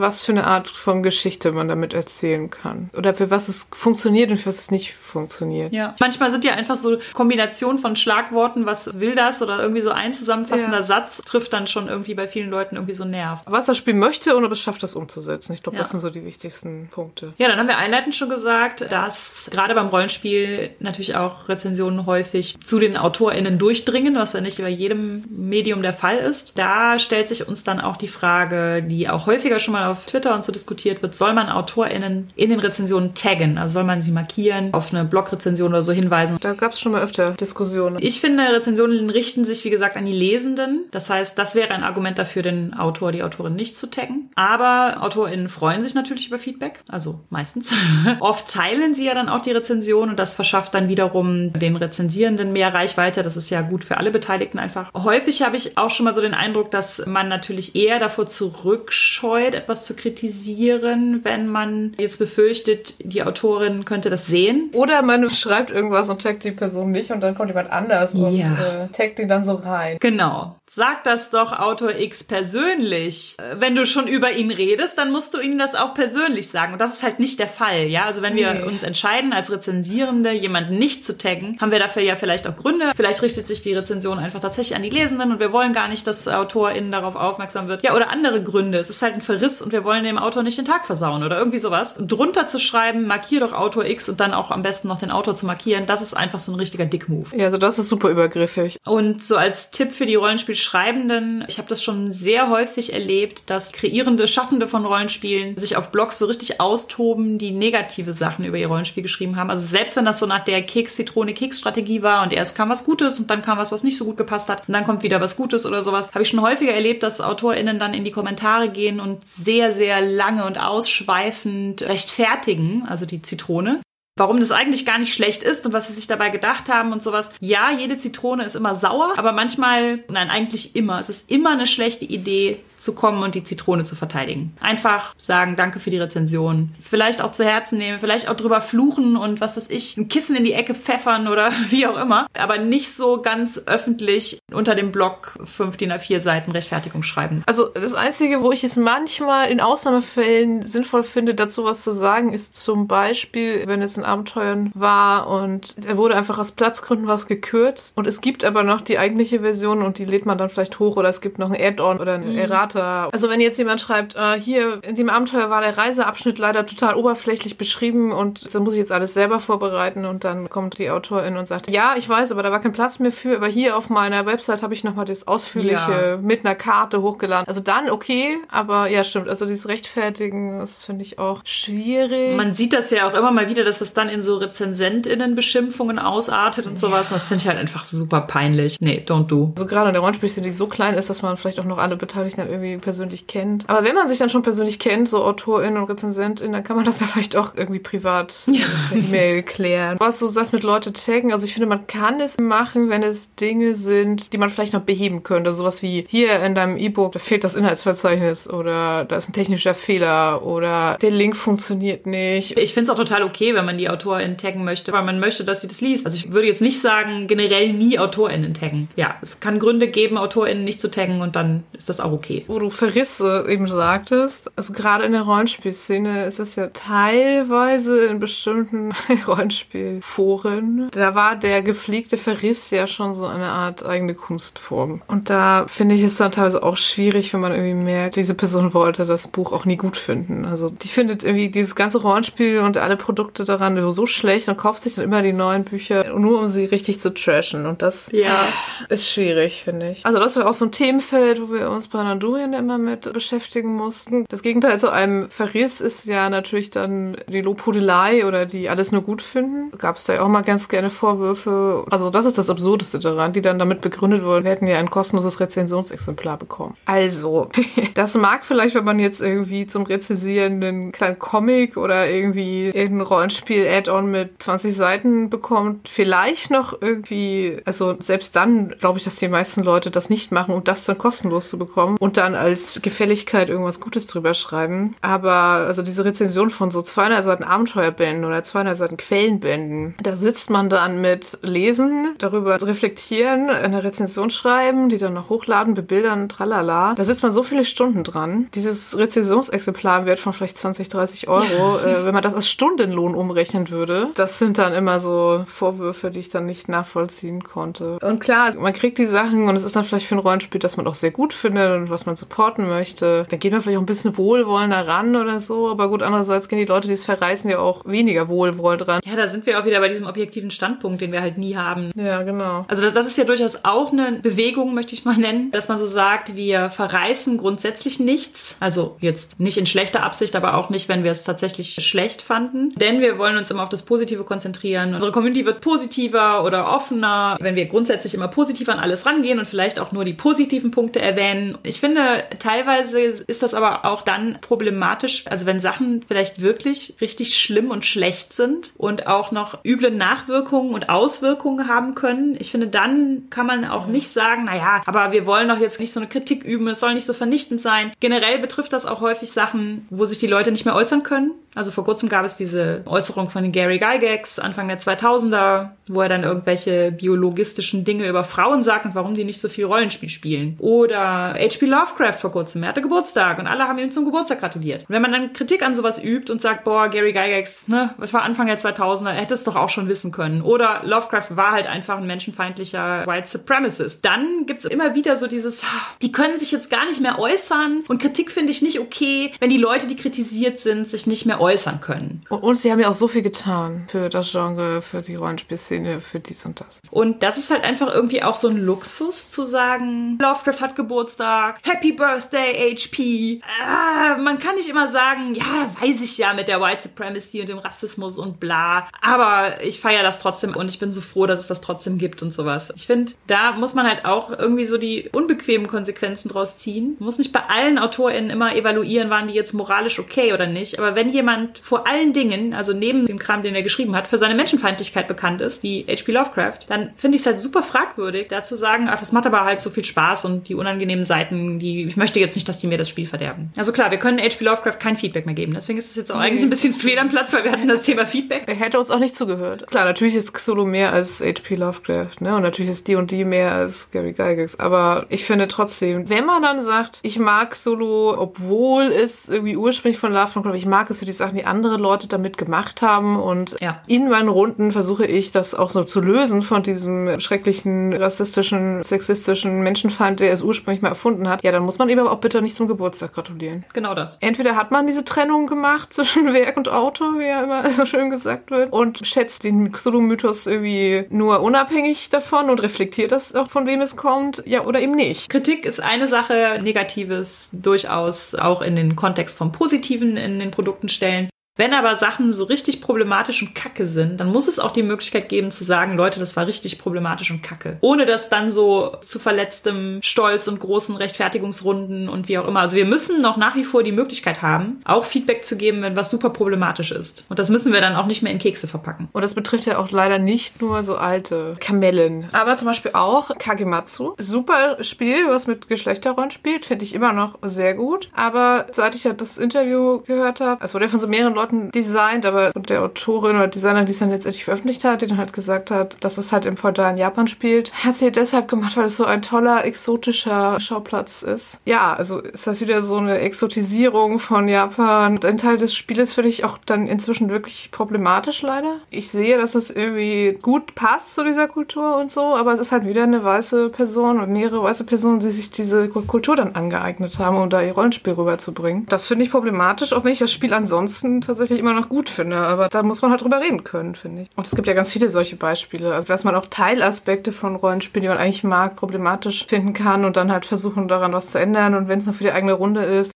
was 0.00 0.24
für 0.24 0.32
eine 0.32 0.46
Art 0.46 0.68
von 0.68 1.02
Geschichte 1.02 1.21
man 1.54 1.68
damit 1.68 1.94
erzählen 1.94 2.50
kann. 2.50 2.90
Oder 2.96 3.14
für 3.14 3.30
was 3.30 3.48
es 3.48 3.68
funktioniert 3.72 4.30
und 4.30 4.38
für 4.38 4.46
was 4.46 4.58
es 4.58 4.70
nicht 4.70 4.94
funktioniert. 4.94 5.72
Ja. 5.72 5.94
Manchmal 6.00 6.30
sind 6.30 6.44
ja 6.44 6.54
einfach 6.54 6.76
so 6.76 6.98
Kombinationen 7.12 7.78
von 7.78 7.96
Schlagworten, 7.96 8.66
was 8.66 9.00
will 9.00 9.14
das 9.14 9.42
oder 9.42 9.60
irgendwie 9.60 9.82
so 9.82 9.90
ein 9.90 10.12
zusammenfassender 10.12 10.78
ja. 10.78 10.82
Satz 10.82 11.22
trifft 11.22 11.52
dann 11.52 11.66
schon 11.66 11.88
irgendwie 11.88 12.14
bei 12.14 12.28
vielen 12.28 12.50
Leuten 12.50 12.76
irgendwie 12.76 12.94
so 12.94 13.04
Nerv. 13.04 13.42
Was 13.46 13.66
das 13.66 13.76
Spiel 13.76 13.94
möchte 13.94 14.36
und 14.36 14.44
ob 14.44 14.52
es 14.52 14.60
schafft, 14.60 14.82
das 14.82 14.94
umzusetzen. 14.94 15.52
Ich 15.52 15.62
glaube, 15.62 15.76
ja. 15.76 15.82
das 15.82 15.90
sind 15.90 16.00
so 16.00 16.10
die 16.10 16.24
wichtigsten 16.24 16.88
Punkte. 16.90 17.34
Ja, 17.38 17.48
dann 17.48 17.58
haben 17.58 17.68
wir 17.68 17.78
einleitend 17.78 18.14
schon 18.14 18.28
gesagt, 18.28 18.90
dass 18.90 19.48
gerade 19.50 19.74
beim 19.74 19.88
Rollenspiel 19.88 20.70
natürlich 20.80 21.16
auch 21.16 21.48
Rezensionen 21.48 22.06
häufig 22.06 22.58
zu 22.60 22.78
den 22.78 22.96
AutorInnen 22.96 23.58
durchdringen, 23.58 24.14
was 24.14 24.32
ja 24.32 24.40
nicht 24.40 24.58
bei 24.58 24.68
jedem 24.68 25.24
Medium 25.30 25.82
der 25.82 25.92
Fall 25.92 26.16
ist. 26.16 26.58
Da 26.58 26.98
stellt 26.98 27.28
sich 27.28 27.46
uns 27.46 27.64
dann 27.64 27.80
auch 27.80 27.96
die 27.96 28.08
Frage, 28.08 28.82
die 28.82 29.08
auch 29.08 29.26
häufiger 29.26 29.58
schon 29.58 29.72
mal 29.72 29.90
auf 29.90 30.06
Twitter 30.06 30.34
und 30.34 30.44
so 30.44 30.52
diskutiert 30.52 31.02
wird, 31.02 31.11
soll 31.14 31.32
man 31.32 31.48
AutorInnen 31.48 32.28
in 32.36 32.50
den 32.50 32.60
Rezensionen 32.60 33.14
taggen? 33.14 33.58
Also 33.58 33.74
soll 33.74 33.84
man 33.84 34.02
sie 34.02 34.10
markieren, 34.10 34.72
auf 34.72 34.92
eine 34.92 35.04
Blogrezension 35.04 35.70
oder 35.70 35.82
so 35.82 35.92
hinweisen? 35.92 36.38
Da 36.40 36.54
gab 36.54 36.72
es 36.72 36.80
schon 36.80 36.92
mal 36.92 37.02
öfter 37.02 37.32
Diskussionen. 37.32 37.96
Ich 38.00 38.20
finde, 38.20 38.44
Rezensionen 38.44 39.10
richten 39.10 39.44
sich, 39.44 39.64
wie 39.64 39.70
gesagt, 39.70 39.96
an 39.96 40.04
die 40.04 40.12
Lesenden. 40.12 40.84
Das 40.90 41.10
heißt, 41.10 41.38
das 41.38 41.54
wäre 41.54 41.72
ein 41.74 41.82
Argument 41.82 42.18
dafür, 42.18 42.42
den 42.42 42.74
Autor, 42.74 43.12
die 43.12 43.22
Autorin 43.22 43.54
nicht 43.54 43.76
zu 43.76 43.88
taggen. 43.88 44.30
Aber 44.34 44.98
AutorInnen 45.02 45.48
freuen 45.48 45.82
sich 45.82 45.94
natürlich 45.94 46.28
über 46.28 46.38
Feedback, 46.38 46.80
also 46.88 47.20
meistens. 47.30 47.74
Oft 48.20 48.48
teilen 48.48 48.94
sie 48.94 49.06
ja 49.06 49.14
dann 49.14 49.28
auch 49.28 49.40
die 49.40 49.52
Rezension 49.52 50.10
und 50.10 50.18
das 50.18 50.34
verschafft 50.34 50.74
dann 50.74 50.88
wiederum 50.88 51.52
den 51.52 51.76
Rezensierenden 51.76 52.52
mehr 52.52 52.72
Reichweite. 52.72 53.22
Das 53.22 53.36
ist 53.36 53.50
ja 53.50 53.62
gut 53.62 53.84
für 53.84 53.98
alle 53.98 54.10
Beteiligten 54.10 54.58
einfach. 54.58 54.92
Häufig 54.94 55.42
habe 55.42 55.56
ich 55.56 55.76
auch 55.76 55.90
schon 55.90 56.04
mal 56.04 56.14
so 56.14 56.20
den 56.20 56.34
Eindruck, 56.34 56.70
dass 56.70 57.06
man 57.06 57.28
natürlich 57.28 57.74
eher 57.76 57.98
davor 57.98 58.26
zurückscheut, 58.26 59.54
etwas 59.54 59.86
zu 59.86 59.94
kritisieren, 59.94 61.01
wenn 61.22 61.46
man 61.46 61.94
jetzt 61.98 62.18
befürchtet, 62.18 62.94
die 63.00 63.22
Autorin 63.22 63.84
könnte 63.84 64.10
das 64.10 64.26
sehen. 64.26 64.70
Oder 64.72 65.02
man 65.02 65.28
schreibt 65.30 65.70
irgendwas 65.70 66.08
und 66.08 66.22
taggt 66.22 66.44
die 66.44 66.52
Person 66.52 66.90
nicht 66.90 67.10
und 67.10 67.20
dann 67.20 67.34
kommt 67.34 67.48
jemand 67.48 67.70
anders 67.70 68.14
ja. 68.14 68.26
und 68.26 68.40
äh, 68.40 68.88
taggt 68.92 69.18
ihn 69.18 69.28
dann 69.28 69.44
so 69.44 69.54
rein. 69.54 69.98
Genau. 70.00 70.56
Sag 70.74 71.04
das 71.04 71.28
doch 71.28 71.52
Autor 71.52 71.96
X 71.98 72.24
persönlich. 72.24 73.36
Äh, 73.38 73.60
wenn 73.60 73.74
du 73.74 73.84
schon 73.84 74.08
über 74.08 74.32
ihn 74.32 74.50
redest, 74.50 74.96
dann 74.96 75.12
musst 75.12 75.34
du 75.34 75.38
ihm 75.38 75.58
das 75.58 75.74
auch 75.74 75.92
persönlich 75.92 76.48
sagen. 76.48 76.72
Und 76.72 76.80
das 76.80 76.94
ist 76.94 77.02
halt 77.02 77.18
nicht 77.18 77.38
der 77.38 77.46
Fall, 77.46 77.88
ja. 77.88 78.06
Also 78.06 78.22
wenn 78.22 78.36
wir 78.36 78.54
nee. 78.54 78.62
uns 78.62 78.82
entscheiden, 78.82 79.34
als 79.34 79.50
Rezensierende 79.50 80.32
jemanden 80.32 80.78
nicht 80.78 81.04
zu 81.04 81.18
taggen, 81.18 81.58
haben 81.60 81.72
wir 81.72 81.78
dafür 81.78 82.00
ja 82.00 82.16
vielleicht 82.16 82.46
auch 82.46 82.56
Gründe. 82.56 82.92
Vielleicht 82.96 83.20
richtet 83.20 83.48
sich 83.48 83.60
die 83.60 83.74
Rezension 83.74 84.18
einfach 84.18 84.40
tatsächlich 84.40 84.74
an 84.74 84.82
die 84.82 84.88
Lesenden 84.88 85.32
und 85.32 85.40
wir 85.40 85.52
wollen 85.52 85.74
gar 85.74 85.88
nicht, 85.88 86.06
dass 86.06 86.26
AutorInnen 86.26 86.90
darauf 86.90 87.16
aufmerksam 87.16 87.68
wird. 87.68 87.84
Ja, 87.84 87.94
oder 87.94 88.08
andere 88.08 88.42
Gründe. 88.42 88.78
Es 88.78 88.88
ist 88.88 89.02
halt 89.02 89.12
ein 89.12 89.20
Verriss 89.20 89.60
und 89.60 89.72
wir 89.72 89.84
wollen 89.84 90.04
dem 90.04 90.16
Autor 90.16 90.42
nicht 90.42 90.56
den 90.56 90.64
Tag 90.64 90.86
versauen 90.86 91.22
oder 91.22 91.36
irgendwie 91.36 91.58
sowas. 91.58 91.96
Drunter 91.98 92.46
zu 92.46 92.58
schreiben, 92.58 93.06
markier 93.06 93.40
doch 93.40 93.52
Autor 93.52 93.84
X 93.84 94.08
und 94.08 94.20
dann 94.20 94.32
auch 94.32 94.50
am 94.50 94.62
besten 94.62 94.88
noch 94.88 95.00
den 95.00 95.10
Autor 95.10 95.36
zu 95.36 95.44
markieren, 95.44 95.84
das 95.84 96.00
ist 96.00 96.14
einfach 96.14 96.40
so 96.40 96.50
ein 96.50 96.58
richtiger 96.58 96.86
Dickmove. 96.86 97.34
Ja, 97.36 97.44
also 97.44 97.58
das 97.58 97.78
ist 97.78 97.90
super 97.90 98.08
übergriffig. 98.08 98.78
Und 98.86 99.22
so 99.22 99.36
als 99.36 99.70
Tipp 99.70 99.92
für 99.92 100.06
die 100.06 100.14
Rollenspiel 100.14 100.61
Schreibenden, 100.62 101.44
ich 101.48 101.58
habe 101.58 101.68
das 101.68 101.82
schon 101.82 102.10
sehr 102.10 102.48
häufig 102.48 102.92
erlebt, 102.92 103.44
dass 103.50 103.72
kreierende, 103.72 104.26
Schaffende 104.26 104.66
von 104.66 104.86
Rollenspielen 104.86 105.56
sich 105.56 105.76
auf 105.76 105.90
Blogs 105.90 106.18
so 106.18 106.26
richtig 106.26 106.60
austoben, 106.60 107.38
die 107.38 107.50
negative 107.50 108.12
Sachen 108.12 108.44
über 108.44 108.56
ihr 108.56 108.68
Rollenspiel 108.68 109.02
geschrieben 109.02 109.36
haben. 109.36 109.50
Also 109.50 109.66
selbst 109.66 109.96
wenn 109.96 110.04
das 110.04 110.18
so 110.18 110.26
nach 110.26 110.44
der 110.44 110.62
Keks-Zitrone-Keks-Strategie 110.62 112.02
war 112.02 112.22
und 112.22 112.32
erst 112.32 112.56
kam 112.56 112.70
was 112.70 112.84
Gutes 112.84 113.18
und 113.18 113.30
dann 113.30 113.42
kam 113.42 113.58
was, 113.58 113.72
was 113.72 113.84
nicht 113.84 113.96
so 113.96 114.04
gut 114.04 114.16
gepasst 114.16 114.48
hat 114.48 114.66
und 114.66 114.74
dann 114.74 114.84
kommt 114.84 115.02
wieder 115.02 115.20
was 115.20 115.36
Gutes 115.36 115.66
oder 115.66 115.82
sowas, 115.82 116.10
habe 116.12 116.22
ich 116.22 116.28
schon 116.28 116.42
häufiger 116.42 116.72
erlebt, 116.72 117.02
dass 117.02 117.20
AutorInnen 117.20 117.78
dann 117.78 117.94
in 117.94 118.04
die 118.04 118.10
Kommentare 118.10 118.68
gehen 118.68 119.00
und 119.00 119.26
sehr, 119.26 119.72
sehr 119.72 120.00
lange 120.00 120.44
und 120.46 120.58
ausschweifend 120.62 121.82
rechtfertigen, 121.82 122.84
also 122.88 123.06
die 123.06 123.22
Zitrone, 123.22 123.80
warum 124.16 124.40
das 124.40 124.50
eigentlich 124.50 124.84
gar 124.84 124.98
nicht 124.98 125.14
schlecht 125.14 125.42
ist 125.42 125.64
und 125.66 125.72
was 125.72 125.88
sie 125.88 125.94
sich 125.94 126.06
dabei 126.06 126.28
gedacht 126.28 126.68
haben 126.68 126.92
und 126.92 127.02
sowas. 127.02 127.32
Ja, 127.40 127.70
jede 127.70 127.96
Zitrone 127.96 128.44
ist 128.44 128.54
immer 128.54 128.74
sauer, 128.74 129.14
aber 129.16 129.32
manchmal, 129.32 130.04
nein, 130.08 130.30
eigentlich 130.30 130.76
immer. 130.76 130.98
Es 131.00 131.08
ist 131.08 131.30
immer 131.30 131.52
eine 131.52 131.66
schlechte 131.66 132.04
Idee, 132.04 132.60
zu 132.82 132.94
kommen 132.94 133.22
und 133.22 133.34
die 133.34 133.44
Zitrone 133.44 133.84
zu 133.84 133.94
verteidigen. 133.94 134.54
Einfach 134.60 135.14
sagen, 135.16 135.56
danke 135.56 135.80
für 135.80 135.90
die 135.90 135.98
Rezension. 135.98 136.74
Vielleicht 136.80 137.22
auch 137.22 137.30
zu 137.30 137.44
Herzen 137.44 137.78
nehmen, 137.78 137.98
vielleicht 137.98 138.28
auch 138.28 138.36
drüber 138.36 138.60
fluchen 138.60 139.16
und 139.16 139.40
was 139.40 139.56
weiß 139.56 139.70
ich, 139.70 139.96
ein 139.96 140.08
Kissen 140.08 140.36
in 140.36 140.44
die 140.44 140.52
Ecke 140.52 140.74
pfeffern 140.74 141.28
oder 141.28 141.50
wie 141.70 141.86
auch 141.86 142.00
immer. 142.00 142.26
Aber 142.34 142.58
nicht 142.58 142.92
so 142.92 143.22
ganz 143.22 143.62
öffentlich 143.66 144.38
unter 144.52 144.74
dem 144.74 144.92
Blog 144.92 145.38
fünf 145.44 145.76
DIN 145.76 145.92
A4 145.92 146.20
Seiten 146.20 146.50
Rechtfertigung 146.50 147.02
schreiben. 147.02 147.42
Also 147.46 147.68
das 147.68 147.94
Einzige, 147.94 148.42
wo 148.42 148.52
ich 148.52 148.64
es 148.64 148.76
manchmal 148.76 149.50
in 149.50 149.60
Ausnahmefällen 149.60 150.62
sinnvoll 150.62 151.02
finde, 151.02 151.34
dazu 151.34 151.64
was 151.64 151.82
zu 151.82 151.92
sagen, 151.92 152.32
ist 152.32 152.56
zum 152.56 152.88
Beispiel, 152.88 153.62
wenn 153.66 153.82
es 153.82 153.96
in 153.96 154.04
Abenteuern 154.04 154.70
war 154.74 155.28
und 155.28 155.76
er 155.86 155.96
wurde 155.96 156.16
einfach 156.16 156.38
aus 156.38 156.52
Platzgründen 156.52 157.06
was 157.06 157.26
gekürzt 157.26 157.96
und 157.96 158.06
es 158.06 158.20
gibt 158.20 158.44
aber 158.44 158.62
noch 158.62 158.80
die 158.80 158.98
eigentliche 158.98 159.40
Version 159.40 159.82
und 159.82 159.98
die 159.98 160.04
lädt 160.04 160.26
man 160.26 160.38
dann 160.38 160.50
vielleicht 160.50 160.78
hoch 160.78 160.96
oder 160.96 161.08
es 161.08 161.20
gibt 161.20 161.38
noch 161.38 161.50
ein 161.50 161.60
Add-on 161.60 162.00
oder 162.00 162.14
ein 162.14 162.32
mhm. 162.32 162.38
Errat 162.38 162.71
Theater. 162.72 163.08
Also 163.12 163.28
wenn 163.28 163.40
jetzt 163.40 163.58
jemand 163.58 163.80
schreibt, 163.80 164.16
äh, 164.16 164.40
hier 164.40 164.82
in 164.82 164.96
dem 164.96 165.10
Abenteuer 165.10 165.50
war 165.50 165.60
der 165.60 165.76
Reiseabschnitt 165.76 166.38
leider 166.38 166.66
total 166.66 166.94
oberflächlich 166.94 167.56
beschrieben 167.56 168.12
und 168.12 168.54
dann 168.54 168.62
muss 168.62 168.74
ich 168.74 168.78
jetzt 168.78 168.92
alles 168.92 169.14
selber 169.14 169.40
vorbereiten 169.40 170.04
und 170.04 170.24
dann 170.24 170.48
kommt 170.50 170.78
die 170.78 170.90
Autorin 170.90 171.36
und 171.36 171.48
sagt, 171.48 171.70
ja, 171.70 171.94
ich 171.96 172.08
weiß, 172.08 172.32
aber 172.32 172.42
da 172.42 172.50
war 172.50 172.60
kein 172.60 172.72
Platz 172.72 172.98
mehr 172.98 173.12
für, 173.12 173.36
aber 173.36 173.48
hier 173.48 173.76
auf 173.76 173.90
meiner 173.90 174.26
Website 174.26 174.62
habe 174.62 174.74
ich 174.74 174.84
nochmal 174.84 175.04
das 175.04 175.26
ausführliche 175.26 175.74
ja. 175.74 176.16
mit 176.16 176.44
einer 176.44 176.54
Karte 176.54 177.02
hochgeladen. 177.02 177.46
Also 177.46 177.60
dann 177.60 177.90
okay, 177.90 178.38
aber 178.48 178.88
ja, 178.88 179.04
stimmt. 179.04 179.28
Also 179.28 179.46
dieses 179.46 179.68
Rechtfertigen, 179.68 180.58
das 180.58 180.84
finde 180.84 181.02
ich 181.02 181.18
auch 181.18 181.40
schwierig. 181.44 182.36
Man 182.36 182.54
sieht 182.54 182.72
das 182.72 182.90
ja 182.90 183.08
auch 183.08 183.14
immer 183.14 183.30
mal 183.30 183.48
wieder, 183.48 183.64
dass 183.64 183.80
das 183.80 183.94
dann 183.94 184.08
in 184.08 184.22
so 184.22 184.36
RezensentInnen-Beschimpfungen 184.36 185.98
ausartet 185.98 186.66
und 186.66 186.78
sowas. 186.78 187.10
Das 187.10 187.26
finde 187.26 187.42
ich 187.42 187.48
halt 187.48 187.58
einfach 187.58 187.84
super 187.84 188.22
peinlich. 188.22 188.76
Nee, 188.80 189.04
don't 189.06 189.26
do. 189.26 189.52
So 189.56 189.66
gerade 189.66 189.88
in 189.88 189.94
der 189.94 190.00
Rollenspielszene, 190.00 190.44
die 190.44 190.52
so 190.52 190.66
klein 190.66 190.94
ist, 190.94 191.10
dass 191.10 191.22
man 191.22 191.36
vielleicht 191.36 191.60
auch 191.60 191.64
noch 191.64 191.78
alle 191.78 191.96
Beteiligten 191.96 192.40
dann 192.40 192.50
irgendwie 192.62 192.82
persönlich 192.82 193.26
kennt. 193.26 193.68
Aber 193.68 193.84
wenn 193.84 193.94
man 193.94 194.08
sich 194.08 194.18
dann 194.18 194.28
schon 194.28 194.42
persönlich 194.42 194.78
kennt, 194.78 195.08
so 195.08 195.24
AutorInnen 195.24 195.76
und 195.76 195.90
RezensentInnen, 195.90 196.52
dann 196.52 196.64
kann 196.64 196.76
man 196.76 196.84
das 196.84 197.00
ja 197.00 197.06
vielleicht 197.12 197.36
auch 197.36 197.54
irgendwie 197.54 197.80
privat 197.80 198.34
ja. 198.46 198.64
E-Mail 198.94 199.42
klären. 199.42 199.96
Was 199.98 200.18
du 200.18 200.28
sagst 200.28 200.52
mit 200.52 200.62
Leute 200.62 200.92
taggen, 200.92 201.32
also 201.32 201.44
ich 201.44 201.52
finde, 201.52 201.66
man 201.66 201.86
kann 201.86 202.20
es 202.20 202.38
machen, 202.38 202.90
wenn 202.90 203.02
es 203.02 203.34
Dinge 203.34 203.74
sind, 203.74 204.32
die 204.32 204.38
man 204.38 204.50
vielleicht 204.50 204.72
noch 204.72 204.82
beheben 204.82 205.22
könnte. 205.22 205.52
Sowas 205.52 205.82
wie 205.82 206.06
hier 206.08 206.40
in 206.40 206.54
deinem 206.54 206.76
E-Book, 206.76 207.12
da 207.12 207.18
fehlt 207.18 207.44
das 207.44 207.54
Inhaltsverzeichnis 207.54 208.48
oder 208.48 209.04
da 209.04 209.16
ist 209.16 209.28
ein 209.28 209.32
technischer 209.32 209.74
Fehler 209.74 210.44
oder 210.44 210.98
der 211.00 211.10
Link 211.10 211.36
funktioniert 211.36 212.06
nicht. 212.06 212.58
Ich 212.58 212.74
finde 212.74 212.90
es 212.90 212.90
auch 212.90 212.98
total 212.98 213.22
okay, 213.22 213.54
wenn 213.54 213.64
man 213.64 213.78
die 213.78 213.88
AutorInnen 213.88 214.36
taggen 214.36 214.64
möchte, 214.64 214.92
weil 214.92 215.04
man 215.04 215.20
möchte, 215.20 215.44
dass 215.44 215.60
sie 215.60 215.68
das 215.68 215.80
liest. 215.80 216.06
Also 216.06 216.16
ich 216.16 216.32
würde 216.32 216.46
jetzt 216.46 216.62
nicht 216.62 216.80
sagen, 216.80 217.26
generell 217.26 217.72
nie 217.72 217.98
AutorInnen 217.98 218.54
taggen. 218.54 218.88
Ja, 218.96 219.16
es 219.22 219.40
kann 219.40 219.58
Gründe 219.58 219.88
geben, 219.88 220.18
AutorInnen 220.18 220.64
nicht 220.64 220.80
zu 220.80 220.90
taggen 220.90 221.20
und 221.20 221.36
dann 221.36 221.64
ist 221.72 221.88
das 221.88 222.00
auch 222.00 222.12
okay. 222.12 222.44
Wo 222.52 222.58
du 222.58 222.68
Verrisse 222.68 223.46
eben 223.48 223.66
sagtest, 223.66 224.52
also 224.58 224.74
gerade 224.74 225.04
in 225.04 225.12
der 225.12 225.22
Rollenspielszene 225.22 226.26
ist 226.26 226.38
es 226.38 226.54
ja 226.54 226.66
teilweise 226.66 228.04
in 228.04 228.20
bestimmten 228.20 228.90
Rollenspielforen, 229.26 230.90
da 230.90 231.14
war 231.14 231.34
der 231.36 231.62
gepflegte 231.62 232.18
Verriss 232.18 232.70
ja 232.70 232.86
schon 232.86 233.14
so 233.14 233.24
eine 233.24 233.46
Art 233.46 233.86
eigene 233.86 234.12
Kunstform. 234.14 235.00
Und 235.06 235.30
da 235.30 235.64
finde 235.66 235.94
ich 235.94 236.02
es 236.02 236.18
dann 236.18 236.30
teilweise 236.30 236.62
auch 236.62 236.76
schwierig, 236.76 237.32
wenn 237.32 237.40
man 237.40 237.52
irgendwie 237.52 237.72
merkt, 237.72 238.16
diese 238.16 238.34
Person 238.34 238.74
wollte 238.74 239.06
das 239.06 239.28
Buch 239.28 239.54
auch 239.54 239.64
nie 239.64 239.78
gut 239.78 239.96
finden. 239.96 240.44
Also 240.44 240.68
die 240.68 240.88
findet 240.88 241.24
irgendwie 241.24 241.48
dieses 241.48 241.74
ganze 241.74 242.02
Rollenspiel 242.02 242.58
und 242.58 242.76
alle 242.76 242.98
Produkte 242.98 243.44
daran 243.44 243.80
so 243.92 244.04
schlecht 244.04 244.50
und 244.50 244.58
kauft 244.58 244.82
sich 244.82 244.96
dann 244.96 245.06
immer 245.06 245.22
die 245.22 245.32
neuen 245.32 245.64
Bücher, 245.64 246.04
nur 246.18 246.40
um 246.40 246.48
sie 246.48 246.66
richtig 246.66 247.00
zu 247.00 247.14
trashen. 247.14 247.64
Und 247.64 247.80
das 247.80 248.10
ja. 248.12 248.48
ist 248.90 249.08
schwierig, 249.08 249.62
finde 249.64 249.92
ich. 249.92 250.04
Also 250.04 250.18
das 250.18 250.36
wäre 250.36 250.46
auch 250.46 250.52
so 250.52 250.66
ein 250.66 250.72
Themenfeld, 250.72 251.40
wo 251.40 251.50
wir 251.50 251.70
uns 251.70 251.88
bei 251.88 252.02
Nandurien 252.32 252.52
immer 252.54 252.78
mit 252.78 253.12
beschäftigen 253.12 253.74
mussten. 253.74 254.24
Das 254.28 254.42
Gegenteil 254.42 254.80
zu 254.80 254.90
einem 254.90 255.28
Verriss 255.30 255.80
ist 255.80 256.06
ja 256.06 256.30
natürlich 256.30 256.70
dann 256.70 257.16
die 257.28 257.42
Lobhudelei 257.42 258.26
oder 258.26 258.46
die 258.46 258.68
alles 258.68 258.92
nur 258.92 259.02
gut 259.02 259.20
finden. 259.22 259.70
Gab 259.76 259.96
es 259.96 260.04
da 260.04 260.14
ja 260.14 260.22
auch 260.22 260.28
mal 260.28 260.42
ganz 260.42 260.68
gerne 260.68 260.90
Vorwürfe. 260.90 261.84
Also 261.90 262.10
das 262.10 262.24
ist 262.24 262.38
das 262.38 262.48
Absurdeste 262.48 262.98
daran, 262.98 263.32
die 263.32 263.42
dann 263.42 263.58
damit 263.58 263.80
begründet 263.80 264.24
wurden, 264.24 264.44
wir 264.44 264.50
hätten 264.50 264.66
ja 264.66 264.78
ein 264.78 264.90
kostenloses 264.90 265.40
Rezensionsexemplar 265.40 266.38
bekommen. 266.38 266.76
Also, 266.86 267.48
das 267.94 268.14
mag 268.14 268.44
vielleicht, 268.44 268.74
wenn 268.74 268.84
man 268.84 268.98
jetzt 268.98 269.20
irgendwie 269.20 269.66
zum 269.66 269.84
Rezensieren 269.84 270.62
einen 270.62 270.92
kleinen 270.92 271.18
Comic 271.18 271.76
oder 271.76 272.08
irgendwie 272.08 272.66
irgendein 272.66 273.06
Rollenspiel-Add-on 273.06 274.10
mit 274.10 274.42
20 274.42 274.74
Seiten 274.74 275.30
bekommt, 275.30 275.88
vielleicht 275.88 276.50
noch 276.50 276.80
irgendwie, 276.80 277.60
also 277.64 277.96
selbst 277.98 278.36
dann 278.36 278.70
glaube 278.78 278.98
ich, 278.98 279.04
dass 279.04 279.16
die 279.16 279.28
meisten 279.28 279.62
Leute 279.62 279.90
das 279.90 280.08
nicht 280.08 280.32
machen, 280.32 280.54
um 280.54 280.64
das 280.64 280.84
dann 280.86 280.98
kostenlos 280.98 281.50
zu 281.50 281.58
bekommen 281.58 281.96
und 281.98 282.16
dann 282.22 282.34
als 282.36 282.80
Gefälligkeit 282.80 283.48
irgendwas 283.48 283.80
Gutes 283.80 284.06
drüber 284.06 284.32
schreiben. 284.34 284.94
Aber 285.00 285.32
also 285.32 285.82
diese 285.82 286.04
Rezension 286.04 286.50
von 286.50 286.70
so 286.70 286.80
200 286.80 287.24
Seiten 287.24 287.42
Abenteuerbänden 287.42 288.24
oder 288.24 288.44
200 288.44 288.76
Seiten 288.76 288.96
Quellenbänden, 288.96 289.94
da 290.00 290.14
sitzt 290.14 290.48
man 290.48 290.70
dann 290.70 291.00
mit 291.00 291.38
Lesen, 291.42 292.14
darüber 292.18 292.60
reflektieren, 292.62 293.50
eine 293.50 293.82
Rezension 293.82 294.30
schreiben, 294.30 294.88
die 294.88 294.98
dann 294.98 295.14
noch 295.14 295.30
hochladen, 295.30 295.74
bebildern, 295.74 296.28
tralala. 296.28 296.94
Da 296.94 297.04
sitzt 297.04 297.24
man 297.24 297.32
so 297.32 297.42
viele 297.42 297.64
Stunden 297.64 298.04
dran. 298.04 298.46
Dieses 298.54 298.96
Rezensionsexemplar 298.96 300.06
wird 300.06 300.20
von 300.20 300.32
vielleicht 300.32 300.58
20, 300.58 300.88
30 300.88 301.28
Euro. 301.28 301.78
äh, 301.84 302.04
wenn 302.04 302.14
man 302.14 302.22
das 302.22 302.34
als 302.34 302.48
Stundenlohn 302.48 303.16
umrechnen 303.16 303.70
würde, 303.70 304.10
das 304.14 304.38
sind 304.38 304.58
dann 304.58 304.74
immer 304.74 305.00
so 305.00 305.44
Vorwürfe, 305.46 306.10
die 306.12 306.20
ich 306.20 306.28
dann 306.28 306.46
nicht 306.46 306.68
nachvollziehen 306.68 307.42
konnte. 307.42 307.98
Und 308.00 308.20
klar, 308.20 308.54
man 308.56 308.72
kriegt 308.72 308.98
die 308.98 309.06
Sachen 309.06 309.48
und 309.48 309.56
es 309.56 309.64
ist 309.64 309.74
dann 309.74 309.84
vielleicht 309.84 310.06
für 310.06 310.14
ein 310.14 310.20
Rollenspiel, 310.20 310.60
das 310.60 310.76
man 310.76 310.86
auch 310.86 310.94
sehr 310.94 311.10
gut 311.10 311.32
findet 311.32 311.72
und 311.74 311.90
was 311.90 312.06
man 312.06 312.11
supporten 312.16 312.68
möchte. 312.68 313.26
Da 313.28 313.36
geht 313.36 313.52
man 313.52 313.62
vielleicht 313.62 313.78
auch 313.78 313.82
ein 313.82 313.86
bisschen 313.86 314.16
wohlwollender 314.16 314.86
ran 314.86 315.16
oder 315.16 315.40
so. 315.40 315.68
Aber 315.68 315.88
gut, 315.88 316.02
andererseits 316.02 316.48
gehen 316.48 316.58
die 316.58 316.64
Leute, 316.64 316.88
die 316.88 316.94
es 316.94 317.04
verreißen, 317.04 317.50
ja 317.50 317.58
auch 317.58 317.84
weniger 317.84 318.28
wohlwollend 318.28 318.86
dran. 318.86 319.00
Ja, 319.04 319.16
da 319.16 319.26
sind 319.26 319.46
wir 319.46 319.58
auch 319.58 319.64
wieder 319.64 319.80
bei 319.80 319.88
diesem 319.88 320.06
objektiven 320.06 320.50
Standpunkt, 320.50 321.00
den 321.00 321.12
wir 321.12 321.20
halt 321.20 321.38
nie 321.38 321.56
haben. 321.56 321.90
Ja, 321.94 322.22
genau. 322.22 322.64
Also 322.68 322.82
das, 322.82 322.94
das 322.94 323.06
ist 323.06 323.18
ja 323.18 323.24
durchaus 323.24 323.64
auch 323.64 323.92
eine 323.92 324.20
Bewegung, 324.22 324.74
möchte 324.74 324.94
ich 324.94 325.04
mal 325.04 325.16
nennen, 325.16 325.50
dass 325.50 325.68
man 325.68 325.78
so 325.78 325.86
sagt, 325.86 326.36
wir 326.36 326.70
verreißen 326.70 327.38
grundsätzlich 327.38 328.00
nichts. 328.00 328.56
Also 328.60 328.96
jetzt 329.00 329.40
nicht 329.40 329.58
in 329.58 329.66
schlechter 329.66 330.02
Absicht, 330.02 330.36
aber 330.36 330.56
auch 330.56 330.70
nicht, 330.70 330.88
wenn 330.88 331.04
wir 331.04 331.10
es 331.10 331.24
tatsächlich 331.24 331.74
schlecht 331.74 332.22
fanden. 332.22 332.72
Denn 332.76 333.00
wir 333.00 333.18
wollen 333.18 333.36
uns 333.36 333.50
immer 333.50 333.62
auf 333.62 333.68
das 333.68 333.82
Positive 333.82 334.24
konzentrieren. 334.24 334.94
Unsere 334.94 335.12
Community 335.12 335.46
wird 335.46 335.60
positiver 335.60 336.44
oder 336.44 336.68
offener, 336.68 337.36
wenn 337.40 337.56
wir 337.56 337.66
grundsätzlich 337.66 338.14
immer 338.14 338.28
positiv 338.28 338.68
an 338.68 338.78
alles 338.78 339.06
rangehen 339.06 339.38
und 339.38 339.46
vielleicht 339.46 339.78
auch 339.78 339.92
nur 339.92 340.04
die 340.04 340.12
positiven 340.12 340.70
Punkte 340.70 341.00
erwähnen. 341.00 341.56
Ich 341.62 341.80
finde, 341.80 342.01
teilweise 342.38 343.00
ist 343.00 343.42
das 343.42 343.54
aber 343.54 343.84
auch 343.84 344.02
dann 344.02 344.38
problematisch, 344.40 345.24
also 345.26 345.46
wenn 345.46 345.60
Sachen 345.60 346.04
vielleicht 346.06 346.40
wirklich 346.40 346.96
richtig 347.00 347.36
schlimm 347.36 347.70
und 347.70 347.84
schlecht 347.84 348.32
sind 348.32 348.72
und 348.76 349.06
auch 349.06 349.32
noch 349.32 349.64
üble 349.64 349.90
Nachwirkungen 349.90 350.74
und 350.74 350.88
Auswirkungen 350.88 351.68
haben 351.68 351.94
können. 351.94 352.36
Ich 352.38 352.50
finde, 352.50 352.68
dann 352.68 353.28
kann 353.30 353.46
man 353.46 353.64
auch 353.64 353.86
nicht 353.86 354.08
sagen, 354.08 354.44
naja, 354.44 354.82
aber 354.86 355.12
wir 355.12 355.26
wollen 355.26 355.48
doch 355.48 355.58
jetzt 355.58 355.80
nicht 355.80 355.92
so 355.92 356.00
eine 356.00 356.08
Kritik 356.08 356.44
üben, 356.44 356.68
es 356.68 356.80
soll 356.80 356.94
nicht 356.94 357.06
so 357.06 357.12
vernichtend 357.12 357.60
sein. 357.60 357.92
Generell 358.00 358.38
betrifft 358.38 358.72
das 358.72 358.86
auch 358.86 359.00
häufig 359.00 359.32
Sachen, 359.32 359.86
wo 359.90 360.06
sich 360.06 360.18
die 360.18 360.26
Leute 360.26 360.52
nicht 360.52 360.64
mehr 360.64 360.74
äußern 360.74 361.02
können. 361.02 361.32
Also 361.54 361.70
vor 361.70 361.84
kurzem 361.84 362.08
gab 362.08 362.24
es 362.24 362.36
diese 362.36 362.82
Äußerung 362.86 363.28
von 363.28 363.52
Gary 363.52 363.78
Gygax 363.78 364.38
Anfang 364.38 364.68
der 364.68 364.78
2000er, 364.78 365.70
wo 365.88 366.00
er 366.00 366.08
dann 366.08 366.24
irgendwelche 366.24 366.92
biologistischen 366.92 367.84
Dinge 367.84 368.08
über 368.08 368.24
Frauen 368.24 368.62
sagt 368.62 368.86
und 368.86 368.94
warum 368.94 369.14
die 369.14 369.24
nicht 369.24 369.40
so 369.40 369.48
viel 369.48 369.66
Rollenspiel 369.66 370.08
spielen. 370.08 370.56
Oder 370.58 371.34
H.P. 371.34 371.66
Lovecraft 371.66 371.91
vor 371.96 372.32
kurzem, 372.32 372.62
er 372.62 372.70
hatte 372.70 372.82
Geburtstag 372.82 373.38
und 373.38 373.46
alle 373.46 373.64
haben 373.68 373.78
ihm 373.78 373.92
zum 373.92 374.04
Geburtstag 374.04 374.40
gratuliert. 374.40 374.82
Und 374.82 374.90
wenn 374.90 375.02
man 375.02 375.12
dann 375.12 375.32
Kritik 375.32 375.64
an 375.64 375.74
sowas 375.74 376.02
übt 376.02 376.32
und 376.32 376.40
sagt, 376.40 376.64
boah, 376.64 376.88
Gary 376.88 377.12
Gygax, 377.12 377.68
ne, 377.68 377.94
was 377.96 378.12
war 378.12 378.22
Anfang 378.22 378.46
der 378.46 378.58
2000er, 378.58 379.10
er 379.10 379.20
hätte 379.20 379.34
es 379.34 379.44
doch 379.44 379.56
auch 379.56 379.68
schon 379.68 379.88
wissen 379.88 380.12
können. 380.12 380.42
Oder 380.42 380.82
Lovecraft 380.84 381.36
war 381.36 381.52
halt 381.52 381.66
einfach 381.66 381.98
ein 381.98 382.06
menschenfeindlicher 382.06 383.06
White 383.06 383.28
Supremacist. 383.28 384.04
Dann 384.04 384.46
gibt's 384.46 384.64
immer 384.64 384.94
wieder 384.94 385.16
so 385.16 385.26
dieses, 385.26 385.62
die 386.00 386.12
können 386.12 386.38
sich 386.38 386.52
jetzt 386.52 386.70
gar 386.70 386.86
nicht 386.86 387.00
mehr 387.00 387.18
äußern 387.18 387.84
und 387.88 388.00
Kritik 388.00 388.30
finde 388.30 388.50
ich 388.50 388.62
nicht 388.62 388.80
okay, 388.80 389.32
wenn 389.40 389.50
die 389.50 389.58
Leute, 389.58 389.86
die 389.86 389.96
kritisiert 389.96 390.58
sind, 390.58 390.88
sich 390.88 391.06
nicht 391.06 391.26
mehr 391.26 391.40
äußern 391.40 391.80
können. 391.80 392.22
Und, 392.28 392.42
und, 392.42 392.56
sie 392.56 392.70
haben 392.70 392.80
ja 392.80 392.88
auch 392.88 392.94
so 392.94 393.08
viel 393.08 393.22
getan 393.22 393.86
für 393.88 394.08
das 394.08 394.32
Genre, 394.32 394.82
für 394.82 395.02
die 395.02 395.14
Rollenspielszene, 395.14 396.00
für 396.00 396.20
dies 396.20 396.44
und 396.44 396.60
das. 396.60 396.80
Und 396.90 397.22
das 397.22 397.38
ist 397.38 397.50
halt 397.50 397.64
einfach 397.64 397.92
irgendwie 397.92 398.22
auch 398.22 398.36
so 398.36 398.48
ein 398.48 398.56
Luxus 398.56 399.30
zu 399.30 399.44
sagen, 399.44 400.18
Lovecraft 400.20 400.60
hat 400.60 400.76
Geburtstag, 400.76 401.60
Happy 401.82 401.90
Birthday 401.94 402.76
HP. 402.76 403.40
Ah, 403.60 404.16
man 404.16 404.38
kann 404.38 404.54
nicht 404.54 404.68
immer 404.68 404.86
sagen, 404.86 405.34
ja, 405.34 405.68
weiß 405.80 406.00
ich 406.00 406.16
ja 406.16 406.32
mit 406.32 406.46
der 406.46 406.60
White 406.60 406.82
Supremacy 406.82 407.40
und 407.40 407.48
dem 407.48 407.58
Rassismus 407.58 408.18
und 408.18 408.38
bla. 408.38 408.86
Aber 409.00 409.60
ich 409.64 409.80
feiere 409.80 410.04
das 410.04 410.20
trotzdem 410.20 410.54
und 410.54 410.68
ich 410.68 410.78
bin 410.78 410.92
so 410.92 411.00
froh, 411.00 411.26
dass 411.26 411.40
es 411.40 411.48
das 411.48 411.60
trotzdem 411.60 411.98
gibt 411.98 412.22
und 412.22 412.32
sowas. 412.32 412.72
Ich 412.76 412.86
finde, 412.86 413.14
da 413.26 413.50
muss 413.52 413.74
man 413.74 413.88
halt 413.88 414.04
auch 414.04 414.30
irgendwie 414.30 414.64
so 414.66 414.78
die 414.78 415.08
unbequemen 415.10 415.66
Konsequenzen 415.66 416.28
draus 416.28 416.56
ziehen. 416.56 416.94
Man 417.00 417.06
muss 417.06 417.18
nicht 417.18 417.32
bei 417.32 417.40
allen 417.48 417.78
AutorInnen 417.78 418.30
immer 418.30 418.54
evaluieren, 418.54 419.10
waren 419.10 419.26
die 419.26 419.34
jetzt 419.34 419.52
moralisch 419.52 419.98
okay 419.98 420.32
oder 420.32 420.46
nicht. 420.46 420.78
Aber 420.78 420.94
wenn 420.94 421.10
jemand 421.10 421.58
vor 421.58 421.88
allen 421.88 422.12
Dingen, 422.12 422.54
also 422.54 422.72
neben 422.72 423.06
dem 423.06 423.18
Kram, 423.18 423.42
den 423.42 423.56
er 423.56 423.64
geschrieben 423.64 423.96
hat, 423.96 424.06
für 424.06 424.18
seine 424.18 424.36
Menschenfeindlichkeit 424.36 425.08
bekannt 425.08 425.40
ist, 425.40 425.64
wie 425.64 425.84
H.P. 425.88 426.12
Lovecraft, 426.12 426.60
dann 426.68 426.92
finde 426.94 427.16
ich 427.16 427.22
es 427.22 427.26
halt 427.26 427.40
super 427.40 427.64
fragwürdig, 427.64 428.28
da 428.28 428.44
zu 428.44 428.54
sagen, 428.54 428.88
ach, 428.88 429.00
das 429.00 429.10
macht 429.10 429.26
aber 429.26 429.40
halt 429.40 429.58
so 429.58 429.68
viel 429.68 429.84
Spaß 429.84 430.26
und 430.26 430.48
die 430.48 430.54
unangenehmen 430.54 431.02
Seiten, 431.02 431.58
die, 431.58 431.71
ich 431.80 431.96
möchte 431.96 432.20
jetzt 432.20 432.34
nicht, 432.34 432.48
dass 432.48 432.58
die 432.58 432.66
mir 432.66 432.78
das 432.78 432.88
Spiel 432.88 433.06
verderben. 433.06 433.52
Also 433.56 433.72
klar, 433.72 433.90
wir 433.90 433.98
können 433.98 434.18
H.P. 434.18 434.44
Lovecraft 434.44 434.78
kein 434.78 434.96
Feedback 434.96 435.26
mehr 435.26 435.34
geben. 435.34 435.54
Deswegen 435.54 435.78
ist 435.78 435.90
es 435.90 435.96
jetzt 435.96 436.12
auch 436.12 436.18
nee. 436.18 436.26
eigentlich 436.26 436.42
ein 436.42 436.50
bisschen 436.50 436.74
fehl 436.74 436.98
am 436.98 437.08
Platz, 437.08 437.32
weil 437.32 437.44
wir 437.44 437.52
hatten 437.52 437.68
das 437.68 437.82
Thema 437.82 438.06
Feedback. 438.06 438.44
Er 438.46 438.54
hätte 438.54 438.78
uns 438.78 438.90
auch 438.90 438.98
nicht 438.98 439.16
zugehört. 439.16 439.66
Klar, 439.66 439.84
natürlich 439.84 440.14
ist 440.14 440.32
Cthulhu 440.32 440.64
mehr 440.64 440.92
als 440.92 441.20
H.P. 441.20 441.56
Lovecraft, 441.56 442.20
ne? 442.20 442.34
Und 442.36 442.42
natürlich 442.42 442.70
ist 442.70 442.88
D&D 442.88 443.24
mehr 443.24 443.52
als 443.52 443.90
Gary 443.90 444.12
Gygax. 444.12 444.58
Aber 444.58 445.06
ich 445.08 445.24
finde 445.24 445.48
trotzdem, 445.48 446.08
wenn 446.08 446.24
man 446.26 446.42
dann 446.42 446.62
sagt, 446.62 447.00
ich 447.02 447.18
mag 447.18 447.52
Cthulhu, 447.52 448.14
obwohl 448.16 448.84
es 448.84 449.28
irgendwie 449.28 449.56
ursprünglich 449.56 449.98
von 449.98 450.12
Lovecraft 450.12 450.54
ich 450.54 450.66
mag 450.66 450.90
es 450.90 450.98
für 450.98 451.04
die 451.04 451.12
Sachen, 451.12 451.36
die 451.36 451.44
andere 451.44 451.76
Leute 451.76 452.08
damit 452.08 452.38
gemacht 452.38 452.82
haben. 452.82 453.20
Und 453.20 453.56
ja. 453.60 453.82
in 453.86 454.08
meinen 454.08 454.28
Runden 454.28 454.72
versuche 454.72 455.06
ich 455.06 455.30
das 455.30 455.54
auch 455.54 455.70
so 455.70 455.84
zu 455.84 456.00
lösen 456.00 456.42
von 456.42 456.62
diesem 456.62 457.20
schrecklichen, 457.20 457.92
rassistischen, 457.92 458.82
sexistischen 458.82 459.62
Menschenfeind, 459.62 460.20
der 460.20 460.32
es 460.32 460.42
ursprünglich 460.42 460.82
mal 460.82 460.90
erfunden 460.90 461.28
hat. 461.28 461.42
Ja, 461.44 461.52
dann 461.52 461.61
muss 461.64 461.78
man 461.78 461.88
ihm 461.88 461.98
aber 461.98 462.12
auch 462.12 462.20
bitte 462.20 462.42
nicht 462.42 462.56
zum 462.56 462.68
Geburtstag 462.68 463.14
gratulieren. 463.14 463.64
Genau 463.72 463.94
das. 463.94 464.18
Entweder 464.20 464.56
hat 464.56 464.70
man 464.70 464.86
diese 464.86 465.04
Trennung 465.04 465.46
gemacht 465.46 465.92
zwischen 465.92 466.32
Werk 466.32 466.56
und 466.56 466.68
Autor, 466.68 467.18
wie 467.18 467.26
ja 467.26 467.42
immer 467.42 467.68
so 467.70 467.86
schön 467.86 468.10
gesagt 468.10 468.50
wird, 468.50 468.72
und 468.72 469.06
schätzt 469.06 469.44
den 469.44 469.72
Cthulhu-Mythos 469.72 470.46
irgendwie 470.46 471.06
nur 471.10 471.40
unabhängig 471.40 472.10
davon 472.10 472.50
und 472.50 472.62
reflektiert 472.62 473.12
das 473.12 473.34
auch, 473.34 473.48
von 473.48 473.66
wem 473.66 473.80
es 473.80 473.96
kommt, 473.96 474.42
ja, 474.46 474.64
oder 474.64 474.80
eben 474.80 474.94
nicht. 474.94 475.28
Kritik 475.28 475.64
ist 475.64 475.80
eine 475.80 476.06
Sache, 476.06 476.60
Negatives 476.62 477.50
durchaus 477.52 478.34
auch 478.34 478.62
in 478.62 478.76
den 478.76 478.96
Kontext 478.96 479.38
vom 479.38 479.52
Positiven 479.52 480.16
in 480.16 480.38
den 480.38 480.50
Produkten 480.50 480.88
stellen. 480.88 481.28
Wenn 481.62 481.74
aber 481.74 481.94
Sachen 481.94 482.32
so 482.32 482.42
richtig 482.42 482.80
problematisch 482.80 483.40
und 483.40 483.54
kacke 483.54 483.86
sind, 483.86 484.20
dann 484.20 484.32
muss 484.32 484.48
es 484.48 484.58
auch 484.58 484.72
die 484.72 484.82
Möglichkeit 484.82 485.28
geben 485.28 485.52
zu 485.52 485.62
sagen, 485.62 485.96
Leute, 485.96 486.18
das 486.18 486.34
war 486.34 486.48
richtig 486.48 486.76
problematisch 486.76 487.30
und 487.30 487.40
kacke. 487.40 487.76
Ohne 487.82 488.04
das 488.04 488.28
dann 488.28 488.50
so 488.50 488.96
zu 489.00 489.20
verletztem 489.20 490.00
Stolz 490.02 490.48
und 490.48 490.58
großen 490.58 490.96
Rechtfertigungsrunden 490.96 492.08
und 492.08 492.26
wie 492.26 492.36
auch 492.38 492.48
immer. 492.48 492.58
Also 492.58 492.74
wir 492.74 492.84
müssen 492.84 493.22
noch 493.22 493.36
nach 493.36 493.54
wie 493.54 493.62
vor 493.62 493.84
die 493.84 493.92
Möglichkeit 493.92 494.42
haben, 494.42 494.80
auch 494.84 495.04
Feedback 495.04 495.44
zu 495.44 495.56
geben, 495.56 495.82
wenn 495.82 495.94
was 495.94 496.10
super 496.10 496.30
problematisch 496.30 496.90
ist. 496.90 497.26
Und 497.28 497.38
das 497.38 497.48
müssen 497.48 497.72
wir 497.72 497.80
dann 497.80 497.94
auch 497.94 498.06
nicht 498.06 498.22
mehr 498.22 498.32
in 498.32 498.40
Kekse 498.40 498.66
verpacken. 498.66 499.08
Und 499.12 499.22
das 499.22 499.34
betrifft 499.34 499.66
ja 499.66 499.78
auch 499.78 499.92
leider 499.92 500.18
nicht 500.18 500.60
nur 500.60 500.82
so 500.82 500.96
alte 500.96 501.56
Kamellen. 501.60 502.28
Aber 502.32 502.56
zum 502.56 502.66
Beispiel 502.66 502.90
auch 502.94 503.38
Kagematsu. 503.38 504.14
Super 504.18 504.82
Spiel, 504.82 505.28
was 505.28 505.46
mit 505.46 505.68
Geschlechterrollen 505.68 506.32
spielt, 506.32 506.64
finde 506.64 506.84
ich 506.84 506.92
immer 506.92 507.12
noch 507.12 507.38
sehr 507.42 507.74
gut. 507.74 508.10
Aber 508.16 508.66
seit 508.72 508.96
ich 508.96 509.04
ja 509.04 509.12
das 509.12 509.38
Interview 509.38 510.00
gehört 510.00 510.40
habe, 510.40 510.64
es 510.64 510.74
wurde 510.74 510.86
ja 510.86 510.90
von 510.90 510.98
so 510.98 511.06
mehreren 511.06 511.34
Leuten 511.34 511.51
designt, 511.52 512.26
aber 512.26 512.50
der 512.52 512.82
Autorin 512.82 513.36
oder 513.36 513.48
Designer, 513.48 513.84
die 513.84 513.92
es 513.92 513.98
dann 513.98 514.10
letztendlich 514.10 514.44
veröffentlicht 514.44 514.84
hat, 514.84 515.02
dann 515.02 515.18
halt 515.18 515.32
gesagt 515.32 515.70
hat, 515.70 515.96
dass 516.00 516.18
es 516.18 516.32
halt 516.32 516.46
im 516.46 516.56
feudalen 516.56 516.96
Japan 516.96 517.28
spielt, 517.28 517.72
hat 517.84 517.96
sie 517.96 518.10
deshalb 518.10 518.48
gemacht, 518.48 518.76
weil 518.76 518.86
es 518.86 518.96
so 518.96 519.04
ein 519.04 519.22
toller, 519.22 519.64
exotischer 519.64 520.60
Schauplatz 520.60 521.22
ist. 521.22 521.60
Ja, 521.64 521.94
also 521.94 522.18
ist 522.20 522.46
das 522.46 522.60
wieder 522.60 522.82
so 522.82 522.96
eine 522.96 523.18
Exotisierung 523.18 524.18
von 524.18 524.48
Japan. 524.48 525.18
Ein 525.22 525.38
Teil 525.38 525.56
des 525.56 525.74
Spieles 525.74 526.14
finde 526.14 526.28
ich 526.28 526.44
auch 526.44 526.58
dann 526.64 526.86
inzwischen 526.86 527.30
wirklich 527.30 527.70
problematisch 527.70 528.42
leider. 528.42 528.76
Ich 528.90 529.10
sehe, 529.10 529.38
dass 529.38 529.54
es 529.54 529.70
irgendwie 529.70 530.38
gut 530.40 530.74
passt 530.74 531.14
zu 531.14 531.24
dieser 531.24 531.48
Kultur 531.48 531.96
und 531.96 532.10
so, 532.10 532.34
aber 532.34 532.52
es 532.52 532.60
ist 532.60 532.72
halt 532.72 532.86
wieder 532.86 533.02
eine 533.02 533.24
weiße 533.24 533.68
Person 533.70 534.20
und 534.20 534.30
mehrere 534.32 534.62
weiße 534.62 534.84
Personen, 534.84 535.20
die 535.20 535.30
sich 535.30 535.50
diese 535.50 535.88
Kultur 535.88 536.36
dann 536.36 536.54
angeeignet 536.54 537.18
haben, 537.18 537.36
um 537.36 537.50
da 537.50 537.62
ihr 537.62 537.72
Rollenspiel 537.72 538.14
rüberzubringen. 538.14 538.86
Das 538.88 539.06
finde 539.06 539.24
ich 539.24 539.30
problematisch, 539.30 539.92
auch 539.92 540.04
wenn 540.04 540.12
ich 540.12 540.18
das 540.18 540.32
Spiel 540.32 540.54
ansonsten 540.54 541.20
tatsächlich 541.32 541.60
immer 541.60 541.74
noch 541.74 541.88
gut 541.88 542.08
finde. 542.08 542.36
Aber 542.36 542.68
da 542.68 542.82
muss 542.82 543.02
man 543.02 543.10
halt 543.10 543.22
drüber 543.22 543.40
reden 543.40 543.64
können, 543.64 543.94
finde 543.94 544.22
ich. 544.22 544.28
Und 544.36 544.46
es 544.46 544.54
gibt 544.54 544.66
ja 544.66 544.74
ganz 544.74 544.92
viele 544.92 545.10
solche 545.10 545.36
Beispiele. 545.36 545.94
Also, 545.94 546.08
dass 546.08 546.24
man 546.24 546.34
auch 546.34 546.46
Teilaspekte 546.46 547.32
von 547.32 547.56
Rollenspielen, 547.56 548.02
die 548.02 548.08
man 548.08 548.18
eigentlich 548.18 548.44
mag, 548.44 548.76
problematisch 548.76 549.46
finden 549.46 549.72
kann 549.72 550.04
und 550.04 550.16
dann 550.16 550.32
halt 550.32 550.46
versuchen, 550.46 550.88
daran 550.88 551.12
was 551.12 551.30
zu 551.30 551.38
ändern. 551.38 551.74
Und 551.74 551.88
wenn 551.88 551.98
es 551.98 552.06
nur 552.06 552.14
für 552.14 552.24
die 552.24 552.32
eigene 552.32 552.52
Runde 552.52 552.82
ist, 552.82 553.12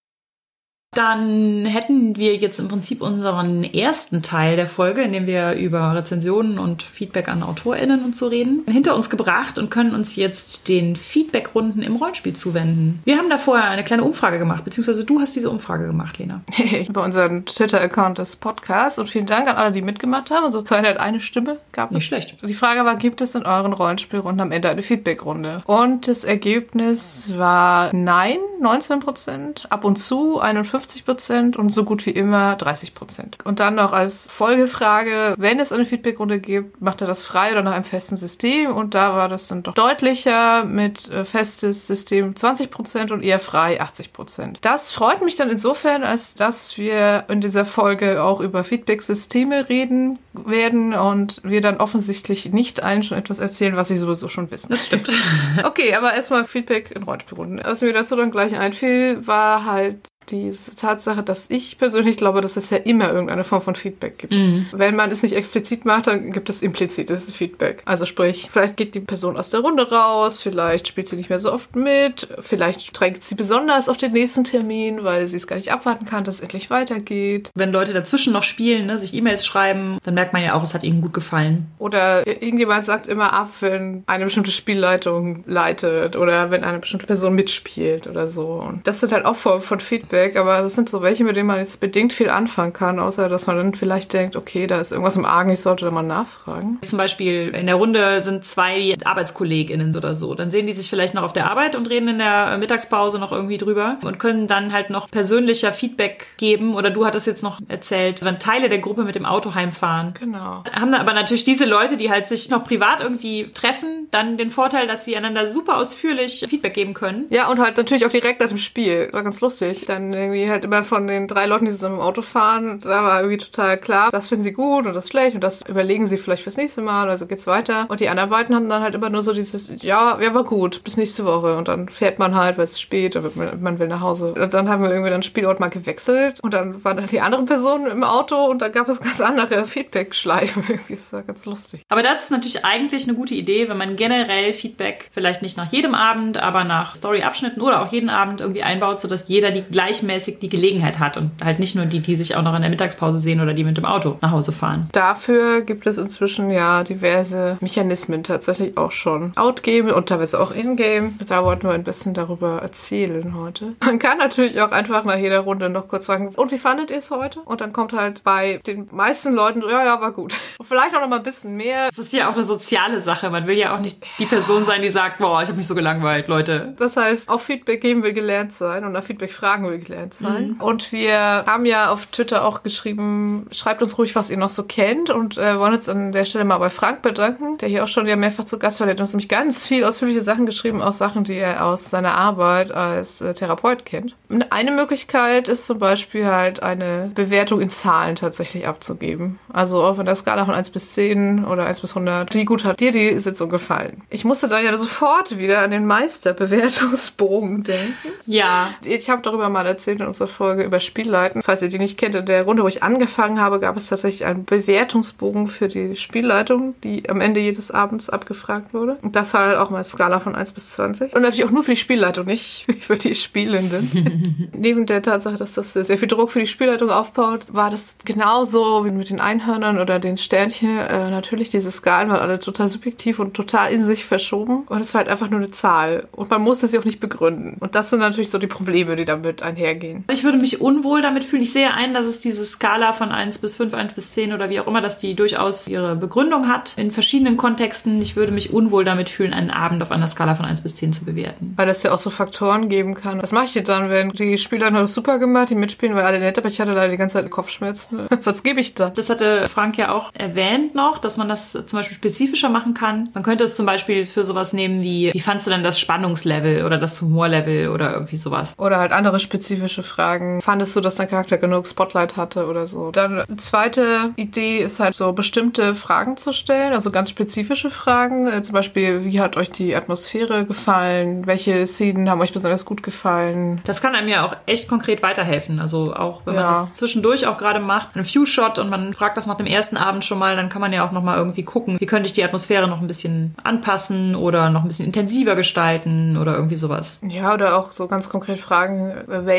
dann 0.96 1.66
hätten 1.66 2.16
wir 2.16 2.36
jetzt 2.36 2.58
im 2.58 2.68
Prinzip 2.68 3.02
unseren 3.02 3.64
ersten 3.64 4.22
Teil 4.22 4.56
der 4.56 4.66
Folge, 4.66 5.02
in 5.02 5.12
dem 5.12 5.26
wir 5.26 5.52
über 5.52 5.94
Rezensionen 5.94 6.58
und 6.58 6.82
Feedback 6.82 7.28
an 7.28 7.42
AutorInnen 7.42 8.04
und 8.04 8.16
so 8.16 8.28
reden, 8.28 8.62
hinter 8.70 8.96
uns 8.96 9.10
gebracht 9.10 9.58
und 9.58 9.70
können 9.70 9.94
uns 9.94 10.16
jetzt 10.16 10.68
den 10.68 10.96
Feedbackrunden 10.96 11.82
im 11.82 11.96
Rollenspiel 11.96 12.34
zuwenden. 12.34 13.00
Wir 13.04 13.18
haben 13.18 13.28
da 13.28 13.36
vorher 13.36 13.68
eine 13.68 13.84
kleine 13.84 14.04
Umfrage 14.04 14.38
gemacht, 14.38 14.64
beziehungsweise 14.64 15.04
du 15.04 15.20
hast 15.20 15.36
diese 15.36 15.50
Umfrage 15.50 15.86
gemacht, 15.86 16.18
Lena. 16.18 16.40
Über 16.88 17.04
unseren 17.04 17.44
Twitter-Account 17.44 18.18
des 18.18 18.36
Podcasts 18.36 18.98
und 18.98 19.10
vielen 19.10 19.26
Dank 19.26 19.48
an 19.48 19.56
alle, 19.56 19.72
die 19.72 19.82
mitgemacht 19.82 20.30
haben. 20.30 20.44
Also 20.44 20.64
halt 20.68 20.98
eine 20.98 21.20
Stimme 21.20 21.58
gab 21.72 21.90
Nicht 21.90 22.06
schlecht. 22.06 22.36
Die 22.42 22.54
Frage 22.54 22.84
war, 22.84 22.96
gibt 22.96 23.20
es 23.20 23.34
in 23.34 23.44
euren 23.44 23.72
Rollenspielrunden 23.72 24.40
am 24.40 24.52
Ende 24.52 24.68
eine 24.68 24.82
Feedbackrunde? 24.82 25.62
Und 25.66 26.08
das 26.08 26.24
Ergebnis 26.24 27.32
war 27.36 27.90
nein, 27.94 28.38
19 28.60 29.00
Prozent, 29.00 29.66
ab 29.70 29.84
und 29.84 29.96
zu 29.96 30.40
51 30.40 30.85
50 30.86 31.04
Prozent 31.04 31.56
und 31.56 31.70
so 31.70 31.84
gut 31.84 32.06
wie 32.06 32.10
immer 32.10 32.54
30 32.54 32.94
Prozent. 32.94 33.38
Und 33.44 33.58
dann 33.58 33.74
noch 33.74 33.92
als 33.92 34.30
Folgefrage, 34.30 35.34
wenn 35.36 35.58
es 35.58 35.72
eine 35.72 35.84
Feedbackrunde 35.84 36.38
gibt, 36.38 36.80
macht 36.80 37.00
er 37.00 37.08
das 37.08 37.24
frei 37.24 37.50
oder 37.50 37.62
nach 37.62 37.74
einem 37.74 37.84
festen 37.84 38.16
System? 38.16 38.72
Und 38.72 38.94
da 38.94 39.16
war 39.16 39.28
das 39.28 39.48
dann 39.48 39.64
doch 39.64 39.74
deutlicher 39.74 40.64
mit 40.64 41.10
äh, 41.10 41.24
festes 41.24 41.88
System 41.88 42.36
20 42.36 42.70
Prozent 42.70 43.10
und 43.10 43.22
eher 43.22 43.40
frei 43.40 43.80
80 43.80 44.12
Prozent. 44.12 44.58
Das 44.60 44.92
freut 44.92 45.22
mich 45.22 45.34
dann 45.34 45.50
insofern, 45.50 46.04
als 46.04 46.34
dass 46.34 46.78
wir 46.78 47.24
in 47.28 47.40
dieser 47.40 47.64
Folge 47.64 48.22
auch 48.22 48.40
über 48.40 48.62
Feedback-Systeme 48.62 49.68
reden 49.68 50.20
werden 50.34 50.94
und 50.94 51.40
wir 51.42 51.60
dann 51.60 51.78
offensichtlich 51.78 52.52
nicht 52.52 52.82
allen 52.82 53.02
schon 53.02 53.18
etwas 53.18 53.40
erzählen, 53.40 53.76
was 53.76 53.88
sie 53.88 53.96
sowieso 53.96 54.28
schon 54.28 54.50
wissen. 54.52 54.70
Das 54.70 54.86
stimmt. 54.86 55.10
okay, 55.64 55.94
aber 55.94 56.14
erstmal 56.14 56.44
Feedback 56.44 56.92
in 56.94 57.02
Rollenspielrunden. 57.02 57.60
Was 57.64 57.82
mir 57.82 57.92
dazu 57.92 58.14
dann 58.14 58.30
gleich 58.30 58.56
einfiel, 58.56 59.26
war 59.26 59.64
halt 59.64 59.98
die 60.30 60.52
Tatsache, 60.76 61.22
dass 61.22 61.50
ich 61.50 61.78
persönlich 61.78 62.16
glaube, 62.16 62.40
dass 62.40 62.56
es 62.56 62.70
ja 62.70 62.78
immer 62.78 63.12
irgendeine 63.12 63.44
Form 63.44 63.62
von 63.62 63.76
Feedback 63.76 64.18
gibt. 64.18 64.32
Mhm. 64.32 64.66
Wenn 64.72 64.96
man 64.96 65.10
es 65.10 65.22
nicht 65.22 65.34
explizit 65.34 65.84
macht, 65.84 66.06
dann 66.06 66.32
gibt 66.32 66.50
es 66.50 66.62
implizites 66.62 67.32
Feedback. 67.32 67.82
Also 67.84 68.06
sprich, 68.06 68.48
vielleicht 68.50 68.76
geht 68.76 68.94
die 68.94 69.00
Person 69.00 69.36
aus 69.36 69.50
der 69.50 69.60
Runde 69.60 69.90
raus, 69.90 70.40
vielleicht 70.40 70.88
spielt 70.88 71.08
sie 71.08 71.16
nicht 71.16 71.30
mehr 71.30 71.38
so 71.38 71.52
oft 71.52 71.76
mit, 71.76 72.28
vielleicht 72.40 72.98
drängt 72.98 73.24
sie 73.24 73.34
besonders 73.34 73.88
auf 73.88 73.96
den 73.96 74.12
nächsten 74.12 74.44
Termin, 74.44 75.04
weil 75.04 75.26
sie 75.26 75.36
es 75.36 75.46
gar 75.46 75.56
nicht 75.56 75.72
abwarten 75.72 76.06
kann, 76.06 76.24
dass 76.24 76.36
es 76.36 76.40
endlich 76.40 76.70
weitergeht. 76.70 77.50
Wenn 77.54 77.72
Leute 77.72 77.92
dazwischen 77.92 78.32
noch 78.32 78.42
spielen, 78.42 78.86
ne, 78.86 78.98
sich 78.98 79.14
E-Mails 79.14 79.46
schreiben, 79.46 79.98
dann 80.04 80.14
merkt 80.14 80.32
man 80.32 80.42
ja 80.42 80.54
auch, 80.54 80.62
es 80.62 80.74
hat 80.74 80.82
ihnen 80.82 81.00
gut 81.00 81.14
gefallen. 81.14 81.66
Oder 81.78 82.26
irgendjemand 82.26 82.84
sagt 82.84 83.06
immer 83.06 83.32
ab, 83.32 83.50
wenn 83.60 84.02
eine 84.06 84.24
bestimmte 84.24 84.50
Spielleitung 84.50 85.44
leitet 85.46 86.16
oder 86.16 86.50
wenn 86.50 86.64
eine 86.64 86.78
bestimmte 86.78 87.06
Person 87.06 87.34
mitspielt 87.34 88.06
oder 88.06 88.26
so. 88.26 88.46
Und 88.46 88.86
das 88.86 89.00
sind 89.00 89.12
halt 89.12 89.24
auch 89.24 89.36
Formen 89.36 89.62
von 89.62 89.80
Feedback 89.80 90.15
Feedback, 90.16 90.36
aber 90.36 90.62
das 90.62 90.74
sind 90.74 90.88
so 90.88 91.02
welche, 91.02 91.24
mit 91.24 91.36
denen 91.36 91.46
man 91.46 91.58
jetzt 91.58 91.80
bedingt 91.80 92.12
viel 92.12 92.30
anfangen 92.30 92.72
kann, 92.72 92.98
außer 92.98 93.28
dass 93.28 93.46
man 93.46 93.56
dann 93.56 93.74
vielleicht 93.74 94.12
denkt, 94.12 94.36
okay, 94.36 94.66
da 94.66 94.80
ist 94.80 94.92
irgendwas 94.92 95.16
im 95.16 95.24
Argen, 95.24 95.50
ich 95.50 95.60
sollte 95.60 95.84
da 95.84 95.90
mal 95.90 96.02
nachfragen. 96.02 96.78
Zum 96.82 96.96
Beispiel 96.98 97.48
in 97.54 97.66
der 97.66 97.74
Runde 97.76 98.22
sind 98.22 98.44
zwei 98.44 98.96
ArbeitskollegInnen 99.04 99.94
oder 99.96 100.14
so. 100.14 100.34
Dann 100.34 100.50
sehen 100.50 100.66
die 100.66 100.72
sich 100.72 100.88
vielleicht 100.88 101.14
noch 101.14 101.22
auf 101.22 101.32
der 101.32 101.50
Arbeit 101.50 101.76
und 101.76 101.90
reden 101.90 102.08
in 102.08 102.18
der 102.18 102.56
Mittagspause 102.58 103.18
noch 103.18 103.32
irgendwie 103.32 103.58
drüber 103.58 103.98
und 104.02 104.18
können 104.18 104.46
dann 104.46 104.72
halt 104.72 104.90
noch 104.90 105.10
persönlicher 105.10 105.72
Feedback 105.72 106.26
geben. 106.38 106.74
Oder 106.74 106.90
du 106.90 107.04
hattest 107.04 107.26
jetzt 107.26 107.42
noch 107.42 107.60
erzählt, 107.68 108.24
wenn 108.24 108.38
Teile 108.38 108.68
der 108.68 108.78
Gruppe 108.78 109.04
mit 109.04 109.14
dem 109.14 109.26
Auto 109.26 109.54
heimfahren. 109.54 110.14
Genau. 110.18 110.64
Haben 110.72 110.92
dann 110.92 111.00
aber 111.00 111.12
natürlich 111.12 111.44
diese 111.44 111.64
Leute, 111.64 111.96
die 111.96 112.10
halt 112.10 112.26
sich 112.26 112.48
noch 112.48 112.64
privat 112.64 113.00
irgendwie 113.00 113.50
treffen, 113.52 114.08
dann 114.10 114.36
den 114.36 114.50
Vorteil, 114.50 114.86
dass 114.86 115.04
sie 115.04 115.16
einander 115.16 115.46
super 115.46 115.76
ausführlich 115.76 116.44
Feedback 116.48 116.74
geben 116.74 116.94
können. 116.94 117.26
Ja, 117.30 117.50
und 117.50 117.58
halt 117.58 117.76
natürlich 117.76 118.06
auch 118.06 118.10
direkt 118.10 118.40
nach 118.40 118.48
dem 118.48 118.58
Spiel. 118.58 119.08
War 119.12 119.22
ganz 119.22 119.40
lustig. 119.40 119.84
Dann 119.86 120.05
irgendwie 120.12 120.48
halt 120.48 120.64
immer 120.64 120.84
von 120.84 121.06
den 121.06 121.28
drei 121.28 121.46
Leuten, 121.46 121.66
die 121.66 121.70
zusammen 121.72 121.96
im 121.96 122.00
Auto 122.00 122.22
fahren, 122.22 122.80
da 122.80 123.02
war 123.02 123.20
irgendwie 123.20 123.38
total 123.38 123.78
klar, 123.78 124.10
das 124.10 124.28
finden 124.28 124.44
sie 124.44 124.52
gut 124.52 124.86
und 124.86 124.94
das 124.94 125.08
schlecht 125.08 125.34
und 125.34 125.42
das 125.42 125.62
überlegen 125.62 126.06
sie 126.06 126.18
vielleicht 126.18 126.42
fürs 126.42 126.56
nächste 126.56 126.82
Mal, 126.82 127.08
also 127.08 127.26
geht's 127.26 127.46
weiter. 127.46 127.86
Und 127.88 128.00
die 128.00 128.08
anderen 128.08 128.30
beiden 128.30 128.54
hatten 128.54 128.68
dann 128.68 128.82
halt 128.82 128.94
immer 128.94 129.10
nur 129.10 129.22
so 129.22 129.32
dieses, 129.32 129.70
ja, 129.82 130.18
ja, 130.20 130.34
war 130.34 130.44
gut, 130.44 130.84
bis 130.84 130.96
nächste 130.96 131.24
Woche. 131.24 131.56
Und 131.56 131.68
dann 131.68 131.88
fährt 131.88 132.18
man 132.18 132.34
halt, 132.34 132.58
weil 132.58 132.64
es 132.64 132.80
spät, 132.80 133.18
man 133.60 133.78
will 133.78 133.88
nach 133.88 134.00
Hause. 134.00 134.34
Und 134.34 134.54
dann 134.54 134.68
haben 134.68 134.82
wir 134.82 134.90
irgendwie 134.90 135.10
dann 135.10 135.22
Spielort 135.22 135.60
mal 135.60 135.68
gewechselt 135.68 136.40
und 136.42 136.54
dann 136.54 136.84
waren 136.84 136.96
dann 136.96 137.06
die 137.06 137.20
anderen 137.20 137.46
Personen 137.46 137.86
im 137.86 138.04
Auto 138.04 138.46
und 138.46 138.62
dann 138.62 138.72
gab 138.72 138.88
es 138.88 139.00
ganz 139.00 139.20
andere 139.20 139.66
Feedback-Schleifen. 139.66 140.64
Irgendwie 140.68 140.94
ist 140.94 141.12
ja 141.12 141.22
ganz 141.22 141.44
lustig. 141.46 141.82
Aber 141.88 142.02
das 142.02 142.24
ist 142.24 142.30
natürlich 142.30 142.64
eigentlich 142.64 143.04
eine 143.04 143.16
gute 143.16 143.34
Idee, 143.34 143.68
wenn 143.68 143.76
man 143.76 143.96
generell 143.96 144.52
Feedback 144.52 145.08
vielleicht 145.12 145.42
nicht 145.42 145.56
nach 145.56 145.72
jedem 145.72 145.94
Abend, 145.94 146.36
aber 146.36 146.64
nach 146.64 146.94
Story-Abschnitten 146.94 147.60
oder 147.60 147.82
auch 147.82 147.92
jeden 147.92 148.10
Abend 148.10 148.40
irgendwie 148.40 148.62
einbaut, 148.62 149.00
sodass 149.00 149.28
jeder 149.28 149.50
die 149.50 149.62
gleiche 149.62 149.95
gleichmäßig 149.96 150.38
die 150.38 150.48
Gelegenheit 150.48 150.98
hat 150.98 151.16
und 151.16 151.30
halt 151.42 151.58
nicht 151.58 151.74
nur 151.74 151.86
die, 151.86 152.00
die 152.00 152.14
sich 152.14 152.36
auch 152.36 152.42
noch 152.42 152.54
in 152.54 152.62
der 152.62 152.70
Mittagspause 152.70 153.18
sehen 153.18 153.40
oder 153.40 153.54
die 153.54 153.64
mit 153.64 153.76
dem 153.76 153.84
Auto 153.84 154.18
nach 154.20 154.30
Hause 154.30 154.52
fahren. 154.52 154.88
Dafür 154.92 155.62
gibt 155.62 155.86
es 155.86 155.98
inzwischen 155.98 156.50
ja 156.50 156.84
diverse 156.84 157.56
Mechanismen 157.60 158.22
tatsächlich 158.22 158.76
auch 158.76 158.92
schon. 158.92 159.32
Outgame 159.36 159.94
und 159.94 160.08
teilweise 160.08 160.40
auch 160.40 160.54
Ingame. 160.54 161.12
Da 161.26 161.44
wollten 161.44 161.68
wir 161.68 161.72
ein 161.72 161.84
bisschen 161.84 162.14
darüber 162.14 162.60
erzählen 162.62 163.34
heute. 163.34 163.74
Man 163.84 163.98
kann 163.98 164.18
natürlich 164.18 164.60
auch 164.60 164.70
einfach 164.70 165.04
nach 165.04 165.16
jeder 165.16 165.40
Runde 165.40 165.68
noch 165.68 165.88
kurz 165.88 166.06
fragen, 166.06 166.28
und 166.28 166.52
wie 166.52 166.58
fandet 166.58 166.90
ihr 166.90 166.98
es 166.98 167.10
heute? 167.10 167.40
Und 167.40 167.60
dann 167.60 167.72
kommt 167.72 167.92
halt 167.92 168.24
bei 168.24 168.60
den 168.66 168.88
meisten 168.90 169.32
Leuten, 169.32 169.62
ja, 169.62 169.84
ja, 169.84 170.00
war 170.00 170.12
gut. 170.12 170.34
Und 170.58 170.66
vielleicht 170.66 170.96
auch 170.96 171.00
noch 171.00 171.08
mal 171.08 171.18
ein 171.18 171.22
bisschen 171.22 171.56
mehr. 171.56 171.88
Das 171.88 171.98
ist 171.98 172.12
ja 172.12 172.28
auch 172.28 172.34
eine 172.34 172.44
soziale 172.44 173.00
Sache. 173.00 173.30
Man 173.30 173.46
will 173.46 173.56
ja 173.56 173.74
auch 173.74 173.80
nicht 173.80 174.02
die 174.18 174.26
Person 174.26 174.64
sein, 174.64 174.82
die 174.82 174.88
sagt, 174.88 175.18
boah, 175.18 175.42
ich 175.42 175.48
habe 175.48 175.56
mich 175.56 175.66
so 175.66 175.74
gelangweilt, 175.74 176.28
Leute. 176.28 176.74
Das 176.78 176.96
heißt, 176.96 177.28
auch 177.28 177.40
Feedback 177.40 177.80
geben 177.80 178.02
will 178.02 178.12
gelernt 178.12 178.52
sein 178.52 178.84
und 178.84 178.92
nach 178.92 179.04
Feedback 179.04 179.32
fragen 179.32 179.68
will 179.68 179.78
gelernt 179.86 180.14
sein. 180.14 180.48
Mhm. 180.48 180.60
Und 180.60 180.92
wir 180.92 181.44
haben 181.46 181.64
ja 181.64 181.90
auf 181.90 182.06
Twitter 182.06 182.44
auch 182.44 182.62
geschrieben, 182.62 183.46
schreibt 183.50 183.82
uns 183.82 183.98
ruhig, 183.98 184.14
was 184.14 184.30
ihr 184.30 184.36
noch 184.36 184.50
so 184.50 184.64
kennt. 184.64 185.10
Und 185.10 185.38
äh, 185.38 185.58
wollen 185.58 185.74
uns 185.74 185.88
an 185.88 186.12
der 186.12 186.24
Stelle 186.24 186.44
mal 186.44 186.58
bei 186.58 186.70
Frank 186.70 187.02
bedanken, 187.02 187.58
der 187.58 187.68
hier 187.68 187.84
auch 187.84 187.88
schon 187.88 188.06
ja 188.06 188.16
mehrfach 188.16 188.44
zu 188.44 188.58
Gast 188.58 188.80
war. 188.80 188.86
Der 188.86 188.94
hat 188.94 189.00
uns 189.00 189.12
nämlich 189.12 189.28
ganz 189.28 189.66
viel 189.66 189.84
ausführliche 189.84 190.20
Sachen 190.20 190.46
geschrieben, 190.46 190.82
auch 190.82 190.92
Sachen, 190.92 191.24
die 191.24 191.34
er 191.34 191.64
aus 191.64 191.90
seiner 191.90 192.14
Arbeit 192.14 192.72
als 192.72 193.20
äh, 193.20 193.34
Therapeut 193.34 193.84
kennt. 193.84 194.14
Eine 194.50 194.72
Möglichkeit 194.72 195.48
ist 195.48 195.66
zum 195.66 195.78
Beispiel 195.78 196.26
halt 196.26 196.62
eine 196.62 197.10
Bewertung 197.14 197.60
in 197.60 197.70
Zahlen 197.70 198.16
tatsächlich 198.16 198.66
abzugeben. 198.66 199.38
Also 199.52 199.84
auf 199.84 199.98
einer 199.98 200.14
Skala 200.14 200.44
von 200.44 200.54
1 200.54 200.70
bis 200.70 200.94
10 200.94 201.44
oder 201.44 201.66
1 201.66 201.80
bis 201.80 201.90
100. 201.90 202.34
Wie 202.34 202.44
gut 202.44 202.64
hat 202.64 202.80
dir 202.80 202.90
die 202.90 203.18
Sitzung 203.20 203.50
gefallen? 203.50 204.02
Ich 204.10 204.24
musste 204.24 204.48
da 204.48 204.58
ja 204.58 204.76
sofort 204.76 205.38
wieder 205.38 205.60
an 205.60 205.70
den 205.70 205.86
Meisterbewertungsbogen 205.86 207.62
denken. 207.62 208.08
Ja. 208.26 208.70
Ich 208.84 209.08
habe 209.10 209.22
darüber 209.22 209.48
mal 209.48 209.65
Mal 209.66 209.72
erzählt 209.72 210.00
in 210.00 210.06
unserer 210.06 210.28
Folge 210.28 210.62
über 210.62 210.78
Spielleiten. 210.78 211.42
Falls 211.42 211.60
ihr 211.60 211.68
die 211.68 211.80
nicht 211.80 211.98
kennt, 211.98 212.14
in 212.14 212.24
der 212.24 212.44
Runde, 212.44 212.62
wo 212.62 212.68
ich 212.68 212.84
angefangen 212.84 213.40
habe, 213.40 213.58
gab 213.58 213.76
es 213.76 213.88
tatsächlich 213.88 214.24
einen 214.24 214.44
Bewertungsbogen 214.44 215.48
für 215.48 215.66
die 215.66 215.96
Spielleitung, 215.96 216.76
die 216.84 217.10
am 217.10 217.20
Ende 217.20 217.40
jedes 217.40 217.72
Abends 217.72 218.08
abgefragt 218.08 218.72
wurde. 218.72 218.96
Und 219.02 219.16
das 219.16 219.34
war 219.34 219.46
halt 219.46 219.58
auch 219.58 219.70
mal 219.70 219.82
Skala 219.82 220.20
von 220.20 220.36
1 220.36 220.52
bis 220.52 220.70
20. 220.70 221.14
Und 221.14 221.22
natürlich 221.22 221.44
auch 221.44 221.50
nur 221.50 221.64
für 221.64 221.72
die 221.72 221.76
Spielleitung, 221.76 222.26
nicht 222.26 222.66
für 222.80 222.96
die 222.96 223.16
Spielenden. 223.16 224.50
Neben 224.56 224.86
der 224.86 225.02
Tatsache, 225.02 225.36
dass 225.36 225.54
das 225.54 225.72
sehr 225.72 225.98
viel 225.98 226.06
Druck 226.06 226.30
für 226.30 226.38
die 226.38 226.46
Spielleitung 226.46 226.90
aufbaut, 226.90 227.46
war 227.52 227.68
das 227.68 227.96
genauso 228.04 228.84
wie 228.84 228.92
mit 228.92 229.10
den 229.10 229.20
Einhörnern 229.20 229.80
oder 229.80 229.98
den 229.98 230.16
Sternchen. 230.16 230.78
Äh, 230.78 231.10
natürlich, 231.10 231.50
diese 231.50 231.72
Skalen 231.72 232.08
waren 232.10 232.20
alle 232.20 232.38
total 232.38 232.68
subjektiv 232.68 233.18
und 233.18 233.34
total 233.34 233.72
in 233.72 233.82
sich 233.82 234.04
verschoben. 234.04 234.62
Und 234.68 234.80
es 234.80 234.94
war 234.94 235.00
halt 235.00 235.08
einfach 235.08 235.28
nur 235.28 235.40
eine 235.40 235.50
Zahl. 235.50 236.06
Und 236.12 236.30
man 236.30 236.42
musste 236.42 236.68
sie 236.68 236.78
auch 236.78 236.84
nicht 236.84 237.00
begründen. 237.00 237.56
Und 237.58 237.74
das 237.74 237.90
sind 237.90 237.98
natürlich 237.98 238.30
so 238.30 238.38
die 238.38 238.46
Probleme, 238.46 238.94
die 238.94 239.04
damit 239.04 239.42
einhergehen. 239.56 240.04
Ich 240.10 240.24
würde 240.24 240.38
mich 240.38 240.60
unwohl 240.60 241.02
damit 241.02 241.24
fühlen. 241.24 241.42
Ich 241.42 241.52
sehe 241.52 241.72
ein, 241.72 241.94
dass 241.94 242.06
es 242.06 242.20
diese 242.20 242.44
Skala 242.44 242.92
von 242.92 243.10
1 243.10 243.38
bis 243.38 243.56
5, 243.56 243.74
1 243.74 243.94
bis 243.94 244.12
10 244.12 244.32
oder 244.32 244.50
wie 244.50 244.60
auch 244.60 244.66
immer, 244.66 244.80
dass 244.80 244.98
die 244.98 245.14
durchaus 245.14 245.66
ihre 245.66 245.96
Begründung 245.96 246.48
hat 246.48 246.74
in 246.76 246.90
verschiedenen 246.90 247.36
Kontexten. 247.36 248.00
Ich 248.02 248.16
würde 248.16 248.32
mich 248.32 248.52
unwohl 248.52 248.84
damit 248.84 249.08
fühlen, 249.08 249.32
einen 249.32 249.50
Abend 249.50 249.82
auf 249.82 249.90
einer 249.90 250.06
Skala 250.06 250.34
von 250.34 250.44
1 250.44 250.60
bis 250.60 250.76
10 250.76 250.92
zu 250.92 251.04
bewerten. 251.04 251.54
Weil 251.56 251.66
das 251.66 251.82
ja 251.82 251.92
auch 251.92 251.98
so 251.98 252.10
Faktoren 252.10 252.68
geben 252.68 252.94
kann. 252.94 253.22
Was 253.22 253.32
mache 253.32 253.46
ich 253.46 253.54
jetzt 253.54 253.68
dann, 253.68 253.90
wenn 253.90 254.10
die 254.10 254.38
Spieler 254.38 254.70
noch 254.70 254.86
super 254.86 255.18
gemacht, 255.18 255.50
die 255.50 255.54
mitspielen, 255.54 255.96
weil 255.96 256.04
alle 256.04 256.20
nett, 256.20 256.38
aber 256.38 256.48
ich 256.48 256.60
hatte 256.60 256.72
leider 256.72 256.90
die 256.90 256.98
ganze 256.98 257.14
Zeit 257.14 257.30
Kopfschmerzen. 257.30 258.06
Was 258.22 258.42
gebe 258.42 258.60
ich 258.60 258.74
da? 258.74 258.90
Das 258.90 259.10
hatte 259.10 259.48
Frank 259.48 259.78
ja 259.78 259.92
auch 259.92 260.10
erwähnt 260.14 260.74
noch, 260.74 260.98
dass 260.98 261.16
man 261.16 261.28
das 261.28 261.52
zum 261.52 261.78
Beispiel 261.78 261.96
spezifischer 261.96 262.48
machen 262.48 262.74
kann. 262.74 263.10
Man 263.14 263.22
könnte 263.22 263.44
es 263.44 263.56
zum 263.56 263.66
Beispiel 263.66 264.04
für 264.06 264.24
sowas 264.24 264.52
nehmen 264.52 264.82
wie, 264.82 265.12
wie 265.12 265.20
fandst 265.20 265.46
du 265.46 265.50
denn 265.50 265.64
das 265.64 265.78
Spannungslevel 265.78 266.64
oder 266.64 266.78
das 266.78 267.00
Humorlevel 267.00 267.68
oder 267.68 267.92
irgendwie 267.92 268.16
sowas? 268.16 268.54
Oder 268.58 268.78
halt 268.78 268.92
andere 268.92 269.20
spezifische 269.20 269.45
Fragen. 269.82 270.40
Fandest 270.42 270.74
du, 270.76 270.80
dass 270.80 270.96
dein 270.96 271.08
Charakter 271.08 271.38
genug 271.38 271.66
Spotlight 271.68 272.16
hatte 272.16 272.46
oder 272.46 272.66
so? 272.66 272.90
Dann 272.90 273.20
eine 273.20 273.36
zweite 273.36 274.10
Idee 274.16 274.58
ist 274.58 274.80
halt 274.80 274.96
so 274.96 275.12
bestimmte 275.12 275.74
Fragen 275.74 276.16
zu 276.16 276.32
stellen, 276.32 276.72
also 276.72 276.90
ganz 276.90 277.10
spezifische 277.10 277.70
Fragen. 277.70 278.26
Äh, 278.26 278.42
zum 278.42 278.52
Beispiel, 278.54 279.04
wie 279.04 279.20
hat 279.20 279.36
euch 279.36 279.50
die 279.50 279.74
Atmosphäre 279.76 280.44
gefallen? 280.44 281.26
Welche 281.26 281.66
Szenen 281.66 282.10
haben 282.10 282.20
euch 282.20 282.32
besonders 282.32 282.64
gut 282.64 282.82
gefallen? 282.82 283.60
Das 283.64 283.80
kann 283.80 283.94
einem 283.94 284.08
ja 284.08 284.24
auch 284.24 284.36
echt 284.46 284.68
konkret 284.68 285.02
weiterhelfen. 285.02 285.60
Also 285.60 285.94
auch 285.94 286.22
wenn 286.24 286.34
man 286.34 286.44
Ja. 286.44 286.48
das 286.50 286.72
zwischendurch 286.74 287.26
auch 287.26 287.36
gerade 287.36 287.60
macht, 287.60 287.94
ein 287.96 288.04
Few-Shot 288.04 288.58
und 288.58 288.70
man 288.70 288.92
fragt 288.92 289.16
das 289.16 289.26
nach 289.26 289.36
dem 289.36 289.46
ersten 289.46 289.76
Abend 289.76 290.04
schon 290.04 290.18
mal, 290.18 290.36
dann 290.36 290.48
kann 290.48 290.60
man 290.60 290.72
ja 290.72 290.86
auch 290.86 290.92
nochmal 290.92 291.18
irgendwie 291.18 291.42
gucken, 291.42 291.76
wie 291.78 291.86
könnte 291.86 292.06
ich 292.06 292.12
die 292.12 292.24
Atmosphäre 292.24 292.66
noch 292.68 292.80
ein 292.80 292.86
bisschen 292.86 293.34
anpassen 293.42 294.14
oder 294.16 294.50
noch 294.50 294.62
ein 294.62 294.68
bisschen 294.68 294.86
intensiver 294.86 295.34
gestalten 295.34 296.16
oder 296.16 296.34
irgendwie 296.34 296.56
sowas. 296.56 297.00
Ja, 297.06 297.34
oder 297.34 297.56
auch 297.56 297.72
so 297.72 297.86
ganz 297.86 298.08
konkret 298.08 298.40
fragen, 298.40 298.94
welche 299.06 299.35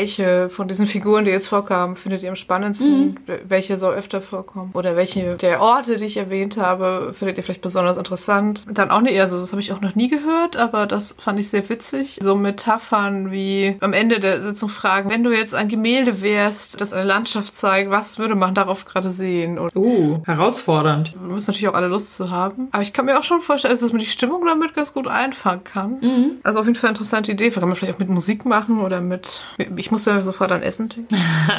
von 0.50 0.68
diesen 0.68 0.86
Figuren, 0.86 1.24
die 1.24 1.30
jetzt 1.30 1.48
vorkamen, 1.48 1.96
findet 1.96 2.22
ihr 2.22 2.28
am 2.28 2.36
spannendsten? 2.36 3.18
Welche 3.46 3.76
soll 3.76 3.94
öfter 3.94 4.20
vorkommen? 4.20 4.70
Oder 4.74 4.96
welche 4.96 5.36
der 5.36 5.60
Orte, 5.60 5.96
die 5.96 6.04
ich 6.04 6.16
erwähnt 6.16 6.56
habe, 6.56 7.12
findet 7.18 7.36
ihr 7.36 7.42
vielleicht 7.42 7.62
besonders 7.62 7.96
interessant? 7.96 8.64
Dann 8.70 8.90
auch 8.90 8.98
eine 8.98 9.10
eher 9.10 9.28
so, 9.28 9.38
das 9.38 9.52
habe 9.52 9.60
ich 9.60 9.72
auch 9.72 9.80
noch 9.80 9.94
nie 9.94 10.08
gehört, 10.08 10.56
aber 10.56 10.86
das 10.86 11.16
fand 11.18 11.38
ich 11.40 11.48
sehr 11.50 11.68
witzig. 11.68 12.18
So 12.22 12.34
Metaphern 12.36 13.30
wie 13.30 13.76
am 13.80 13.92
Ende 13.92 14.20
der 14.20 14.40
Sitzung 14.42 14.68
fragen, 14.68 15.10
wenn 15.10 15.24
du 15.24 15.30
jetzt 15.30 15.54
ein 15.54 15.68
Gemälde 15.68 16.22
wärst, 16.22 16.80
das 16.80 16.92
eine 16.92 17.04
Landschaft 17.04 17.54
zeigt, 17.56 17.90
was 17.90 18.18
würde 18.18 18.34
man 18.34 18.54
darauf 18.54 18.84
gerade 18.84 19.10
sehen? 19.10 19.58
Und 19.58 19.74
Uh, 19.76 20.22
herausfordernd. 20.24 21.14
wir 21.14 21.32
müssen 21.32 21.50
natürlich 21.50 21.68
auch 21.68 21.74
alle 21.74 21.88
Lust 21.88 22.14
zu 22.16 22.30
haben. 22.30 22.68
Aber 22.72 22.82
ich 22.82 22.92
kann 22.92 23.04
mir 23.06 23.18
auch 23.18 23.22
schon 23.22 23.40
vorstellen, 23.40 23.76
dass 23.78 23.92
man 23.92 24.00
die 24.00 24.06
Stimmung 24.06 24.44
damit 24.46 24.74
ganz 24.74 24.92
gut 24.94 25.06
einfangen 25.06 25.64
kann. 25.64 26.38
Also 26.42 26.60
auf 26.60 26.66
jeden 26.66 26.76
Fall 26.76 26.88
eine 26.88 26.94
interessante 26.96 27.32
Idee. 27.32 27.50
Kann 27.50 27.68
man 27.68 27.76
vielleicht 27.76 27.94
auch 27.94 27.98
mit 27.98 28.08
Musik 28.08 28.44
machen 28.44 28.80
oder 28.80 29.00
mit. 29.00 29.44
Ich 29.76 29.87
muss 29.90 30.04
ja 30.04 30.20
sofort 30.22 30.52
an 30.52 30.62
Essen 30.62 30.88
denken. 30.88 31.16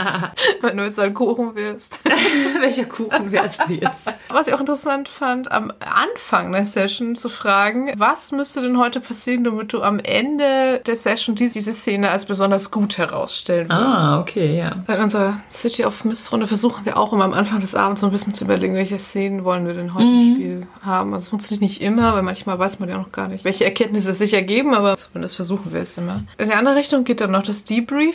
Wenn 0.62 0.78
du 0.78 0.84
jetzt 0.84 1.00
ein 1.00 1.14
Kuchen 1.14 1.56
wirst. 1.56 2.02
Welcher 2.60 2.86
Kuchen 2.86 3.32
wärst 3.32 3.68
du 3.68 3.74
jetzt? 3.74 4.14
Was 4.30 4.48
ich 4.48 4.54
auch 4.54 4.60
interessant 4.60 5.08
fand, 5.08 5.52
am 5.52 5.72
Anfang 5.80 6.52
der 6.52 6.66
Session 6.66 7.16
zu 7.16 7.30
fragen, 7.30 7.92
was 7.98 8.32
müsste 8.32 8.62
denn 8.62 8.78
heute 8.78 9.00
passieren, 9.00 9.44
damit 9.44 9.74
du 9.74 9.82
am 9.82 10.00
Ende 10.00 10.82
der 10.86 10.96
Session 10.96 11.36
diese, 11.36 11.74
Szene 11.74 12.10
als 12.10 12.26
besonders 12.26 12.72
gut 12.72 12.98
herausstellen 12.98 13.70
würdest. 13.70 13.86
Ah, 13.86 14.20
okay, 14.20 14.58
ja. 14.58 14.72
Bei 14.88 15.02
unserer 15.02 15.42
City 15.52 15.86
of 15.86 16.04
Mist 16.06 16.32
Runde 16.32 16.48
versuchen 16.48 16.86
wir 16.86 16.98
auch 16.98 17.14
immer 17.14 17.26
am 17.26 17.34
Anfang 17.34 17.60
des 17.60 17.76
Abends 17.76 18.02
so 18.02 18.08
ein 18.08 18.12
bisschen 18.12 18.34
zu 18.34 18.46
überlegen, 18.46 18.76
welche 18.76 19.00
Szenen 19.00 19.44
wollen 19.44 19.66
wir 19.66 19.74
denn 19.74 19.94
heute 19.94 20.06
im 20.06 20.36
Spiel 20.36 20.68
haben. 20.84 21.14
Also 21.14 21.26
es 21.26 21.30
funktioniert 21.30 21.62
nicht 21.62 21.82
immer, 21.82 22.14
weil 22.14 22.24
manchmal 22.24 22.60
weiß 22.60 22.80
man 22.80 22.90
ja 22.90 22.98
noch 22.98 23.12
gar 23.12 23.28
nicht, 23.28 23.46
welche 23.46 23.66
Erkenntnisse 23.66 24.14
sich 24.14 24.34
ergeben, 24.34 24.74
aber 24.74 24.96
zumindest 24.98 25.36
versuchen 25.36 25.74
wir 25.74 25.82
es 25.82 25.98
immer. 25.98 26.24
In 26.38 26.50
die 26.50 26.56
andere 26.56 26.76
Richtung 26.76 27.04
geht 27.04 27.22
dann 27.22 27.32
noch 27.32 27.44
das 27.44 27.64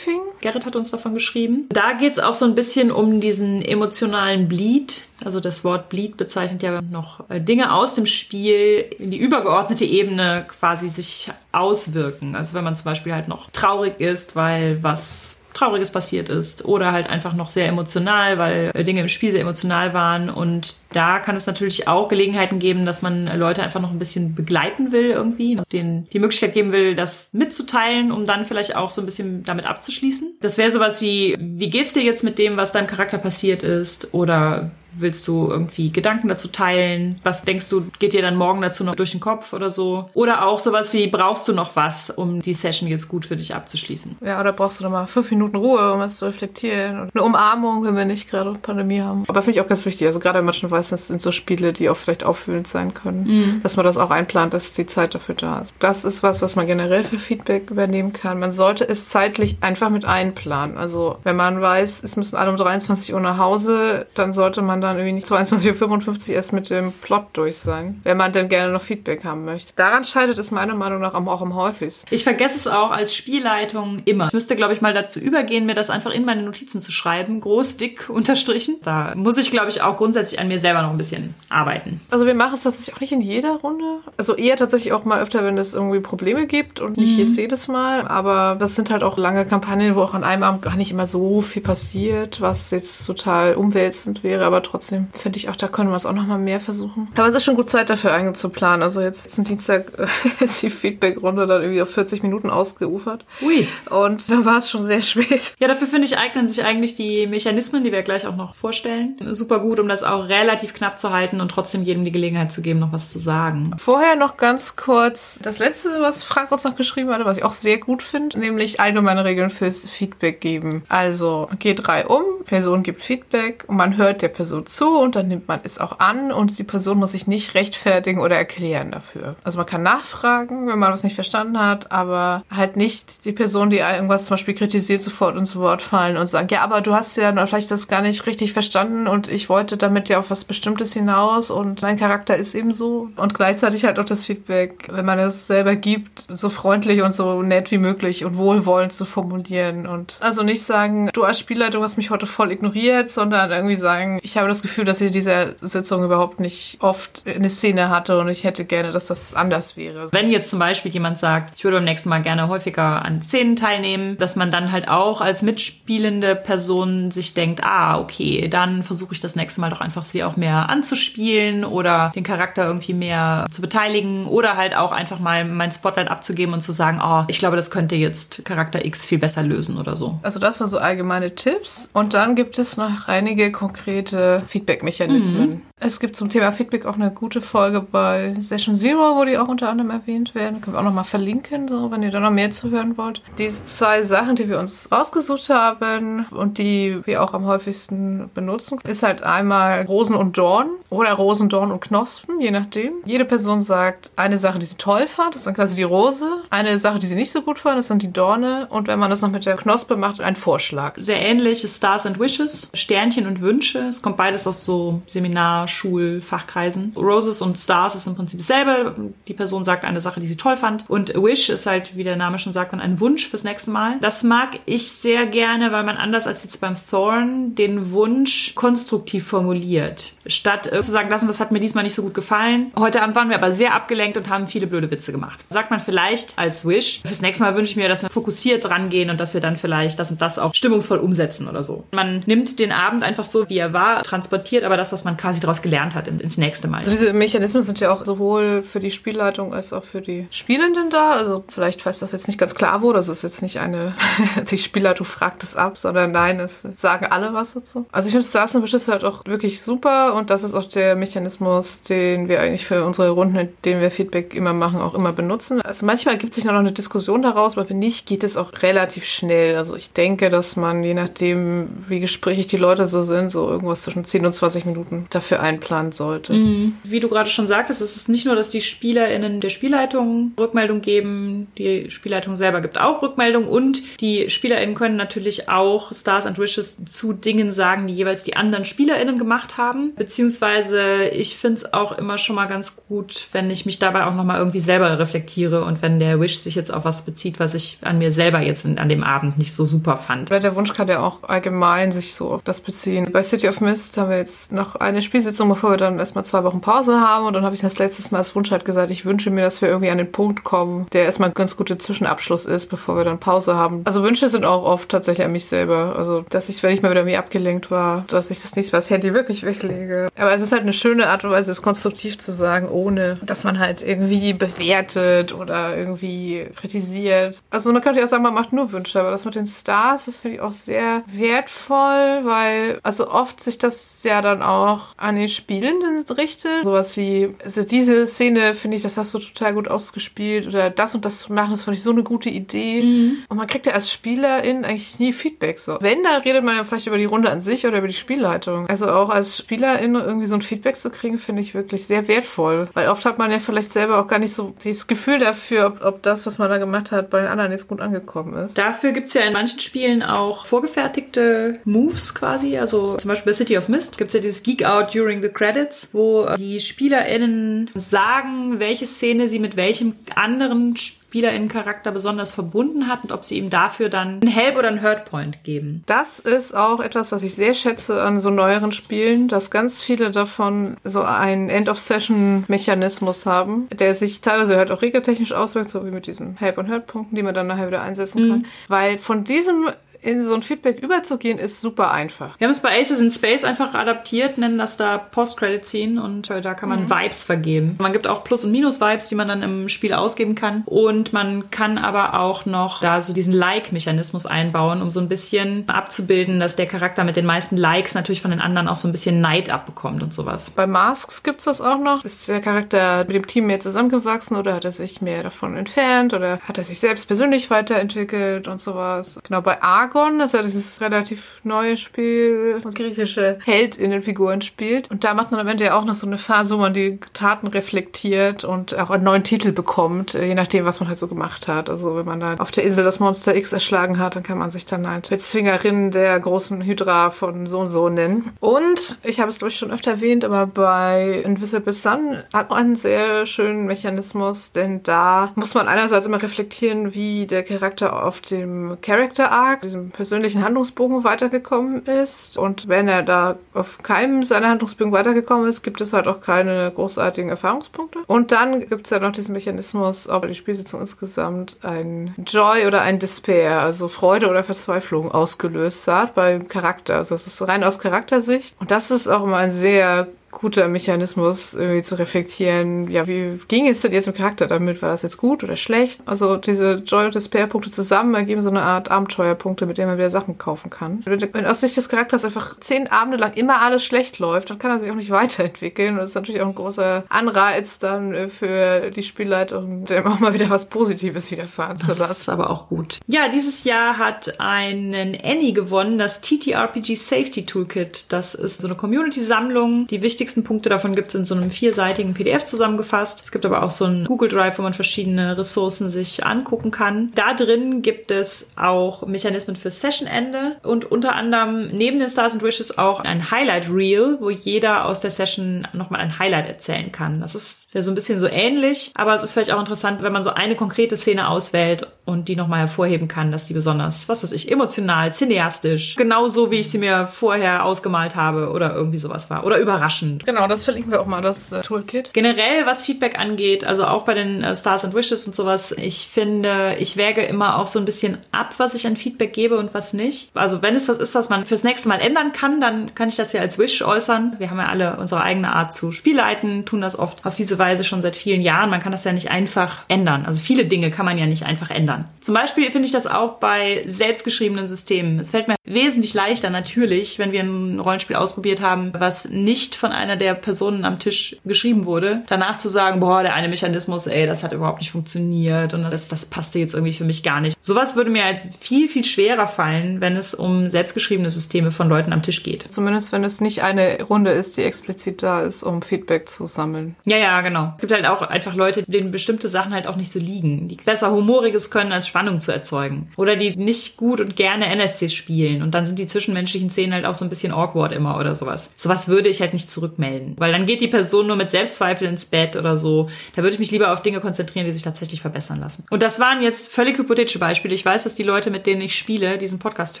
Debriefing. 0.02 0.20
Gerrit 0.40 0.66
hat 0.66 0.76
uns 0.76 0.90
davon 0.90 1.14
geschrieben. 1.14 1.66
Da 1.70 1.92
geht's 1.92 2.18
auch 2.18 2.34
so 2.34 2.44
ein 2.44 2.54
bisschen 2.54 2.90
um 2.90 3.20
diesen 3.20 3.62
emotionalen 3.62 4.48
Bleed. 4.48 5.02
Also 5.24 5.40
das 5.40 5.64
Wort 5.64 5.88
Bleed 5.88 6.16
bezeichnet 6.16 6.62
ja 6.62 6.80
noch 6.82 7.28
äh, 7.30 7.40
Dinge 7.40 7.74
aus 7.74 7.94
dem 7.94 8.06
Spiel 8.06 8.84
in 8.98 9.10
die 9.10 9.18
übergeordnete 9.18 9.84
Ebene 9.84 10.44
quasi 10.48 10.88
sich 10.88 11.30
auswirken. 11.52 12.34
Also 12.36 12.54
wenn 12.54 12.64
man 12.64 12.76
zum 12.76 12.86
Beispiel 12.86 13.14
halt 13.14 13.28
noch 13.28 13.50
traurig 13.50 14.00
ist, 14.00 14.36
weil 14.36 14.82
was 14.82 15.41
Trauriges 15.54 15.90
passiert 15.90 16.28
ist 16.28 16.64
oder 16.64 16.92
halt 16.92 17.08
einfach 17.08 17.34
noch 17.34 17.48
sehr 17.48 17.66
emotional, 17.68 18.38
weil 18.38 18.72
Dinge 18.84 19.00
im 19.00 19.08
Spiel 19.08 19.32
sehr 19.32 19.42
emotional 19.42 19.94
waren. 19.94 20.30
Und 20.30 20.76
da 20.92 21.18
kann 21.18 21.36
es 21.36 21.46
natürlich 21.46 21.88
auch 21.88 22.08
Gelegenheiten 22.08 22.58
geben, 22.58 22.86
dass 22.86 23.02
man 23.02 23.26
Leute 23.38 23.62
einfach 23.62 23.80
noch 23.80 23.90
ein 23.90 23.98
bisschen 23.98 24.34
begleiten 24.34 24.92
will 24.92 25.10
irgendwie, 25.10 25.58
denen 25.72 26.08
die 26.12 26.18
Möglichkeit 26.18 26.54
geben 26.54 26.72
will, 26.72 26.94
das 26.94 27.30
mitzuteilen, 27.32 28.12
um 28.12 28.24
dann 28.24 28.46
vielleicht 28.46 28.76
auch 28.76 28.90
so 28.90 29.02
ein 29.02 29.04
bisschen 29.04 29.44
damit 29.44 29.66
abzuschließen. 29.66 30.36
Das 30.40 30.58
wäre 30.58 30.70
sowas 30.70 31.00
wie, 31.00 31.36
wie 31.38 31.70
geht's 31.70 31.92
dir 31.92 32.02
jetzt 32.02 32.24
mit 32.24 32.38
dem, 32.38 32.56
was 32.56 32.72
deinem 32.72 32.86
Charakter 32.86 33.18
passiert 33.18 33.62
ist? 33.62 34.14
Oder 34.14 34.70
Willst 34.96 35.26
du 35.28 35.48
irgendwie 35.48 35.90
Gedanken 35.90 36.28
dazu 36.28 36.48
teilen? 36.48 37.20
Was 37.22 37.44
denkst 37.44 37.68
du, 37.68 37.86
geht 37.98 38.12
dir 38.12 38.22
dann 38.22 38.36
morgen 38.36 38.60
dazu 38.62 38.84
noch 38.84 38.94
durch 38.94 39.12
den 39.12 39.20
Kopf 39.20 39.52
oder 39.52 39.70
so? 39.70 40.10
Oder 40.14 40.46
auch 40.46 40.58
sowas 40.58 40.92
wie, 40.92 41.06
brauchst 41.06 41.48
du 41.48 41.52
noch 41.52 41.76
was, 41.76 42.10
um 42.10 42.40
die 42.42 42.54
Session 42.54 42.88
jetzt 42.88 43.08
gut 43.08 43.26
für 43.26 43.36
dich 43.36 43.54
abzuschließen? 43.54 44.16
Ja, 44.24 44.40
oder 44.40 44.52
brauchst 44.52 44.80
du 44.80 44.84
nochmal 44.84 45.06
fünf 45.06 45.30
Minuten 45.30 45.56
Ruhe, 45.56 45.92
um 45.92 46.00
was 46.00 46.18
zu 46.18 46.26
reflektieren? 46.26 47.00
Und 47.00 47.14
eine 47.14 47.24
Umarmung, 47.24 47.84
wenn 47.84 47.96
wir 47.96 48.04
nicht 48.04 48.30
gerade 48.30 48.52
Pandemie 48.60 49.00
haben. 49.00 49.24
Aber 49.28 49.42
finde 49.42 49.58
ich 49.58 49.64
auch 49.64 49.68
ganz 49.68 49.86
wichtig. 49.86 50.06
Also 50.06 50.18
gerade 50.18 50.38
wenn 50.38 50.44
man 50.44 50.54
schon 50.54 50.70
weiß, 50.70 50.90
das 50.90 51.06
sind 51.06 51.22
so 51.22 51.32
Spiele, 51.32 51.72
die 51.72 51.88
auch 51.88 51.96
vielleicht 51.96 52.24
auffüllend 52.24 52.66
sein 52.66 52.94
können, 52.94 53.60
dass 53.62 53.76
man 53.76 53.86
das 53.86 53.96
auch 53.98 54.10
einplant, 54.10 54.54
dass 54.54 54.74
die 54.74 54.86
Zeit 54.86 55.14
dafür 55.14 55.34
da 55.34 55.60
ist. 55.60 55.74
Das 55.78 56.04
ist 56.04 56.22
was, 56.22 56.42
was 56.42 56.56
man 56.56 56.66
generell 56.66 57.04
für 57.04 57.18
Feedback 57.18 57.70
übernehmen 57.70 58.12
kann. 58.12 58.38
Man 58.38 58.52
sollte 58.52 58.88
es 58.88 59.08
zeitlich 59.08 59.56
einfach 59.60 59.90
mit 59.90 60.04
einplanen. 60.04 60.76
Also 60.76 61.16
wenn 61.24 61.36
man 61.36 61.60
weiß, 61.60 62.02
es 62.04 62.16
müssen 62.16 62.36
alle 62.36 62.50
um 62.50 62.56
23 62.56 63.14
Uhr 63.14 63.20
nach 63.20 63.38
Hause, 63.38 64.06
dann 64.14 64.32
sollte 64.32 64.60
man 64.60 64.81
dann 64.82 64.96
irgendwie 64.96 65.14
nicht 65.14 65.26
22.55 65.26 66.28
Uhr 66.28 66.34
erst 66.34 66.52
mit 66.52 66.70
dem 66.70 66.92
Plot 66.92 67.26
durch 67.32 67.58
sein, 67.58 68.00
wenn 68.04 68.16
man 68.16 68.32
denn 68.32 68.48
gerne 68.48 68.72
noch 68.72 68.82
Feedback 68.82 69.24
haben 69.24 69.44
möchte. 69.44 69.72
Daran 69.76 70.04
scheitert 70.04 70.38
es 70.38 70.50
meiner 70.50 70.74
Meinung 70.74 71.00
nach 71.00 71.14
auch 71.14 71.42
am 71.42 71.54
häufigsten. 71.54 72.12
Ich 72.14 72.24
vergesse 72.24 72.56
es 72.56 72.66
auch 72.66 72.90
als 72.90 73.14
Spielleitung 73.14 74.02
immer. 74.04 74.26
Ich 74.26 74.32
müsste, 74.32 74.56
glaube 74.56 74.72
ich, 74.72 74.80
mal 74.80 74.94
dazu 74.94 75.20
übergehen, 75.20 75.66
mir 75.66 75.74
das 75.74 75.90
einfach 75.90 76.12
in 76.12 76.24
meine 76.24 76.42
Notizen 76.42 76.80
zu 76.80 76.92
schreiben. 76.92 77.40
Groß, 77.40 77.76
dick, 77.76 78.08
unterstrichen. 78.08 78.76
Da 78.84 79.14
muss 79.16 79.38
ich, 79.38 79.50
glaube 79.50 79.70
ich, 79.70 79.82
auch 79.82 79.96
grundsätzlich 79.96 80.40
an 80.40 80.48
mir 80.48 80.58
selber 80.58 80.82
noch 80.82 80.90
ein 80.90 80.98
bisschen 80.98 81.34
arbeiten. 81.48 82.00
Also 82.10 82.26
wir 82.26 82.34
machen 82.34 82.54
es 82.54 82.62
tatsächlich 82.62 82.94
auch 82.94 83.00
nicht 83.00 83.12
in 83.12 83.20
jeder 83.20 83.56
Runde. 83.56 83.84
Also 84.16 84.34
eher 84.34 84.56
tatsächlich 84.56 84.92
auch 84.92 85.04
mal 85.04 85.22
öfter, 85.22 85.44
wenn 85.44 85.58
es 85.58 85.74
irgendwie 85.74 86.00
Probleme 86.00 86.46
gibt 86.46 86.80
und 86.80 86.96
nicht 86.96 87.18
jetzt 87.18 87.36
jedes 87.36 87.68
Mal. 87.68 88.06
Aber 88.06 88.56
das 88.58 88.74
sind 88.74 88.90
halt 88.90 89.02
auch 89.02 89.16
lange 89.16 89.46
Kampagnen, 89.46 89.96
wo 89.96 90.02
auch 90.02 90.14
an 90.14 90.24
einem 90.24 90.42
Abend 90.42 90.62
gar 90.62 90.76
nicht 90.76 90.90
immer 90.90 91.06
so 91.06 91.42
viel 91.42 91.62
passiert, 91.62 92.40
was 92.40 92.70
jetzt 92.70 93.06
total 93.06 93.54
umwälzend 93.54 94.24
wäre. 94.24 94.44
Aber 94.44 94.62
trotzdem 94.62 94.71
finde 95.12 95.38
ich 95.38 95.48
auch, 95.48 95.56
da 95.56 95.68
können 95.68 95.90
wir 95.90 95.96
es 95.96 96.06
auch 96.06 96.12
noch 96.12 96.26
mal 96.26 96.38
mehr 96.38 96.60
versuchen. 96.60 97.08
Aber 97.16 97.28
es 97.28 97.34
ist 97.34 97.44
schon 97.44 97.56
gut 97.56 97.70
Zeit 97.70 97.90
dafür 97.90 98.12
einzuplanen. 98.12 98.82
Also 98.82 99.00
jetzt 99.00 99.26
ist 99.26 99.38
ein 99.38 99.44
Dienstag 99.44 99.92
ist 100.40 100.62
die 100.62 100.70
Feedback-Runde 100.70 101.46
dann 101.46 101.62
irgendwie 101.62 101.82
auf 101.82 101.90
40 101.90 102.22
Minuten 102.22 102.50
ausgeufert. 102.50 103.24
Ui. 103.42 103.66
Und 103.90 104.30
da 104.30 104.44
war 104.44 104.58
es 104.58 104.70
schon 104.70 104.82
sehr 104.82 105.02
spät. 105.02 105.54
Ja, 105.58 105.68
dafür 105.68 105.86
finde 105.86 106.06
ich, 106.06 106.18
eignen 106.18 106.46
sich 106.48 106.64
eigentlich 106.64 106.94
die 106.94 107.26
Mechanismen, 107.26 107.84
die 107.84 107.92
wir 107.92 108.02
gleich 108.02 108.26
auch 108.26 108.36
noch 108.36 108.54
vorstellen, 108.54 109.16
super 109.32 109.60
gut, 109.60 109.78
um 109.80 109.88
das 109.88 110.02
auch 110.02 110.28
relativ 110.28 110.74
knapp 110.74 110.98
zu 110.98 111.10
halten 111.10 111.40
und 111.40 111.50
trotzdem 111.50 111.82
jedem 111.82 112.04
die 112.04 112.12
Gelegenheit 112.12 112.52
zu 112.52 112.62
geben, 112.62 112.80
noch 112.80 112.92
was 112.92 113.10
zu 113.10 113.18
sagen. 113.18 113.72
Vorher 113.76 114.16
noch 114.16 114.36
ganz 114.36 114.76
kurz 114.76 115.38
das 115.42 115.58
letzte, 115.58 116.00
was 116.00 116.22
Frank 116.22 116.52
uns 116.52 116.64
noch 116.64 116.76
geschrieben 116.76 117.10
hatte, 117.10 117.24
was 117.24 117.36
ich 117.36 117.44
auch 117.44 117.52
sehr 117.52 117.78
gut 117.78 118.02
finde, 118.02 118.38
nämlich 118.38 118.80
allgemeine 118.80 119.24
Regeln 119.24 119.50
fürs 119.50 119.86
Feedback 119.86 120.40
geben. 120.40 120.82
Also 120.88 121.48
G3 121.60 122.06
um, 122.06 122.44
Person 122.44 122.82
gibt 122.82 123.02
Feedback 123.02 123.64
und 123.66 123.76
man 123.76 123.96
hört 123.96 124.22
der 124.22 124.28
Person 124.28 124.61
zu 124.64 124.98
und 124.98 125.16
dann 125.16 125.28
nimmt 125.28 125.48
man 125.48 125.60
es 125.62 125.78
auch 125.78 125.98
an 125.98 126.32
und 126.32 126.58
die 126.58 126.64
Person 126.64 126.98
muss 126.98 127.12
sich 127.12 127.26
nicht 127.26 127.54
rechtfertigen 127.54 128.20
oder 128.20 128.36
erklären 128.36 128.90
dafür. 128.90 129.36
Also 129.44 129.58
man 129.58 129.66
kann 129.66 129.82
nachfragen, 129.82 130.66
wenn 130.68 130.78
man 130.78 130.92
was 130.92 131.04
nicht 131.04 131.14
verstanden 131.14 131.58
hat, 131.58 131.92
aber 131.92 132.44
halt 132.50 132.76
nicht 132.76 133.24
die 133.24 133.32
Person, 133.32 133.70
die 133.70 133.78
irgendwas 133.78 134.26
zum 134.26 134.34
Beispiel 134.34 134.54
kritisiert, 134.54 135.02
sofort 135.02 135.36
ins 135.36 135.56
Wort 135.56 135.82
fallen 135.82 136.16
und 136.16 136.26
sagen, 136.26 136.48
ja, 136.50 136.62
aber 136.62 136.80
du 136.80 136.94
hast 136.94 137.16
ja 137.16 137.32
vielleicht 137.46 137.70
das 137.70 137.88
gar 137.88 138.02
nicht 138.02 138.26
richtig 138.26 138.52
verstanden 138.52 139.06
und 139.06 139.28
ich 139.28 139.48
wollte 139.48 139.76
damit 139.76 140.08
ja 140.08 140.18
auf 140.18 140.30
was 140.30 140.44
Bestimmtes 140.44 140.92
hinaus 140.92 141.50
und 141.50 141.82
mein 141.82 141.98
Charakter 141.98 142.36
ist 142.36 142.54
eben 142.54 142.72
so. 142.72 143.08
Und 143.16 143.34
gleichzeitig 143.34 143.84
halt 143.84 143.98
auch 143.98 144.04
das 144.04 144.26
Feedback, 144.26 144.88
wenn 144.90 145.04
man 145.04 145.18
es 145.18 145.46
selber 145.46 145.76
gibt, 145.76 146.26
so 146.28 146.50
freundlich 146.50 147.02
und 147.02 147.14
so 147.14 147.42
nett 147.42 147.70
wie 147.70 147.78
möglich 147.78 148.24
und 148.24 148.36
wohlwollend 148.36 148.92
zu 148.92 149.04
formulieren 149.04 149.86
und 149.86 150.18
also 150.20 150.42
nicht 150.42 150.62
sagen, 150.62 151.10
du 151.12 151.24
als 151.24 151.38
Spielleitung 151.38 151.82
hast 151.82 151.96
mich 151.96 152.10
heute 152.10 152.26
voll 152.26 152.52
ignoriert, 152.52 153.08
sondern 153.08 153.50
irgendwie 153.50 153.76
sagen, 153.76 154.18
ich 154.22 154.36
habe 154.36 154.48
das 154.52 154.62
Gefühl, 154.62 154.84
dass 154.84 155.00
ihr 155.00 155.10
diese 155.10 155.56
Sitzung 155.60 156.04
überhaupt 156.04 156.40
nicht 156.40 156.78
oft 156.80 157.24
eine 157.26 157.48
Szene 157.48 157.88
hatte 157.88 158.18
und 158.18 158.28
ich 158.28 158.44
hätte 158.44 158.64
gerne, 158.64 158.92
dass 158.92 159.06
das 159.06 159.34
anders 159.34 159.76
wäre. 159.76 160.12
Wenn 160.12 160.30
jetzt 160.30 160.50
zum 160.50 160.58
Beispiel 160.58 160.92
jemand 160.92 161.18
sagt, 161.18 161.54
ich 161.56 161.64
würde 161.64 161.78
beim 161.78 161.84
nächsten 161.84 162.08
Mal 162.08 162.22
gerne 162.22 162.48
häufiger 162.48 163.04
an 163.04 163.22
Szenen 163.22 163.56
teilnehmen, 163.56 164.18
dass 164.18 164.36
man 164.36 164.50
dann 164.50 164.72
halt 164.72 164.88
auch 164.88 165.20
als 165.20 165.42
mitspielende 165.42 166.36
Person 166.36 167.10
sich 167.10 167.34
denkt, 167.34 167.64
ah, 167.64 167.98
okay, 167.98 168.48
dann 168.48 168.82
versuche 168.82 169.14
ich 169.14 169.20
das 169.20 169.36
nächste 169.36 169.60
Mal 169.60 169.70
doch 169.70 169.80
einfach 169.80 170.04
sie 170.04 170.24
auch 170.24 170.36
mehr 170.36 170.68
anzuspielen 170.68 171.64
oder 171.64 172.12
den 172.14 172.24
Charakter 172.24 172.66
irgendwie 172.66 172.94
mehr 172.94 173.46
zu 173.50 173.62
beteiligen 173.62 174.26
oder 174.26 174.56
halt 174.56 174.76
auch 174.76 174.92
einfach 174.92 175.18
mal 175.18 175.44
mein 175.44 175.72
Spotlight 175.72 176.08
abzugeben 176.08 176.54
und 176.54 176.60
zu 176.60 176.72
sagen, 176.72 177.00
oh, 177.02 177.24
ich 177.28 177.38
glaube, 177.38 177.56
das 177.56 177.70
könnte 177.70 177.94
jetzt 177.94 178.44
Charakter 178.44 178.84
X 178.84 179.06
viel 179.06 179.18
besser 179.18 179.42
lösen 179.42 179.78
oder 179.78 179.96
so. 179.96 180.18
Also 180.22 180.38
das 180.38 180.60
waren 180.60 180.68
so 180.68 180.78
allgemeine 180.78 181.34
Tipps 181.34 181.90
und 181.92 182.14
dann 182.14 182.34
gibt 182.36 182.58
es 182.58 182.76
noch 182.76 183.08
einige 183.08 183.52
konkrete 183.52 184.41
Feedback-Mechanismen. 184.48 185.50
Mhm. 185.50 185.62
Es 185.84 185.98
gibt 185.98 186.14
zum 186.14 186.30
Thema 186.30 186.52
Feedback 186.52 186.86
auch 186.86 186.94
eine 186.94 187.10
gute 187.10 187.40
Folge 187.40 187.80
bei 187.80 188.36
Session 188.38 188.76
Zero, 188.76 189.16
wo 189.16 189.24
die 189.24 189.36
auch 189.36 189.48
unter 189.48 189.68
anderem 189.68 189.90
erwähnt 189.90 190.32
werden. 190.32 190.60
Können 190.60 190.76
wir 190.76 190.80
auch 190.80 190.84
nochmal 190.84 191.02
verlinken, 191.02 191.66
so, 191.66 191.90
wenn 191.90 192.04
ihr 192.04 192.12
da 192.12 192.20
noch 192.20 192.30
mehr 192.30 192.52
zu 192.52 192.70
hören 192.70 192.96
wollt. 192.96 193.20
Diese 193.36 193.64
zwei 193.64 194.04
Sachen, 194.04 194.36
die 194.36 194.48
wir 194.48 194.60
uns 194.60 194.88
rausgesucht 194.92 195.50
haben 195.50 196.26
und 196.30 196.58
die 196.58 197.00
wir 197.04 197.20
auch 197.20 197.34
am 197.34 197.46
häufigsten 197.46 198.30
benutzen, 198.32 198.78
ist 198.84 199.02
halt 199.02 199.24
einmal 199.24 199.82
Rosen 199.82 200.14
und 200.14 200.38
Dorn 200.38 200.68
oder 200.88 201.14
Rosen, 201.14 201.48
Dorn 201.48 201.72
und 201.72 201.80
Knospen, 201.80 202.40
je 202.40 202.52
nachdem. 202.52 202.92
Jede 203.04 203.24
Person 203.24 203.60
sagt 203.60 204.12
eine 204.14 204.38
Sache, 204.38 204.60
die 204.60 204.66
sie 204.66 204.76
toll 204.76 205.08
fand, 205.08 205.34
das 205.34 205.40
ist 205.40 205.46
dann 205.48 205.54
quasi 205.54 205.74
die 205.74 205.82
Rose. 205.82 206.42
Eine 206.50 206.78
Sache, 206.78 207.00
die 207.00 207.08
sie 207.08 207.16
nicht 207.16 207.32
so 207.32 207.42
gut 207.42 207.58
fand, 207.58 207.78
das 207.78 207.88
sind 207.88 208.02
die 208.02 208.12
Dorne. 208.12 208.68
Und 208.70 208.86
wenn 208.86 209.00
man 209.00 209.10
das 209.10 209.22
noch 209.22 209.32
mit 209.32 209.46
der 209.46 209.56
Knospe 209.56 209.96
macht, 209.96 210.20
ein 210.20 210.36
Vorschlag. 210.36 210.94
Sehr 210.98 211.20
ähnlich 211.20 211.64
ist 211.64 211.78
Stars 211.78 212.06
and 212.06 212.20
Wishes, 212.20 212.68
Sternchen 212.72 213.26
und 213.26 213.40
Wünsche. 213.40 213.80
Es 213.88 214.00
kommt 214.00 214.16
beides 214.16 214.46
aus 214.46 214.64
so 214.64 215.02
Seminar 215.08 215.71
Schulfachkreisen. 215.72 216.92
Roses 216.96 217.42
und 217.42 217.58
Stars 217.58 217.94
ist 217.94 218.06
im 218.06 218.14
Prinzip 218.14 218.40
dasselbe. 218.40 218.94
Die 219.28 219.34
Person 219.34 219.64
sagt 219.64 219.84
eine 219.84 220.00
Sache, 220.00 220.20
die 220.20 220.26
sie 220.26 220.36
toll 220.36 220.56
fand. 220.56 220.88
Und 220.88 221.14
Wish 221.14 221.48
ist 221.48 221.66
halt, 221.66 221.96
wie 221.96 222.04
der 222.04 222.16
Name 222.16 222.38
schon 222.38 222.52
sagt, 222.52 222.72
ein 222.72 223.00
Wunsch 223.00 223.28
fürs 223.28 223.44
nächste 223.44 223.70
Mal. 223.70 223.98
Das 224.00 224.22
mag 224.22 224.58
ich 224.66 224.92
sehr 224.92 225.26
gerne, 225.26 225.72
weil 225.72 225.84
man 225.84 225.96
anders 225.96 226.26
als 226.26 226.42
jetzt 226.42 226.60
beim 226.60 226.74
Thorn 226.74 227.54
den 227.54 227.92
Wunsch 227.92 228.54
konstruktiv 228.54 229.26
formuliert. 229.26 230.12
Statt 230.26 230.70
zu 230.72 230.82
sagen, 230.82 231.12
und 231.12 231.28
das 231.28 231.40
hat 231.40 231.52
mir 231.52 231.60
diesmal 231.60 231.84
nicht 231.84 231.94
so 231.94 232.02
gut 232.02 232.14
gefallen. 232.14 232.72
Heute 232.78 233.02
Abend 233.02 233.16
waren 233.16 233.28
wir 233.28 233.36
aber 233.36 233.50
sehr 233.50 233.74
abgelenkt 233.74 234.16
und 234.16 234.28
haben 234.28 234.46
viele 234.46 234.66
blöde 234.66 234.90
Witze 234.90 235.12
gemacht. 235.12 235.44
Sagt 235.50 235.70
man 235.70 235.80
vielleicht 235.80 236.38
als 236.38 236.66
Wish, 236.66 237.00
fürs 237.04 237.20
nächste 237.22 237.44
Mal 237.44 237.54
wünsche 237.54 237.72
ich 237.72 237.76
mir, 237.76 237.88
dass 237.88 238.02
wir 238.02 238.10
fokussiert 238.10 238.68
rangehen 238.70 239.10
und 239.10 239.20
dass 239.20 239.34
wir 239.34 239.40
dann 239.40 239.56
vielleicht 239.56 239.98
das 239.98 240.10
und 240.10 240.22
das 240.22 240.38
auch 240.38 240.54
stimmungsvoll 240.54 240.98
umsetzen 240.98 241.48
oder 241.48 241.62
so. 241.62 241.84
Man 241.92 242.22
nimmt 242.26 242.58
den 242.58 242.72
Abend 242.72 243.04
einfach 243.04 243.24
so, 243.24 243.48
wie 243.48 243.58
er 243.58 243.72
war, 243.72 244.02
transportiert 244.02 244.64
aber 244.64 244.76
das, 244.76 244.92
was 244.92 245.04
man 245.04 245.16
quasi 245.16 245.40
daraus 245.40 245.61
gelernt 245.62 245.94
hat, 245.94 246.08
ins 246.08 246.38
nächste 246.38 246.68
Mal. 246.68 246.78
Also 246.78 246.90
diese 246.90 247.12
Mechanismen 247.12 247.62
sind 247.62 247.80
ja 247.80 247.92
auch 247.92 248.04
sowohl 248.04 248.62
für 248.62 248.80
die 248.80 248.90
Spielleitung 248.90 249.54
als 249.54 249.72
auch 249.72 249.84
für 249.84 250.00
die 250.00 250.26
Spielenden 250.30 250.90
da. 250.90 251.12
Also 251.12 251.44
vielleicht, 251.48 251.82
falls 251.82 252.00
das 252.00 252.12
jetzt 252.12 252.28
nicht 252.28 252.38
ganz 252.38 252.54
klar 252.54 252.82
wurde, 252.82 252.98
das 252.98 253.08
ist 253.08 253.22
jetzt 253.22 253.42
nicht 253.42 253.60
eine, 253.60 253.94
die 254.50 254.58
Spielleitung 254.58 255.06
fragt 255.06 255.42
es 255.42 255.56
ab, 255.56 255.78
sondern 255.78 256.12
nein, 256.12 256.40
es 256.40 256.66
sagen 256.76 257.06
alle 257.06 257.32
was 257.34 257.54
dazu. 257.54 257.86
Also 257.92 258.08
ich 258.08 258.12
finde 258.12 258.26
Stars 258.26 258.54
and 258.54 258.64
Wishes 258.64 258.88
halt 258.88 259.04
auch 259.04 259.24
wirklich 259.26 259.62
super 259.62 260.14
und 260.14 260.30
das 260.30 260.42
ist 260.42 260.54
auch 260.54 260.66
der 260.66 260.96
Mechanismus, 260.96 261.82
den 261.82 262.28
wir 262.28 262.40
eigentlich 262.40 262.66
für 262.66 262.84
unsere 262.84 263.10
Runden, 263.10 263.36
in 263.36 263.48
denen 263.64 263.80
wir 263.80 263.90
Feedback 263.90 264.34
immer 264.34 264.52
machen, 264.52 264.80
auch 264.80 264.94
immer 264.94 265.12
benutzen. 265.12 265.62
Also 265.62 265.86
manchmal 265.86 266.18
gibt 266.18 266.34
sich 266.34 266.44
noch 266.44 266.54
eine 266.54 266.72
Diskussion 266.72 267.22
daraus, 267.22 267.56
aber 267.56 267.68
wenn 267.68 267.78
nicht, 267.78 268.06
geht 268.06 268.24
es 268.24 268.36
auch 268.36 268.52
relativ 268.62 269.04
schnell. 269.04 269.56
Also 269.56 269.76
ich 269.76 269.92
denke, 269.92 270.30
dass 270.30 270.56
man, 270.56 270.82
je 270.82 270.94
nachdem, 270.94 271.84
wie 271.88 272.00
gesprächig 272.00 272.46
die 272.46 272.56
Leute 272.56 272.86
so 272.86 273.02
sind, 273.02 273.30
so 273.30 273.48
irgendwas 273.48 273.82
zwischen 273.82 274.04
10 274.04 274.26
und 274.26 274.32
20 274.32 274.64
Minuten 274.64 275.06
dafür 275.10 275.40
einplanen 275.42 275.92
sollte. 275.92 276.32
Mhm. 276.32 276.76
Wie 276.82 277.00
du 277.00 277.08
gerade 277.08 277.30
schon 277.30 277.46
sagtest, 277.46 277.82
es 277.82 277.96
ist 277.96 278.08
nicht 278.08 278.24
nur, 278.24 278.34
dass 278.34 278.50
die 278.50 278.62
SpielerInnen 278.62 279.40
der 279.40 279.50
Spielleitung 279.50 280.32
Rückmeldung 280.38 280.80
geben, 280.80 281.48
die 281.58 281.90
Spielleitung 281.90 282.36
selber 282.36 282.60
gibt 282.60 282.78
auch 282.78 283.02
Rückmeldung 283.02 283.46
und 283.46 283.82
die 284.00 284.30
SpielerInnen 284.30 284.74
können 284.74 284.96
natürlich 284.96 285.48
auch 285.48 285.92
Stars 285.92 286.26
and 286.26 286.38
Wishes 286.38 286.82
zu 286.84 287.12
Dingen 287.12 287.52
sagen, 287.52 287.86
die 287.86 287.94
jeweils 287.94 288.22
die 288.22 288.36
anderen 288.36 288.64
SpielerInnen 288.64 289.18
gemacht 289.18 289.56
haben. 289.56 289.94
Beziehungsweise 289.96 291.04
ich 291.08 291.36
finde 291.36 291.56
es 291.56 291.74
auch 291.74 291.92
immer 291.92 292.18
schon 292.18 292.36
mal 292.36 292.46
ganz 292.46 292.76
gut, 292.88 293.28
wenn 293.32 293.50
ich 293.50 293.66
mich 293.66 293.78
dabei 293.78 294.06
auch 294.06 294.14
nochmal 294.14 294.38
irgendwie 294.38 294.60
selber 294.60 294.98
reflektiere 294.98 295.64
und 295.64 295.82
wenn 295.82 295.98
der 295.98 296.20
Wish 296.20 296.38
sich 296.38 296.54
jetzt 296.54 296.72
auf 296.72 296.84
was 296.84 297.04
bezieht, 297.04 297.40
was 297.40 297.54
ich 297.54 297.78
an 297.82 297.98
mir 297.98 298.10
selber 298.10 298.40
jetzt 298.40 298.66
an 298.66 298.88
dem 298.88 299.02
Abend 299.02 299.38
nicht 299.38 299.54
so 299.54 299.64
super 299.64 299.96
fand. 299.96 300.30
Der 300.30 300.56
Wunsch 300.56 300.72
kann 300.72 300.88
ja 300.88 301.00
auch 301.00 301.24
allgemein 301.24 301.92
sich 301.92 302.14
so 302.14 302.30
auf 302.30 302.42
das 302.42 302.60
beziehen. 302.60 303.08
Bei 303.12 303.22
City 303.22 303.48
of 303.48 303.60
Mist 303.60 303.96
haben 303.96 304.10
wir 304.10 304.18
jetzt 304.18 304.52
noch 304.52 304.76
eine 304.76 305.02
Spielsitzung, 305.32 305.48
bevor 305.48 305.70
wir 305.70 305.76
dann 305.78 305.98
erstmal 305.98 306.24
zwei 306.24 306.44
Wochen 306.44 306.60
Pause 306.60 307.00
haben 307.00 307.26
und 307.26 307.32
dann 307.32 307.44
habe 307.44 307.54
ich 307.54 307.62
das 307.62 307.78
letztes 307.78 308.10
Mal 308.10 308.18
als 308.18 308.36
Wunsch 308.36 308.50
halt 308.50 308.66
gesagt, 308.66 308.90
ich 308.90 309.06
wünsche 309.06 309.30
mir, 309.30 309.40
dass 309.40 309.62
wir 309.62 309.68
irgendwie 309.68 309.90
an 309.90 309.96
den 309.96 310.12
Punkt 310.12 310.44
kommen, 310.44 310.86
der 310.92 311.04
erstmal 311.04 311.30
ein 311.30 311.34
ganz 311.34 311.56
guter 311.56 311.78
Zwischenabschluss 311.78 312.44
ist, 312.44 312.66
bevor 312.66 312.96
wir 312.96 313.04
dann 313.04 313.18
Pause 313.18 313.54
haben. 313.54 313.80
Also 313.84 314.02
Wünsche 314.02 314.28
sind 314.28 314.44
auch 314.44 314.62
oft 314.64 314.90
tatsächlich 314.90 315.24
an 315.24 315.32
mich 315.32 315.46
selber. 315.46 315.94
Also, 315.96 316.24
dass 316.28 316.50
ich, 316.50 316.62
wenn 316.62 316.72
ich 316.72 316.82
mal 316.82 316.90
wieder 316.90 317.00
irgendwie 317.00 317.16
abgelenkt 317.16 317.70
war, 317.70 318.04
dass 318.08 318.30
ich 318.30 318.42
das 318.42 318.56
nächste 318.56 318.72
Mal 318.72 318.78
das 318.78 318.90
Handy 318.90 319.14
wirklich 319.14 319.44
weglege. 319.44 320.08
Aber 320.18 320.32
es 320.34 320.42
ist 320.42 320.52
halt 320.52 320.62
eine 320.62 320.74
schöne 320.74 321.08
Art 321.08 321.24
und 321.24 321.30
Weise, 321.30 321.50
es 321.50 321.62
konstruktiv 321.62 322.18
zu 322.18 322.32
sagen, 322.32 322.68
ohne 322.68 323.18
dass 323.22 323.44
man 323.44 323.58
halt 323.58 323.82
irgendwie 323.82 324.34
bewertet 324.34 325.34
oder 325.34 325.76
irgendwie 325.76 326.46
kritisiert. 326.56 327.40
Also 327.50 327.72
man 327.72 327.80
könnte 327.80 328.00
ja 328.00 328.04
auch 328.04 328.10
sagen, 328.10 328.22
man 328.22 328.34
macht 328.34 328.52
nur 328.52 328.72
Wünsche, 328.72 329.00
aber 329.00 329.10
das 329.10 329.24
mit 329.24 329.34
den 329.34 329.46
Stars 329.46 330.08
ist 330.08 330.24
natürlich 330.24 330.42
auch 330.42 330.52
sehr 330.52 331.02
wertvoll, 331.06 332.20
weil 332.24 332.78
also 332.82 333.10
oft 333.10 333.42
sich 333.42 333.56
das 333.58 334.02
ja 334.02 334.20
dann 334.20 334.42
auch 334.42 334.88
an 334.96 335.16
den 335.16 335.21
Spielenden 335.28 336.04
richtet. 336.16 336.64
Sowas 336.64 336.96
wie, 336.96 337.34
also 337.44 337.62
diese 337.62 338.06
Szene 338.06 338.54
finde 338.54 338.76
ich, 338.76 338.82
das 338.82 338.96
hast 338.96 339.14
du 339.14 339.18
total 339.18 339.54
gut 339.54 339.68
ausgespielt 339.68 340.46
oder 340.46 340.70
das 340.70 340.94
und 340.94 341.04
das 341.04 341.20
zu 341.20 341.32
machen, 341.32 341.52
das 341.52 341.64
fand 341.64 341.76
ich 341.76 341.82
so 341.82 341.90
eine 341.90 342.02
gute 342.02 342.28
Idee. 342.28 342.82
Mhm. 342.82 343.18
Und 343.28 343.36
man 343.36 343.46
kriegt 343.46 343.66
ja 343.66 343.72
als 343.72 343.90
Spielerin 343.90 344.64
eigentlich 344.64 344.98
nie 344.98 345.12
Feedback 345.12 345.58
so. 345.58 345.78
Wenn, 345.80 346.02
dann 346.02 346.22
redet 346.22 346.44
man 346.44 346.56
ja 346.56 346.64
vielleicht 346.64 346.86
über 346.86 346.98
die 346.98 347.04
Runde 347.04 347.30
an 347.30 347.40
sich 347.40 347.66
oder 347.66 347.78
über 347.78 347.88
die 347.88 347.94
Spielleitung. 347.94 348.66
Also 348.68 348.88
auch 348.88 349.10
als 349.10 349.38
Spielerin 349.38 349.94
irgendwie 349.94 350.26
so 350.26 350.34
ein 350.34 350.42
Feedback 350.42 350.76
zu 350.76 350.90
kriegen, 350.90 351.18
finde 351.18 351.42
ich 351.42 351.54
wirklich 351.54 351.86
sehr 351.86 352.08
wertvoll. 352.08 352.68
Weil 352.74 352.88
oft 352.88 353.04
hat 353.04 353.18
man 353.18 353.30
ja 353.30 353.38
vielleicht 353.38 353.72
selber 353.72 354.00
auch 354.00 354.06
gar 354.06 354.18
nicht 354.18 354.34
so 354.34 354.54
das 354.64 354.86
Gefühl 354.86 355.18
dafür, 355.18 355.66
ob, 355.66 355.84
ob 355.84 356.02
das, 356.02 356.26
was 356.26 356.38
man 356.38 356.48
da 356.48 356.58
gemacht 356.58 356.92
hat, 356.92 357.10
bei 357.10 357.20
den 357.20 357.28
anderen 357.28 357.52
jetzt 357.52 357.68
gut 357.68 357.80
angekommen 357.80 358.34
ist. 358.46 358.56
Dafür 358.56 358.92
gibt 358.92 359.08
es 359.08 359.14
ja 359.14 359.22
in 359.22 359.32
manchen 359.32 359.60
Spielen 359.60 360.02
auch 360.02 360.46
vorgefertigte 360.46 361.60
Moves 361.64 362.14
quasi. 362.14 362.58
Also 362.58 362.96
zum 362.96 363.08
Beispiel 363.08 363.32
bei 363.32 363.36
City 363.36 363.58
of 363.58 363.68
Mist 363.68 363.98
gibt 363.98 364.08
es 364.08 364.14
ja 364.14 364.20
dieses 364.20 364.42
Geek 364.42 364.64
Out 364.64 364.94
During 364.94 365.11
the 365.20 365.28
Credits, 365.28 365.90
wo 365.92 366.26
die 366.38 366.60
SpielerInnen 366.60 367.70
sagen, 367.74 368.60
welche 368.60 368.86
Szene 368.86 369.28
sie 369.28 369.38
mit 369.38 369.56
welchem 369.56 369.94
anderen 370.14 370.76
Spiel 370.76 371.02
SpielerInnen-Charakter 371.12 371.92
besonders 371.92 372.32
verbunden 372.32 372.88
hat 372.88 373.04
und 373.04 373.12
ob 373.12 373.22
sie 373.22 373.36
ihm 373.36 373.50
dafür 373.50 373.90
dann 373.90 374.20
einen 374.22 374.28
Help 374.28 374.56
oder 374.56 374.68
einen 374.68 374.82
Hurtpoint 374.82 375.44
geben. 375.44 375.84
Das 375.84 376.18
ist 376.18 376.56
auch 376.56 376.80
etwas, 376.80 377.12
was 377.12 377.22
ich 377.22 377.34
sehr 377.34 377.52
schätze 377.52 378.00
an 378.00 378.18
so 378.18 378.30
neueren 378.30 378.72
Spielen, 378.72 379.28
dass 379.28 379.50
ganz 379.50 379.82
viele 379.82 380.10
davon 380.10 380.78
so 380.84 381.02
einen 381.02 381.50
End-of-Session-Mechanismus 381.50 383.26
haben, 383.26 383.68
der 383.78 383.94
sich 383.94 384.22
teilweise 384.22 384.56
halt 384.56 384.70
auch 384.70 384.80
regeltechnisch 384.80 385.32
auswirkt, 385.32 385.68
so 385.68 385.84
wie 385.84 385.90
mit 385.90 386.06
diesen 386.06 386.38
Help- 386.38 386.56
und 386.56 386.70
Hurt-Punkten, 386.70 387.14
die 387.14 387.22
man 387.22 387.34
dann 387.34 387.46
nachher 387.46 387.66
wieder 387.66 387.82
einsetzen 387.82 388.28
kann. 388.28 388.38
Mhm. 388.38 388.46
Weil 388.68 388.96
von 388.96 389.24
diesem 389.24 389.68
in 390.02 390.24
so 390.24 390.34
ein 390.34 390.42
Feedback 390.42 390.82
überzugehen, 390.82 391.38
ist 391.38 391.60
super 391.60 391.92
einfach. 391.92 392.38
Wir 392.38 392.46
haben 392.46 392.52
es 392.52 392.60
bei 392.60 392.78
Aces 392.80 393.00
in 393.00 393.12
Space 393.12 393.44
einfach 393.44 393.72
adaptiert, 393.72 394.36
nennen 394.36 394.58
das 394.58 394.76
da 394.76 394.98
Post-Credit-Scene 394.98 396.02
und 396.02 396.28
äh, 396.28 396.40
da 396.40 396.54
kann 396.54 396.68
man 396.68 396.84
mhm. 396.84 396.90
Vibes 396.90 397.22
vergeben. 397.22 397.76
Man 397.80 397.92
gibt 397.92 398.08
auch 398.08 398.24
Plus- 398.24 398.44
und 398.44 398.50
Minus-Vibes, 398.50 399.08
die 399.08 399.14
man 399.14 399.28
dann 399.28 399.42
im 399.42 399.68
Spiel 399.68 399.94
ausgeben 399.94 400.34
kann. 400.34 400.62
Und 400.66 401.12
man 401.12 401.50
kann 401.50 401.78
aber 401.78 402.18
auch 402.18 402.46
noch 402.46 402.80
da 402.80 403.00
so 403.00 403.12
diesen 403.12 403.32
Like-Mechanismus 403.32 404.26
einbauen, 404.26 404.82
um 404.82 404.90
so 404.90 404.98
ein 404.98 405.08
bisschen 405.08 405.68
abzubilden, 405.68 406.40
dass 406.40 406.56
der 406.56 406.66
Charakter 406.66 407.04
mit 407.04 407.14
den 407.14 407.26
meisten 407.26 407.56
Likes 407.56 407.94
natürlich 407.94 408.22
von 408.22 408.32
den 408.32 408.40
anderen 408.40 408.66
auch 408.66 408.76
so 408.76 408.88
ein 408.88 408.92
bisschen 408.92 409.20
Neid 409.20 409.50
abbekommt 409.50 410.02
und 410.02 410.12
sowas. 410.12 410.50
Bei 410.50 410.66
Masks 410.66 411.22
gibt 411.22 411.38
es 411.38 411.44
das 411.44 411.60
auch 411.60 411.78
noch. 411.78 412.04
Ist 412.04 412.26
der 412.28 412.40
Charakter 412.40 413.04
mit 413.04 413.14
dem 413.14 413.28
Team 413.28 413.46
mehr 413.46 413.60
zusammengewachsen 413.60 414.36
oder 414.36 414.54
hat 414.54 414.64
er 414.64 414.72
sich 414.72 415.00
mehr 415.00 415.22
davon 415.22 415.56
entfernt 415.56 416.12
oder 416.12 416.40
hat 416.40 416.58
er 416.58 416.64
sich 416.64 416.80
selbst 416.80 417.06
persönlich 417.06 417.50
weiterentwickelt 417.50 418.48
und 418.48 418.60
sowas? 418.60 419.20
Genau, 419.22 419.40
bei 419.40 419.62
Arc 419.62 419.91
Dagon, 419.92 420.18
das 420.18 420.28
ist 420.28 420.34
ja 420.34 420.42
dieses 420.42 420.80
relativ 420.80 421.40
neue 421.44 421.76
Spiel, 421.76 422.58
was 422.62 422.74
griechische 422.74 423.38
Heldinnenfiguren 423.44 424.40
spielt. 424.40 424.90
Und 424.90 425.04
da 425.04 425.12
macht 425.12 425.32
man 425.32 425.40
am 425.40 425.48
Ende 425.48 425.64
ja 425.64 425.76
auch 425.76 425.84
noch 425.84 425.94
so 425.94 426.06
eine 426.06 426.16
Phase, 426.16 426.54
wo 426.54 426.60
man 426.60 426.72
die 426.72 426.98
Taten 427.12 427.46
reflektiert 427.46 428.42
und 428.44 428.78
auch 428.78 428.90
einen 428.90 429.04
neuen 429.04 429.22
Titel 429.22 429.52
bekommt, 429.52 430.14
äh, 430.14 430.24
je 430.24 430.34
nachdem, 430.34 430.64
was 430.64 430.80
man 430.80 430.88
halt 430.88 430.98
so 430.98 431.08
gemacht 431.08 431.46
hat. 431.46 431.68
Also 431.68 431.94
wenn 431.96 432.06
man 432.06 432.20
da 432.20 432.36
auf 432.36 432.50
der 432.50 432.64
Insel 432.64 432.84
das 432.84 433.00
Monster 433.00 433.36
X 433.36 433.52
erschlagen 433.52 433.98
hat, 433.98 434.16
dann 434.16 434.22
kann 434.22 434.38
man 434.38 434.50
sich 434.50 434.64
dann 434.64 434.88
halt 434.88 435.08
Zwingerin 435.20 435.90
der 435.90 436.18
großen 436.18 436.62
Hydra 436.62 437.10
von 437.10 437.46
so 437.46 437.60
und 437.60 437.66
so 437.66 437.90
nennen. 437.90 438.30
Und 438.40 438.98
ich 439.02 439.20
habe 439.20 439.30
es, 439.30 439.38
glaube 439.38 439.50
ich, 439.50 439.58
schon 439.58 439.72
öfter 439.72 439.92
erwähnt, 439.92 440.24
aber 440.24 440.46
bei 440.46 441.22
Invisible 441.24 441.74
Sun 441.74 442.16
hat 442.32 442.48
man 442.48 442.58
einen 442.58 442.76
sehr 442.76 443.26
schönen 443.26 443.66
Mechanismus, 443.66 444.52
denn 444.52 444.82
da 444.82 445.32
muss 445.34 445.54
man 445.54 445.68
einerseits 445.68 446.06
immer 446.06 446.22
reflektieren, 446.22 446.94
wie 446.94 447.26
der 447.26 447.42
Charakter 447.42 448.04
auf 448.04 448.20
dem 448.22 448.78
Character 448.80 449.30
Arc, 449.30 449.60
diesem 449.60 449.81
persönlichen 449.90 450.44
Handlungsbogen 450.44 451.04
weitergekommen 451.04 451.84
ist. 451.86 452.38
Und 452.38 452.68
wenn 452.68 452.88
er 452.88 453.02
da 453.02 453.36
auf 453.54 453.82
keinem 453.82 454.24
seiner 454.24 454.48
Handlungsbögen 454.48 454.92
weitergekommen 454.92 455.48
ist, 455.48 455.62
gibt 455.62 455.80
es 455.80 455.92
halt 455.92 456.06
auch 456.06 456.20
keine 456.20 456.70
großartigen 456.74 457.30
Erfahrungspunkte. 457.30 458.00
Und 458.06 458.32
dann 458.32 458.68
gibt 458.68 458.86
es 458.86 458.90
ja 458.90 458.98
noch 458.98 459.12
diesen 459.12 459.32
Mechanismus, 459.32 460.08
ob 460.08 460.26
die 460.26 460.34
Spielsitzung 460.34 460.80
insgesamt 460.80 461.58
ein 461.62 462.14
Joy 462.26 462.66
oder 462.66 462.82
ein 462.82 462.98
Despair, 462.98 463.60
also 463.60 463.88
Freude 463.88 464.28
oder 464.28 464.44
Verzweiflung 464.44 465.10
ausgelöst 465.10 465.86
hat 465.88 466.14
beim 466.14 466.48
Charakter. 466.48 466.96
Also 466.96 467.14
es 467.14 467.26
ist 467.26 467.46
rein 467.46 467.64
aus 467.64 467.78
Charaktersicht. 467.78 468.56
Und 468.60 468.70
das 468.70 468.90
ist 468.90 469.08
auch 469.08 469.24
immer 469.24 469.38
ein 469.38 469.50
sehr 469.50 470.08
guter 470.32 470.66
Mechanismus, 470.66 471.54
irgendwie 471.54 471.82
zu 471.82 471.94
reflektieren, 471.96 472.90
ja, 472.90 473.06
wie 473.06 473.38
ging 473.46 473.68
es 473.68 473.82
denn 473.82 473.92
jetzt 473.92 474.08
im 474.08 474.14
Charakter 474.14 474.48
damit? 474.48 474.82
War 474.82 474.88
das 474.88 475.02
jetzt 475.02 475.18
gut 475.18 475.44
oder 475.44 475.56
schlecht? 475.56 476.02
Also 476.06 476.36
diese 476.36 476.82
Joy- 476.84 477.04
und 477.04 477.14
Despair-Punkte 477.14 477.70
zusammen 477.70 478.14
ergeben 478.14 478.40
so 478.40 478.50
eine 478.50 478.62
Art 478.62 478.90
Abenteuerpunkte, 478.90 479.66
mit 479.66 479.78
denen 479.78 479.88
man 479.88 479.98
wieder 479.98 480.10
Sachen 480.10 480.38
kaufen 480.38 480.70
kann. 480.70 481.04
Wenn, 481.04 481.46
aus 481.46 481.60
Sicht 481.60 481.76
des 481.76 481.88
Charakters 481.88 482.24
einfach 482.24 482.58
zehn 482.60 482.90
Abende 482.90 483.18
lang 483.18 483.34
immer 483.34 483.62
alles 483.62 483.84
schlecht 483.84 484.18
läuft, 484.18 484.50
dann 484.50 484.58
kann 484.58 484.70
er 484.70 484.80
sich 484.80 484.90
auch 484.90 484.96
nicht 484.96 485.10
weiterentwickeln. 485.10 485.94
Und 485.94 485.98
das 485.98 486.10
ist 486.10 486.14
natürlich 486.14 486.40
auch 486.40 486.48
ein 486.48 486.54
großer 486.54 487.04
Anreiz 487.08 487.78
dann 487.78 488.14
äh, 488.14 488.28
für 488.28 488.90
die 488.90 489.02
Spielleitung, 489.02 489.84
dem 489.84 490.06
auch 490.06 490.18
mal 490.18 490.32
wieder 490.32 490.48
was 490.50 490.68
Positives 490.68 491.30
widerfahren 491.30 491.76
das 491.76 491.82
zu 491.82 491.88
lassen. 491.88 492.02
Das 492.08 492.18
ist 492.18 492.28
aber 492.30 492.50
auch 492.50 492.68
gut. 492.68 493.00
Ja, 493.06 493.28
dieses 493.28 493.64
Jahr 493.64 493.98
hat 493.98 494.40
einen 494.40 495.16
Annie 495.22 495.52
gewonnen, 495.52 495.98
das 495.98 496.22
TTRPG 496.22 496.94
Safety 496.94 497.44
Toolkit. 497.44 498.06
Das 498.08 498.34
ist 498.34 498.62
so 498.62 498.66
eine 498.66 498.76
Community-Sammlung, 498.76 499.86
die 499.86 500.00
wichtig 500.00 500.21
wichtigsten 500.22 500.44
Punkte 500.44 500.68
davon 500.68 500.94
gibt 500.94 501.08
es 501.08 501.16
in 501.16 501.24
so 501.24 501.34
einem 501.34 501.50
vierseitigen 501.50 502.14
PDF 502.14 502.44
zusammengefasst. 502.44 503.22
Es 503.24 503.32
gibt 503.32 503.44
aber 503.44 503.64
auch 503.64 503.72
so 503.72 503.86
ein 503.86 504.04
Google 504.04 504.28
Drive, 504.28 504.56
wo 504.56 504.62
man 504.62 504.72
verschiedene 504.72 505.36
Ressourcen 505.36 505.88
sich 505.90 506.24
angucken 506.24 506.70
kann. 506.70 507.10
Da 507.16 507.34
drin 507.34 507.82
gibt 507.82 508.12
es 508.12 508.50
auch 508.54 509.04
Mechanismen 509.04 509.56
für 509.56 509.70
Sessionende 509.70 510.58
und 510.62 510.84
unter 510.84 511.16
anderem 511.16 511.70
neben 511.72 511.98
den 511.98 512.08
Stars 512.08 512.34
and 512.34 512.44
Wishes 512.44 512.78
auch 512.78 513.00
ein 513.00 513.32
Highlight 513.32 513.68
Reel, 513.68 514.18
wo 514.20 514.30
jeder 514.30 514.84
aus 514.84 515.00
der 515.00 515.10
Session 515.10 515.66
nochmal 515.72 516.00
ein 516.00 516.20
Highlight 516.20 516.46
erzählen 516.46 516.92
kann. 516.92 517.20
Das 517.20 517.34
ist 517.34 517.72
so 517.76 517.90
ein 517.90 517.96
bisschen 517.96 518.20
so 518.20 518.28
ähnlich, 518.28 518.92
aber 518.94 519.14
es 519.14 519.24
ist 519.24 519.32
vielleicht 519.32 519.50
auch 519.50 519.58
interessant, 519.58 520.04
wenn 520.04 520.12
man 520.12 520.22
so 520.22 520.30
eine 520.30 520.54
konkrete 520.54 520.96
Szene 520.96 521.28
auswählt 521.28 521.84
und 522.04 522.28
die 522.28 522.36
nochmal 522.36 522.60
hervorheben 522.60 523.08
kann, 523.08 523.32
dass 523.32 523.46
die 523.46 523.54
besonders, 523.54 524.08
was 524.08 524.22
weiß 524.22 524.32
ich, 524.32 524.50
emotional, 524.50 525.12
cineastisch, 525.12 525.96
genauso 525.96 526.52
wie 526.52 526.60
ich 526.60 526.70
sie 526.70 526.78
mir 526.78 527.06
vorher 527.06 527.64
ausgemalt 527.64 528.14
habe 528.14 528.50
oder 528.50 528.72
irgendwie 528.74 528.98
sowas 528.98 529.30
war 529.30 529.44
oder 529.44 529.58
überraschend 529.58 530.11
spannend. 530.20 530.26
Genau, 530.26 530.48
das 530.48 530.64
verlinken 530.64 530.92
wir 530.92 531.00
auch 531.00 531.06
mal, 531.06 531.22
das 531.22 531.52
äh, 531.52 531.62
Toolkit. 531.62 532.12
Generell, 532.12 532.66
was 532.66 532.84
Feedback 532.84 533.18
angeht, 533.18 533.64
also 533.64 533.84
auch 533.84 534.04
bei 534.04 534.14
den 534.14 534.42
äh, 534.42 534.54
Stars 534.54 534.84
and 534.84 534.94
Wishes 534.94 535.26
und 535.26 535.36
sowas, 535.36 535.72
ich 535.72 536.08
finde, 536.10 536.76
ich 536.78 536.96
wäge 536.96 537.22
immer 537.22 537.58
auch 537.58 537.66
so 537.66 537.78
ein 537.78 537.84
bisschen 537.84 538.18
ab, 538.30 538.54
was 538.58 538.74
ich 538.74 538.86
an 538.86 538.96
Feedback 538.96 539.32
gebe 539.32 539.58
und 539.58 539.74
was 539.74 539.92
nicht. 539.92 540.30
Also 540.34 540.62
wenn 540.62 540.74
es 540.74 540.88
was 540.88 540.98
ist, 540.98 541.14
was 541.14 541.28
man 541.28 541.46
fürs 541.46 541.64
nächste 541.64 541.88
Mal 541.88 542.00
ändern 542.00 542.32
kann, 542.32 542.60
dann 542.60 542.94
kann 542.94 543.08
ich 543.08 543.16
das 543.16 543.32
ja 543.32 543.40
als 543.40 543.58
Wish 543.58 543.82
äußern. 543.82 544.36
Wir 544.38 544.50
haben 544.50 544.58
ja 544.58 544.68
alle 544.68 544.96
unsere 544.96 545.22
eigene 545.22 545.52
Art 545.52 545.72
zu 545.72 545.92
Spielleiten, 545.92 546.64
tun 546.64 546.80
das 546.80 546.98
oft 546.98 547.24
auf 547.24 547.34
diese 547.34 547.58
Weise 547.58 547.84
schon 547.84 548.02
seit 548.02 548.16
vielen 548.16 548.40
Jahren. 548.40 548.70
Man 548.70 548.80
kann 548.80 548.92
das 548.92 549.04
ja 549.04 549.12
nicht 549.12 549.30
einfach 549.30 549.84
ändern. 549.88 550.24
Also 550.26 550.40
viele 550.40 550.64
Dinge 550.64 550.90
kann 550.90 551.06
man 551.06 551.18
ja 551.18 551.26
nicht 551.26 551.44
einfach 551.44 551.70
ändern. 551.70 552.06
Zum 552.20 552.34
Beispiel 552.34 552.70
finde 552.70 552.86
ich 552.86 552.92
das 552.92 553.06
auch 553.06 553.34
bei 553.38 553.82
selbstgeschriebenen 553.86 554.66
Systemen. 554.66 555.18
Es 555.18 555.30
fällt 555.30 555.48
mir 555.48 555.56
wesentlich 555.64 556.14
leichter 556.14 556.50
natürlich, 556.50 557.18
wenn 557.18 557.32
wir 557.32 557.40
ein 557.40 557.80
Rollenspiel 557.80 558.16
ausprobiert 558.16 558.60
haben, 558.60 558.92
was 558.96 559.28
nicht 559.28 559.74
von 559.74 559.92
einer 560.02 560.16
der 560.16 560.34
Personen 560.34 560.84
am 560.84 560.98
Tisch 560.98 561.36
geschrieben 561.44 561.86
wurde, 561.86 562.22
danach 562.28 562.56
zu 562.56 562.68
sagen, 562.68 563.00
boah, 563.00 563.22
der 563.22 563.34
eine 563.34 563.48
Mechanismus, 563.48 564.06
ey, 564.06 564.26
das 564.26 564.42
hat 564.42 564.52
überhaupt 564.52 564.80
nicht 564.80 564.90
funktioniert 564.90 565.74
und 565.74 565.82
das, 565.84 566.08
das 566.08 566.26
passte 566.26 566.58
jetzt 566.58 566.74
irgendwie 566.74 566.92
für 566.92 567.04
mich 567.04 567.22
gar 567.22 567.40
nicht. 567.40 567.56
Sowas 567.60 567.96
würde 567.96 568.10
mir 568.10 568.24
halt 568.24 568.40
viel, 568.60 568.88
viel 568.88 569.04
schwerer 569.04 569.46
fallen, 569.46 570.00
wenn 570.00 570.16
es 570.16 570.34
um 570.34 570.68
selbstgeschriebene 570.68 571.30
Systeme 571.30 571.70
von 571.70 571.88
Leuten 571.88 572.12
am 572.12 572.22
Tisch 572.22 572.42
geht. 572.42 572.66
Zumindest 572.70 573.12
wenn 573.12 573.24
es 573.24 573.40
nicht 573.40 573.62
eine 573.62 574.02
Runde 574.02 574.32
ist, 574.32 574.56
die 574.56 574.62
explizit 574.62 575.22
da 575.22 575.42
ist, 575.42 575.62
um 575.62 575.82
Feedback 575.82 576.28
zu 576.28 576.46
sammeln. 576.46 576.96
Ja, 577.04 577.18
ja, 577.18 577.40
genau. 577.40 577.72
Es 577.76 577.82
gibt 577.82 577.92
halt 577.92 578.06
auch 578.06 578.22
einfach 578.22 578.54
Leute, 578.54 578.82
denen 578.82 579.10
bestimmte 579.10 579.48
Sachen 579.48 579.72
halt 579.72 579.86
auch 579.86 579.96
nicht 579.96 580.10
so 580.10 580.18
liegen, 580.18 580.68
die 580.68 580.76
besser 580.76 581.12
Humoriges 581.12 581.70
können, 581.70 581.92
als 581.92 582.08
Spannung 582.08 582.40
zu 582.40 582.52
erzeugen. 582.52 583.12
Oder 583.16 583.36
die 583.36 583.56
nicht 583.56 583.96
gut 583.96 584.20
und 584.20 584.36
gerne 584.36 584.66
NSCs 584.66 585.14
spielen 585.14 585.62
und 585.62 585.72
dann 585.72 585.86
sind 585.86 585.98
die 585.98 586.06
zwischenmenschlichen 586.06 586.70
Szenen 586.70 586.94
halt 586.94 587.06
auch 587.06 587.14
so 587.14 587.24
ein 587.24 587.28
bisschen 587.28 587.52
awkward 587.52 587.92
immer 587.92 588.18
oder 588.18 588.34
sowas. 588.34 588.70
Sowas 588.76 589.08
würde 589.08 589.28
ich 589.28 589.40
halt 589.40 589.52
nicht 589.52 589.70
zurück 589.70 589.91
zurückmelden. 589.92 590.34
Weil 590.38 590.52
dann 590.52 590.66
geht 590.66 590.80
die 590.80 590.88
Person 590.88 591.26
nur 591.26 591.36
mit 591.36 591.50
Selbstzweifel 591.50 592.08
ins 592.08 592.26
Bett 592.26 592.56
oder 592.56 592.76
so. 592.76 593.08
Da 593.34 593.42
würde 593.42 593.54
ich 593.54 593.58
mich 593.58 593.70
lieber 593.70 593.92
auf 593.92 594.02
Dinge 594.02 594.20
konzentrieren, 594.20 594.66
die 594.66 594.72
sich 594.72 594.82
tatsächlich 594.82 595.20
verbessern 595.20 595.60
lassen. 595.60 595.84
Und 595.90 596.02
das 596.02 596.20
waren 596.20 596.42
jetzt 596.42 596.72
völlig 596.72 596.98
hypothetische 596.98 597.38
Beispiele. 597.38 597.74
Ich 597.74 597.84
weiß, 597.84 598.04
dass 598.04 598.14
die 598.14 598.22
Leute, 598.22 598.50
mit 598.50 598.66
denen 598.66 598.80
ich 598.80 598.96
spiele, 598.96 599.38
diesen 599.38 599.58
Podcast 599.58 600.00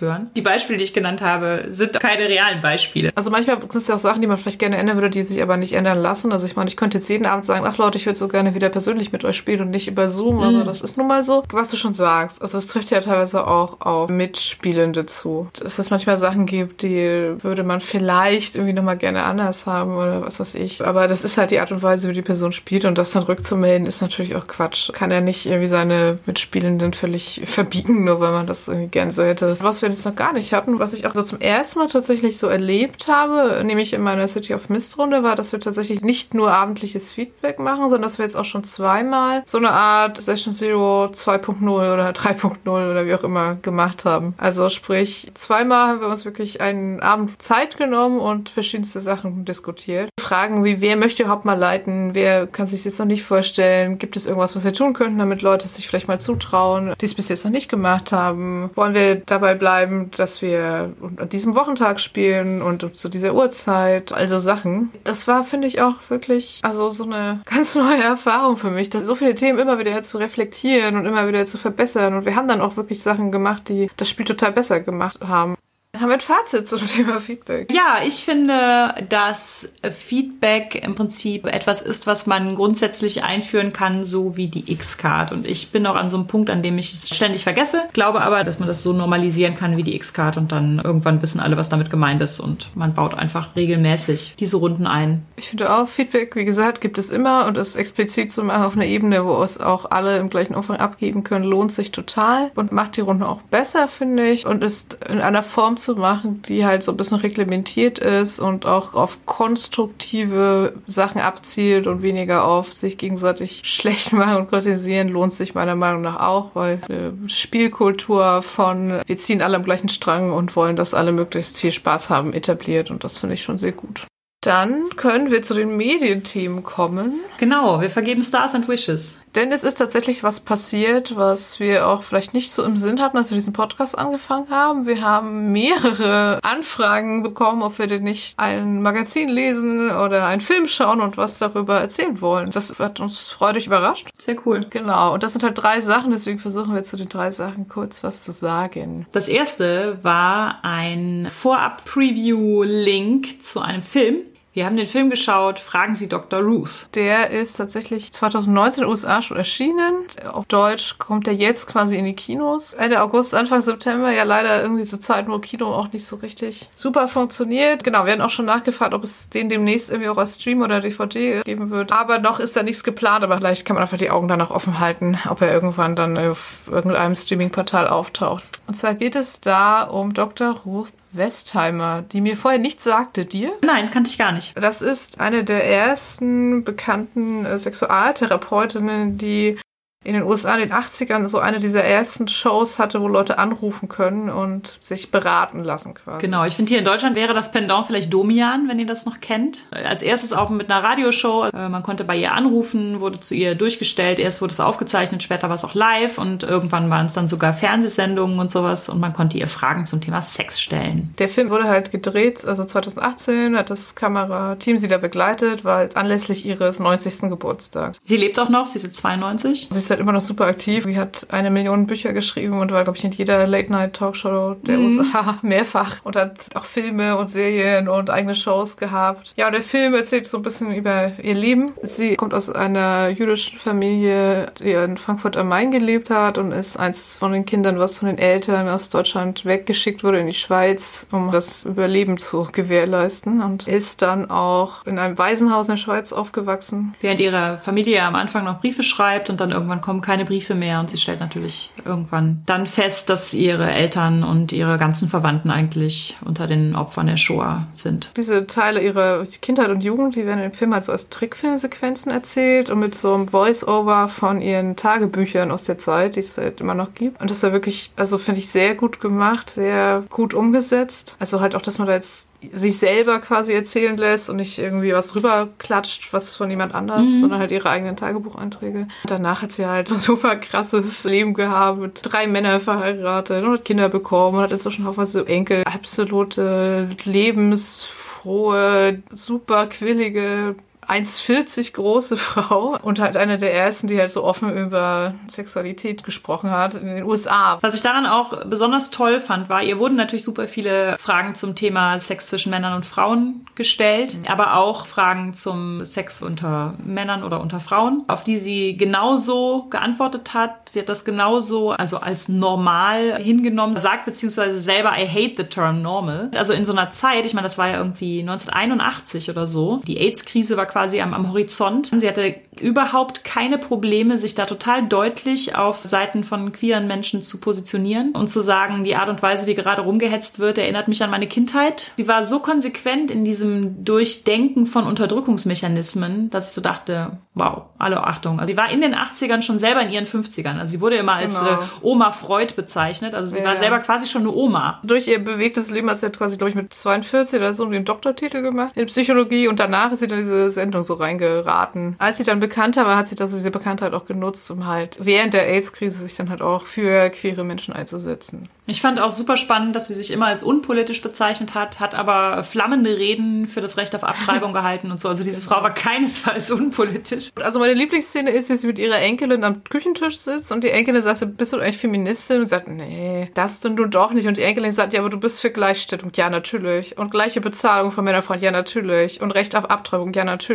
hören. 0.00 0.30
Die 0.36 0.40
Beispiele, 0.40 0.78
die 0.78 0.84
ich 0.84 0.94
genannt 0.94 1.22
habe, 1.22 1.66
sind 1.68 1.98
keine 2.00 2.28
realen 2.28 2.60
Beispiele. 2.60 3.10
Also 3.14 3.30
manchmal 3.30 3.58
sind 3.60 3.76
es 3.76 3.88
ja 3.88 3.94
auch 3.94 4.00
Sachen, 4.00 4.20
die 4.20 4.28
man 4.28 4.38
vielleicht 4.38 4.58
gerne 4.58 4.76
ändern 4.76 4.96
würde, 4.96 5.10
die 5.10 5.22
sich 5.22 5.42
aber 5.42 5.56
nicht 5.56 5.74
ändern 5.74 5.98
lassen. 5.98 6.32
Also 6.32 6.46
ich 6.46 6.56
meine, 6.56 6.68
ich 6.68 6.76
könnte 6.76 6.98
jetzt 6.98 7.08
jeden 7.08 7.26
Abend 7.26 7.44
sagen, 7.44 7.64
ach 7.66 7.78
Leute, 7.78 7.98
ich 7.98 8.06
würde 8.06 8.18
so 8.18 8.28
gerne 8.28 8.54
wieder 8.54 8.68
persönlich 8.68 9.12
mit 9.12 9.24
euch 9.24 9.36
spielen 9.36 9.60
und 9.60 9.70
nicht 9.70 9.88
über 9.88 10.08
Zoom, 10.08 10.36
mhm. 10.36 10.42
aber 10.42 10.64
das 10.64 10.82
ist 10.82 10.96
nun 10.96 11.06
mal 11.06 11.24
so, 11.24 11.42
was 11.50 11.70
du 11.70 11.76
schon 11.76 11.94
sagst. 11.94 12.42
Also 12.42 12.58
das 12.58 12.66
trifft 12.66 12.90
ja 12.90 13.00
teilweise 13.00 13.46
auch 13.46 13.80
auf 13.80 14.10
Mitspielende 14.10 15.06
zu. 15.06 15.48
Dass 15.58 15.78
es 15.78 15.90
manchmal 15.90 16.16
Sachen 16.16 16.46
gibt, 16.46 16.82
die 16.82 17.34
würde 17.42 17.62
man 17.62 17.80
vielleicht 17.80 18.56
irgendwie 18.56 18.72
nochmal 18.72 18.96
gerne 18.96 19.24
anders 19.24 19.66
haben 19.66 19.81
oder 19.90 20.22
was 20.22 20.40
weiß 20.40 20.54
ich. 20.54 20.84
Aber 20.84 21.06
das 21.06 21.24
ist 21.24 21.38
halt 21.38 21.50
die 21.50 21.60
Art 21.60 21.72
und 21.72 21.82
Weise, 21.82 22.08
wie 22.08 22.12
die 22.12 22.22
Person 22.22 22.52
spielt 22.52 22.84
und 22.84 22.98
das 22.98 23.12
dann 23.12 23.24
rückzumelden 23.24 23.86
ist 23.86 24.02
natürlich 24.02 24.36
auch 24.36 24.46
Quatsch. 24.46 24.92
Kann 24.92 25.10
er 25.10 25.20
nicht 25.20 25.46
irgendwie 25.46 25.66
seine 25.66 26.18
Mitspielenden 26.26 26.92
völlig 26.92 27.42
verbiegen, 27.44 28.04
nur 28.04 28.20
weil 28.20 28.32
man 28.32 28.46
das 28.46 28.68
irgendwie 28.68 28.88
gerne 28.88 29.12
so 29.12 29.22
hätte. 29.22 29.56
Was 29.60 29.82
wir 29.82 29.88
jetzt 29.88 30.04
noch 30.04 30.16
gar 30.16 30.32
nicht 30.32 30.52
hatten, 30.52 30.78
was 30.78 30.92
ich 30.92 31.06
auch 31.06 31.14
so 31.14 31.22
zum 31.22 31.40
ersten 31.40 31.78
Mal 31.78 31.88
tatsächlich 31.88 32.38
so 32.38 32.46
erlebt 32.46 33.08
habe, 33.08 33.62
nämlich 33.64 33.92
in 33.92 34.02
meiner 34.02 34.28
City 34.28 34.54
of 34.54 34.68
Mist 34.68 34.98
Runde, 34.98 35.22
war, 35.22 35.36
dass 35.36 35.52
wir 35.52 35.60
tatsächlich 35.60 36.02
nicht 36.02 36.34
nur 36.34 36.52
abendliches 36.52 37.12
Feedback 37.12 37.58
machen, 37.58 37.84
sondern 37.84 38.02
dass 38.02 38.18
wir 38.18 38.24
jetzt 38.24 38.36
auch 38.36 38.44
schon 38.44 38.64
zweimal 38.64 39.42
so 39.46 39.58
eine 39.58 39.70
Art 39.70 40.20
Session 40.20 40.52
Zero 40.52 41.06
2.0 41.06 41.68
oder 41.68 42.10
3.0 42.10 42.60
oder 42.66 43.06
wie 43.06 43.14
auch 43.14 43.24
immer 43.24 43.56
gemacht 43.56 44.04
haben. 44.04 44.34
Also 44.38 44.68
sprich, 44.68 45.30
zweimal 45.34 45.88
haben 45.88 46.00
wir 46.00 46.08
uns 46.08 46.24
wirklich 46.24 46.60
einen 46.60 47.00
Abend 47.00 47.40
Zeit 47.42 47.76
genommen 47.76 48.20
und 48.20 48.48
verschiedenste 48.48 49.00
Sachen 49.00 49.44
diskutiert 49.44 49.61
diskutiert. 49.62 50.10
Fragen 50.20 50.64
wie, 50.64 50.80
wer 50.80 50.96
möchte 50.96 51.22
überhaupt 51.22 51.44
mal 51.44 51.58
leiten? 51.58 52.14
Wer 52.14 52.48
kann 52.48 52.66
sich 52.66 52.84
jetzt 52.84 52.98
noch 52.98 53.06
nicht 53.06 53.22
vorstellen? 53.22 53.98
Gibt 53.98 54.16
es 54.16 54.26
irgendwas, 54.26 54.56
was 54.56 54.64
wir 54.64 54.72
tun 54.72 54.92
könnten, 54.92 55.18
damit 55.18 55.42
Leute 55.42 55.68
sich 55.68 55.86
vielleicht 55.86 56.08
mal 56.08 56.20
zutrauen, 56.20 56.94
die 57.00 57.04
es 57.04 57.14
bis 57.14 57.28
jetzt 57.28 57.44
noch 57.44 57.52
nicht 57.52 57.70
gemacht 57.70 58.10
haben? 58.10 58.70
Wollen 58.74 58.94
wir 58.94 59.16
dabei 59.16 59.54
bleiben, 59.54 60.10
dass 60.16 60.42
wir 60.42 60.92
an 61.16 61.28
diesem 61.28 61.54
Wochentag 61.54 62.00
spielen 62.00 62.60
und 62.60 62.96
zu 62.96 63.08
dieser 63.08 63.34
Uhrzeit? 63.34 64.12
Also 64.12 64.40
Sachen. 64.40 64.90
Das 65.04 65.28
war, 65.28 65.44
finde 65.44 65.68
ich, 65.68 65.80
auch 65.80 65.94
wirklich, 66.08 66.58
also 66.62 66.90
so 66.90 67.04
eine 67.04 67.40
ganz 67.46 67.76
neue 67.76 68.02
Erfahrung 68.02 68.56
für 68.56 68.70
mich, 68.70 68.90
so 68.92 69.14
viele 69.14 69.36
Themen 69.36 69.60
immer 69.60 69.78
wieder 69.78 70.02
zu 70.02 70.18
reflektieren 70.18 70.96
und 70.96 71.06
immer 71.06 71.28
wieder 71.28 71.46
zu 71.46 71.56
verbessern. 71.56 72.14
Und 72.14 72.24
wir 72.24 72.34
haben 72.34 72.48
dann 72.48 72.60
auch 72.60 72.76
wirklich 72.76 73.02
Sachen 73.02 73.30
gemacht, 73.30 73.68
die 73.68 73.90
das 73.96 74.10
Spiel 74.10 74.26
total 74.26 74.52
besser 74.52 74.80
gemacht 74.80 75.20
haben 75.20 75.54
haben 76.00 76.08
wir 76.08 76.14
ein 76.14 76.20
Fazit 76.20 76.66
zum 76.66 76.86
Thema 76.86 77.20
Feedback. 77.20 77.70
Ja, 77.70 77.98
ich 78.02 78.24
finde, 78.24 78.94
dass 79.10 79.70
Feedback 79.90 80.82
im 80.82 80.94
Prinzip 80.94 81.44
etwas 81.44 81.82
ist, 81.82 82.06
was 82.06 82.26
man 82.26 82.54
grundsätzlich 82.54 83.24
einführen 83.24 83.74
kann, 83.74 84.02
so 84.02 84.34
wie 84.34 84.48
die 84.48 84.72
X-Card. 84.72 85.32
Und 85.32 85.46
ich 85.46 85.70
bin 85.70 85.86
auch 85.86 85.94
an 85.94 86.08
so 86.08 86.16
einem 86.16 86.28
Punkt, 86.28 86.48
an 86.48 86.62
dem 86.62 86.78
ich 86.78 86.94
es 86.94 87.14
ständig 87.14 87.44
vergesse, 87.44 87.82
glaube 87.92 88.22
aber, 88.22 88.42
dass 88.42 88.58
man 88.58 88.68
das 88.68 88.82
so 88.82 88.94
normalisieren 88.94 89.54
kann 89.54 89.76
wie 89.76 89.82
die 89.82 89.94
X-Card 89.96 90.38
und 90.38 90.50
dann 90.50 90.80
irgendwann 90.82 91.20
wissen 91.20 91.40
alle, 91.40 91.58
was 91.58 91.68
damit 91.68 91.90
gemeint 91.90 92.22
ist 92.22 92.40
und 92.40 92.74
man 92.74 92.94
baut 92.94 93.12
einfach 93.12 93.54
regelmäßig 93.54 94.36
diese 94.38 94.56
Runden 94.56 94.86
ein. 94.86 95.26
Ich 95.36 95.50
finde 95.50 95.74
auch, 95.74 95.88
Feedback, 95.88 96.34
wie 96.36 96.46
gesagt, 96.46 96.80
gibt 96.80 96.96
es 96.96 97.10
immer 97.10 97.44
und 97.44 97.58
es 97.58 97.76
explizit 97.76 98.32
zu 98.32 98.44
machen 98.44 98.64
auf 98.64 98.72
einer 98.72 98.86
Ebene, 98.86 99.26
wo 99.26 99.42
es 99.42 99.60
auch 99.60 99.90
alle 99.90 100.16
im 100.16 100.30
gleichen 100.30 100.54
Umfang 100.54 100.78
abgeben 100.78 101.22
können, 101.22 101.44
lohnt 101.44 101.70
sich 101.70 101.92
total 101.92 102.50
und 102.54 102.72
macht 102.72 102.96
die 102.96 103.02
Runde 103.02 103.28
auch 103.28 103.42
besser, 103.42 103.88
finde 103.88 104.30
ich, 104.30 104.46
und 104.46 104.64
ist 104.64 104.98
in 105.06 105.20
einer 105.20 105.42
Form 105.42 105.76
zu 105.82 105.96
machen, 105.96 106.42
die 106.48 106.64
halt 106.64 106.82
so 106.82 106.92
ein 106.92 106.96
bisschen 106.96 107.18
reglementiert 107.18 107.98
ist 107.98 108.38
und 108.40 108.66
auch 108.66 108.94
auf 108.94 109.26
konstruktive 109.26 110.74
Sachen 110.86 111.20
abzielt 111.20 111.86
und 111.86 112.02
weniger 112.02 112.44
auf 112.44 112.72
sich 112.72 112.98
gegenseitig 112.98 113.62
schlecht 113.64 114.12
machen 114.12 114.36
und 114.36 114.50
kritisieren, 114.50 115.08
lohnt 115.08 115.32
sich 115.32 115.54
meiner 115.54 115.76
Meinung 115.76 116.02
nach 116.02 116.20
auch, 116.20 116.50
weil 116.54 116.80
eine 116.88 117.12
Spielkultur 117.28 118.42
von 118.42 119.00
wir 119.06 119.16
ziehen 119.16 119.42
alle 119.42 119.56
am 119.56 119.64
gleichen 119.64 119.88
Strang 119.88 120.32
und 120.32 120.56
wollen, 120.56 120.76
dass 120.76 120.94
alle 120.94 121.12
möglichst 121.12 121.58
viel 121.58 121.72
Spaß 121.72 122.10
haben, 122.10 122.32
etabliert 122.32 122.90
und 122.90 123.04
das 123.04 123.18
finde 123.18 123.34
ich 123.34 123.42
schon 123.42 123.58
sehr 123.58 123.72
gut. 123.72 124.06
Dann 124.42 124.88
können 124.96 125.30
wir 125.30 125.42
zu 125.42 125.54
den 125.54 125.76
Medienthemen 125.76 126.64
kommen. 126.64 127.20
Genau, 127.38 127.80
wir 127.80 127.90
vergeben 127.90 128.22
Stars 128.24 128.56
and 128.56 128.68
Wishes. 128.68 129.21
Denn 129.34 129.50
es 129.50 129.64
ist 129.64 129.76
tatsächlich 129.76 130.22
was 130.22 130.40
passiert, 130.40 131.16
was 131.16 131.58
wir 131.58 131.88
auch 131.88 132.02
vielleicht 132.02 132.34
nicht 132.34 132.52
so 132.52 132.64
im 132.64 132.76
Sinn 132.76 133.00
hatten, 133.00 133.16
als 133.16 133.30
wir 133.30 133.36
diesen 133.36 133.54
Podcast 133.54 133.96
angefangen 133.96 134.50
haben. 134.50 134.86
Wir 134.86 135.00
haben 135.00 135.52
mehrere 135.52 136.38
Anfragen 136.42 137.22
bekommen, 137.22 137.62
ob 137.62 137.78
wir 137.78 137.86
denn 137.86 138.02
nicht 138.02 138.34
ein 138.36 138.82
Magazin 138.82 139.30
lesen 139.30 139.90
oder 139.90 140.26
einen 140.26 140.42
Film 140.42 140.66
schauen 140.66 141.00
und 141.00 141.16
was 141.16 141.38
darüber 141.38 141.80
erzählen 141.80 142.20
wollen. 142.20 142.50
Das 142.50 142.78
hat 142.78 143.00
uns 143.00 143.30
freudig 143.30 143.66
überrascht. 143.66 144.10
Sehr 144.18 144.36
cool. 144.44 144.60
Genau, 144.68 145.14
und 145.14 145.22
das 145.22 145.32
sind 145.32 145.42
halt 145.42 145.62
drei 145.62 145.80
Sachen, 145.80 146.10
deswegen 146.10 146.38
versuchen 146.38 146.74
wir 146.74 146.82
zu 146.82 146.98
den 146.98 147.08
drei 147.08 147.30
Sachen 147.30 147.68
kurz 147.68 148.04
was 148.04 148.24
zu 148.24 148.32
sagen. 148.32 149.06
Das 149.12 149.28
erste 149.28 149.98
war 150.02 150.58
ein 150.62 151.28
Vorab-Preview-Link 151.30 153.42
zu 153.42 153.60
einem 153.60 153.82
Film, 153.82 154.16
wir 154.54 154.66
haben 154.66 154.76
den 154.76 154.86
Film 154.86 155.08
geschaut, 155.08 155.58
Fragen 155.58 155.94
Sie 155.94 156.08
Dr. 156.08 156.40
Ruth. 156.40 156.86
Der 156.94 157.30
ist 157.30 157.54
tatsächlich 157.54 158.12
2019 158.12 158.82
in 158.82 158.86
den 158.86 158.90
USA 158.90 159.22
schon 159.22 159.38
erschienen. 159.38 160.06
Auf 160.30 160.44
Deutsch 160.44 160.98
kommt 160.98 161.26
er 161.26 161.32
jetzt 161.32 161.66
quasi 161.68 161.96
in 161.96 162.04
die 162.04 162.12
Kinos. 162.12 162.74
Ende 162.74 163.02
August, 163.02 163.34
Anfang 163.34 163.62
September, 163.62 164.12
ja 164.12 164.24
leider 164.24 164.60
irgendwie 164.62 164.84
zur 164.84 165.00
Zeit, 165.00 165.26
wo 165.26 165.38
Kino 165.38 165.68
auch 165.68 165.90
nicht 165.92 166.04
so 166.06 166.16
richtig 166.16 166.68
super 166.74 167.08
funktioniert. 167.08 167.82
Genau, 167.82 168.04
wir 168.04 168.12
haben 168.12 168.20
auch 168.20 168.28
schon 168.28 168.44
nachgefragt, 168.44 168.92
ob 168.92 169.04
es 169.04 169.30
den 169.30 169.48
demnächst 169.48 169.90
irgendwie 169.90 170.10
auch 170.10 170.18
als 170.18 170.34
Stream 170.34 170.60
oder 170.60 170.80
DVD 170.80 171.42
geben 171.44 171.70
wird. 171.70 171.90
Aber 171.90 172.18
noch 172.18 172.38
ist 172.38 172.54
da 172.54 172.62
nichts 172.62 172.84
geplant, 172.84 173.24
aber 173.24 173.38
vielleicht 173.38 173.64
kann 173.64 173.74
man 173.74 173.82
einfach 173.82 173.96
die 173.96 174.10
Augen 174.10 174.28
danach 174.28 174.50
offen 174.50 174.78
halten, 174.78 175.18
ob 175.30 175.40
er 175.40 175.50
irgendwann 175.50 175.96
dann 175.96 176.18
auf 176.18 176.68
irgendeinem 176.70 177.14
Streaming-Portal 177.14 177.88
auftaucht. 177.88 178.44
Und 178.66 178.74
zwar 178.74 178.94
geht 178.94 179.16
es 179.16 179.40
da 179.40 179.84
um 179.84 180.12
Dr. 180.12 180.60
Ruth 180.66 180.92
Westheimer, 181.12 182.02
die 182.02 182.20
mir 182.20 182.36
vorher 182.36 182.58
nichts 182.58 182.84
sagte. 182.84 183.24
Dir? 183.24 183.52
Nein, 183.64 183.90
kannte 183.90 184.10
ich 184.10 184.18
gar 184.18 184.32
nicht. 184.32 184.41
Das 184.54 184.82
ist 184.82 185.20
eine 185.20 185.44
der 185.44 185.64
ersten 185.64 186.64
bekannten 186.64 187.44
äh, 187.44 187.58
Sexualtherapeutinnen, 187.58 189.18
die 189.18 189.58
in 190.04 190.14
den 190.14 190.24
USA 190.24 190.54
in 190.54 190.68
den 190.68 190.72
80ern 190.72 191.28
so 191.28 191.38
eine 191.38 191.60
dieser 191.60 191.84
ersten 191.84 192.26
Shows 192.28 192.78
hatte, 192.78 193.00
wo 193.00 193.08
Leute 193.08 193.38
anrufen 193.38 193.88
können 193.88 194.28
und 194.28 194.78
sich 194.80 195.10
beraten 195.10 195.62
lassen 195.62 195.94
quasi. 195.94 196.24
Genau, 196.24 196.44
ich 196.44 196.56
finde 196.56 196.70
hier 196.70 196.78
in 196.78 196.84
Deutschland 196.84 197.14
wäre 197.14 197.34
das 197.34 197.52
Pendant 197.52 197.86
vielleicht 197.86 198.12
Domian, 198.12 198.68
wenn 198.68 198.78
ihr 198.78 198.86
das 198.86 199.06
noch 199.06 199.20
kennt. 199.20 199.66
Als 199.70 200.02
erstes 200.02 200.32
auch 200.32 200.50
mit 200.50 200.70
einer 200.70 200.82
Radioshow. 200.82 201.48
Äh, 201.52 201.68
man 201.68 201.82
konnte 201.82 202.04
bei 202.04 202.16
ihr 202.16 202.32
anrufen, 202.32 203.00
wurde 203.00 203.20
zu 203.20 203.34
ihr 203.34 203.54
durchgestellt. 203.54 204.18
Erst 204.18 204.42
wurde 204.42 204.52
es 204.52 204.60
aufgezeichnet, 204.60 205.22
später 205.22 205.48
war 205.48 205.54
es 205.54 205.64
auch 205.64 205.74
live 205.74 206.18
und 206.18 206.42
irgendwann 206.42 206.90
waren 206.90 207.06
es 207.06 207.14
dann 207.14 207.28
sogar 207.28 207.52
Fernsehsendungen 207.52 208.38
und 208.38 208.50
sowas 208.50 208.88
und 208.88 208.98
man 208.98 209.12
konnte 209.12 209.38
ihr 209.38 209.48
Fragen 209.48 209.86
zum 209.86 210.00
Thema 210.00 210.20
Sex 210.22 210.60
stellen. 210.60 211.14
Der 211.18 211.28
Film 211.28 211.50
wurde 211.50 211.64
halt 211.64 211.92
gedreht, 211.92 212.44
also 212.44 212.64
2018 212.64 213.56
hat 213.56 213.70
das 213.70 213.94
Kamerateam 213.94 214.78
sie 214.78 214.88
da 214.88 214.98
begleitet, 214.98 215.64
war 215.64 215.78
halt 215.78 215.96
anlässlich 215.96 216.44
ihres 216.44 216.80
90. 216.80 217.30
Geburtstags. 217.30 217.98
Sie 218.02 218.16
lebt 218.16 218.38
auch 218.38 218.48
noch, 218.48 218.66
sie 218.66 218.78
ist 218.78 218.94
92. 218.94 219.68
Sie 219.70 219.78
ist 219.78 219.91
halt 219.92 220.00
immer 220.00 220.12
noch 220.12 220.20
super 220.20 220.46
aktiv. 220.46 220.84
Sie 220.84 220.98
hat 220.98 221.26
eine 221.30 221.50
Million 221.50 221.86
Bücher 221.86 222.12
geschrieben 222.12 222.58
und 222.58 222.72
war, 222.72 222.82
glaube 222.84 222.98
ich, 222.98 223.04
in 223.04 223.12
jeder 223.12 223.46
Late-Night-Talkshow 223.46 224.56
der 224.62 224.78
mhm. 224.78 224.98
USA 224.98 225.38
mehrfach 225.42 225.96
und 226.04 226.16
hat 226.16 226.32
auch 226.54 226.64
Filme 226.64 227.16
und 227.16 227.28
Serien 227.28 227.88
und 227.88 228.10
eigene 228.10 228.34
Shows 228.34 228.76
gehabt. 228.76 229.32
Ja, 229.36 229.50
der 229.50 229.62
Film 229.62 229.94
erzählt 229.94 230.26
so 230.26 230.38
ein 230.38 230.42
bisschen 230.42 230.74
über 230.74 231.12
ihr 231.22 231.34
Leben. 231.34 231.72
Sie 231.82 232.16
kommt 232.16 232.34
aus 232.34 232.50
einer 232.50 233.10
jüdischen 233.10 233.58
Familie, 233.58 234.52
die 234.58 234.72
in 234.72 234.96
Frankfurt 234.96 235.36
am 235.36 235.48
Main 235.48 235.70
gelebt 235.70 236.10
hat 236.10 236.38
und 236.38 236.52
ist 236.52 236.78
eins 236.78 237.16
von 237.16 237.32
den 237.32 237.44
Kindern, 237.44 237.78
was 237.78 237.98
von 237.98 238.08
den 238.08 238.18
Eltern 238.18 238.68
aus 238.68 238.88
Deutschland 238.88 239.44
weggeschickt 239.44 240.02
wurde 240.02 240.18
in 240.18 240.26
die 240.26 240.34
Schweiz, 240.34 241.06
um 241.12 241.30
das 241.30 241.64
Überleben 241.64 242.18
zu 242.18 242.48
gewährleisten 242.50 243.42
und 243.42 243.68
ist 243.68 244.02
dann 244.02 244.30
auch 244.30 244.86
in 244.86 244.98
einem 244.98 245.18
Waisenhaus 245.18 245.68
in 245.68 245.74
der 245.74 245.78
Schweiz 245.78 246.12
aufgewachsen. 246.12 246.94
Während 247.00 247.20
ihre 247.20 247.58
Familie 247.58 248.02
am 248.02 248.14
Anfang 248.14 248.44
noch 248.44 248.60
Briefe 248.60 248.82
schreibt 248.82 249.28
und 249.28 249.40
dann 249.40 249.50
irgendwann 249.50 249.81
kommen 249.82 250.00
keine 250.00 250.24
Briefe 250.24 250.54
mehr 250.54 250.80
und 250.80 250.88
sie 250.88 250.96
stellt 250.96 251.20
natürlich 251.20 251.70
irgendwann 251.84 252.42
dann 252.46 252.66
fest, 252.66 253.10
dass 253.10 253.34
ihre 253.34 253.70
Eltern 253.70 254.24
und 254.24 254.52
ihre 254.52 254.78
ganzen 254.78 255.08
Verwandten 255.08 255.50
eigentlich 255.50 256.16
unter 256.24 256.46
den 256.46 256.74
Opfern 256.74 257.08
der 257.08 257.18
Shoah 257.18 257.66
sind. 257.74 258.12
Diese 258.16 258.46
Teile 258.46 258.82
ihrer 258.82 259.26
Kindheit 259.42 259.68
und 259.68 259.84
Jugend, 259.84 260.16
die 260.16 260.24
werden 260.26 260.42
im 260.42 260.52
Film 260.52 260.72
halt 260.72 260.84
so 260.84 260.92
als 260.92 261.10
Trickfilmsequenzen 261.10 262.10
erzählt 262.10 262.70
und 262.70 262.78
mit 262.78 262.94
so 262.94 263.14
einem 263.14 263.28
Voice-Over 263.28 264.08
von 264.08 264.40
ihren 264.40 264.76
Tagebüchern 264.76 265.50
aus 265.50 265.64
der 265.64 265.78
Zeit, 265.78 266.16
die 266.16 266.20
es 266.20 266.38
halt 266.38 266.60
immer 266.60 266.74
noch 266.74 266.94
gibt. 266.94 267.20
Und 267.20 267.30
das 267.30 267.38
ist 267.38 267.42
ja 267.42 267.52
wirklich, 267.52 267.90
also 267.96 268.18
finde 268.18 268.40
ich 268.40 268.50
sehr 268.50 268.74
gut 268.74 269.00
gemacht, 269.00 269.50
sehr 269.50 270.04
gut 270.08 270.34
umgesetzt. 270.34 271.16
Also 271.18 271.40
halt 271.40 271.54
auch, 271.54 271.62
dass 271.62 271.78
man 271.78 271.88
da 271.88 271.94
jetzt 271.94 272.28
sich 272.52 272.78
selber 272.78 273.20
quasi 273.20 273.52
erzählen 273.52 273.96
lässt 273.96 274.28
und 274.28 274.36
nicht 274.36 274.58
irgendwie 274.58 274.92
was 274.92 275.14
rüberklatscht, 275.14 276.12
was 276.12 276.34
von 276.34 276.50
jemand 276.50 276.74
anders, 276.74 277.08
mhm. 277.08 277.20
sondern 277.20 277.40
halt 277.40 277.52
ihre 277.52 277.70
eigenen 277.70 277.96
Tagebucheinträge. 277.96 278.88
Danach 279.06 279.42
hat 279.42 279.52
sie 279.52 279.64
halt 279.72 279.88
super 279.88 280.36
krasses 280.36 281.04
Leben 281.04 281.34
gehabt, 281.34 282.00
drei 282.02 282.26
Männern 282.26 282.60
verheiratet 282.60 283.44
und 283.44 283.52
hat 283.52 283.64
Kinder 283.64 283.88
bekommen 283.88 284.38
und 284.38 284.42
hat 284.44 284.52
inzwischen 284.52 284.84
haufenweise 284.84 285.26
Enkel. 285.26 285.62
Absolute 285.64 286.88
lebensfrohe, 287.04 289.02
super 289.12 289.66
quillige 289.66 290.54
1,40 290.92 291.72
große 291.72 292.16
Frau 292.22 292.78
und 292.82 293.00
halt 293.00 293.16
eine 293.16 293.38
der 293.38 293.54
ersten, 293.54 293.86
die 293.86 293.98
halt 293.98 294.10
so 294.10 294.24
offen 294.24 294.56
über 294.56 295.14
Sexualität 295.26 296.04
gesprochen 296.04 296.50
hat 296.50 296.74
in 296.74 296.86
den 296.86 297.04
USA. 297.04 297.58
Was 297.60 297.74
ich 297.74 297.82
daran 297.82 298.06
auch 298.06 298.44
besonders 298.44 298.90
toll 298.90 299.20
fand, 299.20 299.48
war, 299.48 299.62
ihr 299.62 299.78
wurden 299.78 299.96
natürlich 299.96 300.24
super 300.24 300.46
viele 300.46 300.96
Fragen 300.98 301.34
zum 301.34 301.54
Thema 301.54 301.98
Sex 301.98 302.28
zwischen 302.28 302.50
Männern 302.50 302.74
und 302.74 302.86
Frauen 302.86 303.46
gestellt, 303.54 304.18
mhm. 304.18 304.26
aber 304.28 304.56
auch 304.56 304.86
Fragen 304.86 305.32
zum 305.34 305.84
Sex 305.84 306.22
unter 306.22 306.74
Männern 306.84 307.24
oder 307.24 307.40
unter 307.40 307.60
Frauen, 307.60 308.04
auf 308.08 308.22
die 308.22 308.36
sie 308.36 308.76
genauso 308.76 309.66
geantwortet 309.70 310.34
hat. 310.34 310.68
Sie 310.68 310.80
hat 310.80 310.88
das 310.88 311.04
genauso, 311.04 311.70
also 311.70 311.98
als 311.98 312.28
normal 312.28 313.18
hingenommen, 313.18 313.74
sagt 313.74 314.04
beziehungsweise 314.04 314.58
selber, 314.58 314.92
I 314.98 315.06
hate 315.06 315.34
the 315.36 315.44
term 315.44 315.82
normal. 315.82 316.30
Also 316.34 316.52
in 316.52 316.64
so 316.64 316.72
einer 316.72 316.90
Zeit, 316.90 317.24
ich 317.24 317.34
meine, 317.34 317.46
das 317.46 317.58
war 317.58 317.68
ja 317.68 317.78
irgendwie 317.78 318.20
1981 318.20 319.30
oder 319.30 319.46
so, 319.46 319.80
die 319.86 319.98
AIDS-Krise 319.98 320.56
war 320.56 320.66
quasi 320.66 320.81
am, 320.90 321.14
am 321.14 321.28
Horizont. 321.28 321.90
Sie 321.96 322.08
hatte 322.08 322.34
überhaupt 322.60 323.24
keine 323.24 323.58
Probleme, 323.58 324.18
sich 324.18 324.34
da 324.34 324.46
total 324.46 324.86
deutlich 324.86 325.54
auf 325.54 325.80
Seiten 325.84 326.24
von 326.24 326.52
queeren 326.52 326.86
Menschen 326.86 327.22
zu 327.22 327.40
positionieren 327.40 328.12
und 328.12 328.28
zu 328.28 328.40
sagen, 328.40 328.84
die 328.84 328.96
Art 328.96 329.08
und 329.08 329.22
Weise, 329.22 329.46
wie 329.46 329.54
gerade 329.54 329.82
rumgehetzt 329.82 330.38
wird, 330.38 330.58
erinnert 330.58 330.88
mich 330.88 331.02
an 331.02 331.10
meine 331.10 331.26
Kindheit. 331.26 331.92
Sie 331.96 332.08
war 332.08 332.24
so 332.24 332.40
konsequent 332.40 333.10
in 333.10 333.24
diesem 333.24 333.84
Durchdenken 333.84 334.66
von 334.66 334.84
Unterdrückungsmechanismen, 334.84 336.30
dass 336.30 336.48
ich 336.48 336.54
so 336.54 336.60
dachte, 336.60 337.18
wow, 337.34 337.62
alle 337.78 338.04
Achtung. 338.04 338.40
Also 338.40 338.52
sie 338.52 338.56
war 338.56 338.70
in 338.70 338.80
den 338.80 338.94
80ern 338.94 339.42
schon 339.42 339.58
selber 339.58 339.82
in 339.82 339.90
ihren 339.90 340.06
50ern. 340.06 340.58
Also 340.58 340.72
sie 340.72 340.80
wurde 340.80 340.96
immer 340.96 341.14
als 341.14 341.38
genau. 341.38 341.62
äh, 341.62 341.66
Oma 341.80 342.12
Freud 342.12 342.54
bezeichnet. 342.54 343.14
Also 343.14 343.30
sie 343.30 343.38
ja. 343.38 343.44
war 343.44 343.56
selber 343.56 343.78
quasi 343.78 344.06
schon 344.06 344.22
eine 344.22 344.32
Oma. 344.32 344.80
Durch 344.82 345.08
ihr 345.08 345.18
bewegtes 345.18 345.70
Leben 345.70 345.88
hat 345.88 345.98
sie 345.98 346.10
quasi, 346.10 346.36
glaube 346.36 346.50
ich, 346.50 346.56
mit 346.56 346.74
42 346.74 347.38
oder 347.38 347.54
so 347.54 347.66
den 347.66 347.84
Doktortitel 347.84 348.42
gemacht 348.42 348.72
in 348.76 348.86
Psychologie 348.86 349.48
und 349.48 349.58
danach 349.58 349.92
ist 349.92 350.00
sie 350.00 350.08
dann 350.08 350.18
diese 350.18 350.50
Sendung 350.62 350.84
so 350.84 350.94
reingeraten. 350.94 351.96
Als 351.98 352.18
sie 352.18 352.24
dann 352.24 352.38
bekannter 352.38 352.86
war, 352.86 352.96
hat 352.96 353.08
sie 353.08 353.16
das, 353.16 353.32
diese 353.32 353.50
Bekanntheit 353.50 353.94
auch 353.94 354.06
genutzt, 354.06 354.48
um 354.50 354.66
halt 354.66 354.96
während 355.00 355.34
der 355.34 355.48
AIDS-Krise 355.48 356.04
sich 356.04 356.14
dann 356.14 356.30
halt 356.30 356.40
auch 356.40 356.66
für 356.66 357.10
queere 357.10 357.42
Menschen 357.42 357.74
einzusetzen. 357.74 358.48
Ich 358.66 358.80
fand 358.80 359.00
auch 359.00 359.10
super 359.10 359.36
spannend, 359.36 359.74
dass 359.74 359.88
sie 359.88 359.94
sich 359.94 360.12
immer 360.12 360.26
als 360.26 360.40
unpolitisch 360.40 361.02
bezeichnet 361.02 361.54
hat, 361.54 361.80
hat 361.80 361.96
aber 361.96 362.44
flammende 362.44 362.96
Reden 362.96 363.48
für 363.48 363.60
das 363.60 363.76
Recht 363.76 363.92
auf 363.96 364.04
Abtreibung 364.04 364.52
gehalten 364.52 364.92
und 364.92 365.00
so. 365.00 365.08
Also 365.08 365.24
diese 365.24 365.40
Frau 365.40 365.64
war 365.64 365.74
keinesfalls 365.74 366.48
unpolitisch. 366.52 367.30
Also 367.34 367.58
meine 367.58 367.74
Lieblingsszene 367.74 368.30
ist, 368.30 368.50
wie 368.50 368.56
sie 368.56 368.68
mit 368.68 368.78
ihrer 368.78 369.00
Enkelin 369.00 369.42
am 369.42 369.64
Küchentisch 369.64 370.18
sitzt 370.18 370.52
und 370.52 370.62
die 370.62 370.70
Enkelin 370.70 371.02
sagt, 371.02 371.36
bist 371.36 371.52
du 371.52 371.58
eigentlich 371.58 371.78
Feministin? 371.78 372.38
Und 372.38 372.46
sagt, 372.46 372.68
nee, 372.68 373.30
das 373.34 373.60
denn 373.60 373.74
du 373.74 373.86
doch 373.86 374.12
nicht. 374.12 374.28
Und 374.28 374.36
die 374.36 374.42
Enkelin 374.42 374.70
sagt, 374.70 374.92
ja, 374.92 375.00
aber 375.00 375.10
du 375.10 375.18
bist 375.18 375.40
für 375.40 375.50
Gleichstellung. 375.50 376.12
Ja, 376.14 376.30
natürlich. 376.30 376.96
Und 376.96 377.10
gleiche 377.10 377.40
Bezahlung 377.40 377.90
von 377.90 378.04
Männern 378.04 378.22
von, 378.22 378.40
ja, 378.40 378.52
natürlich. 378.52 379.20
Und 379.20 379.32
Recht 379.32 379.56
auf 379.56 379.70
Abtreibung, 379.70 380.12
ja, 380.12 380.22
natürlich. 380.22 380.51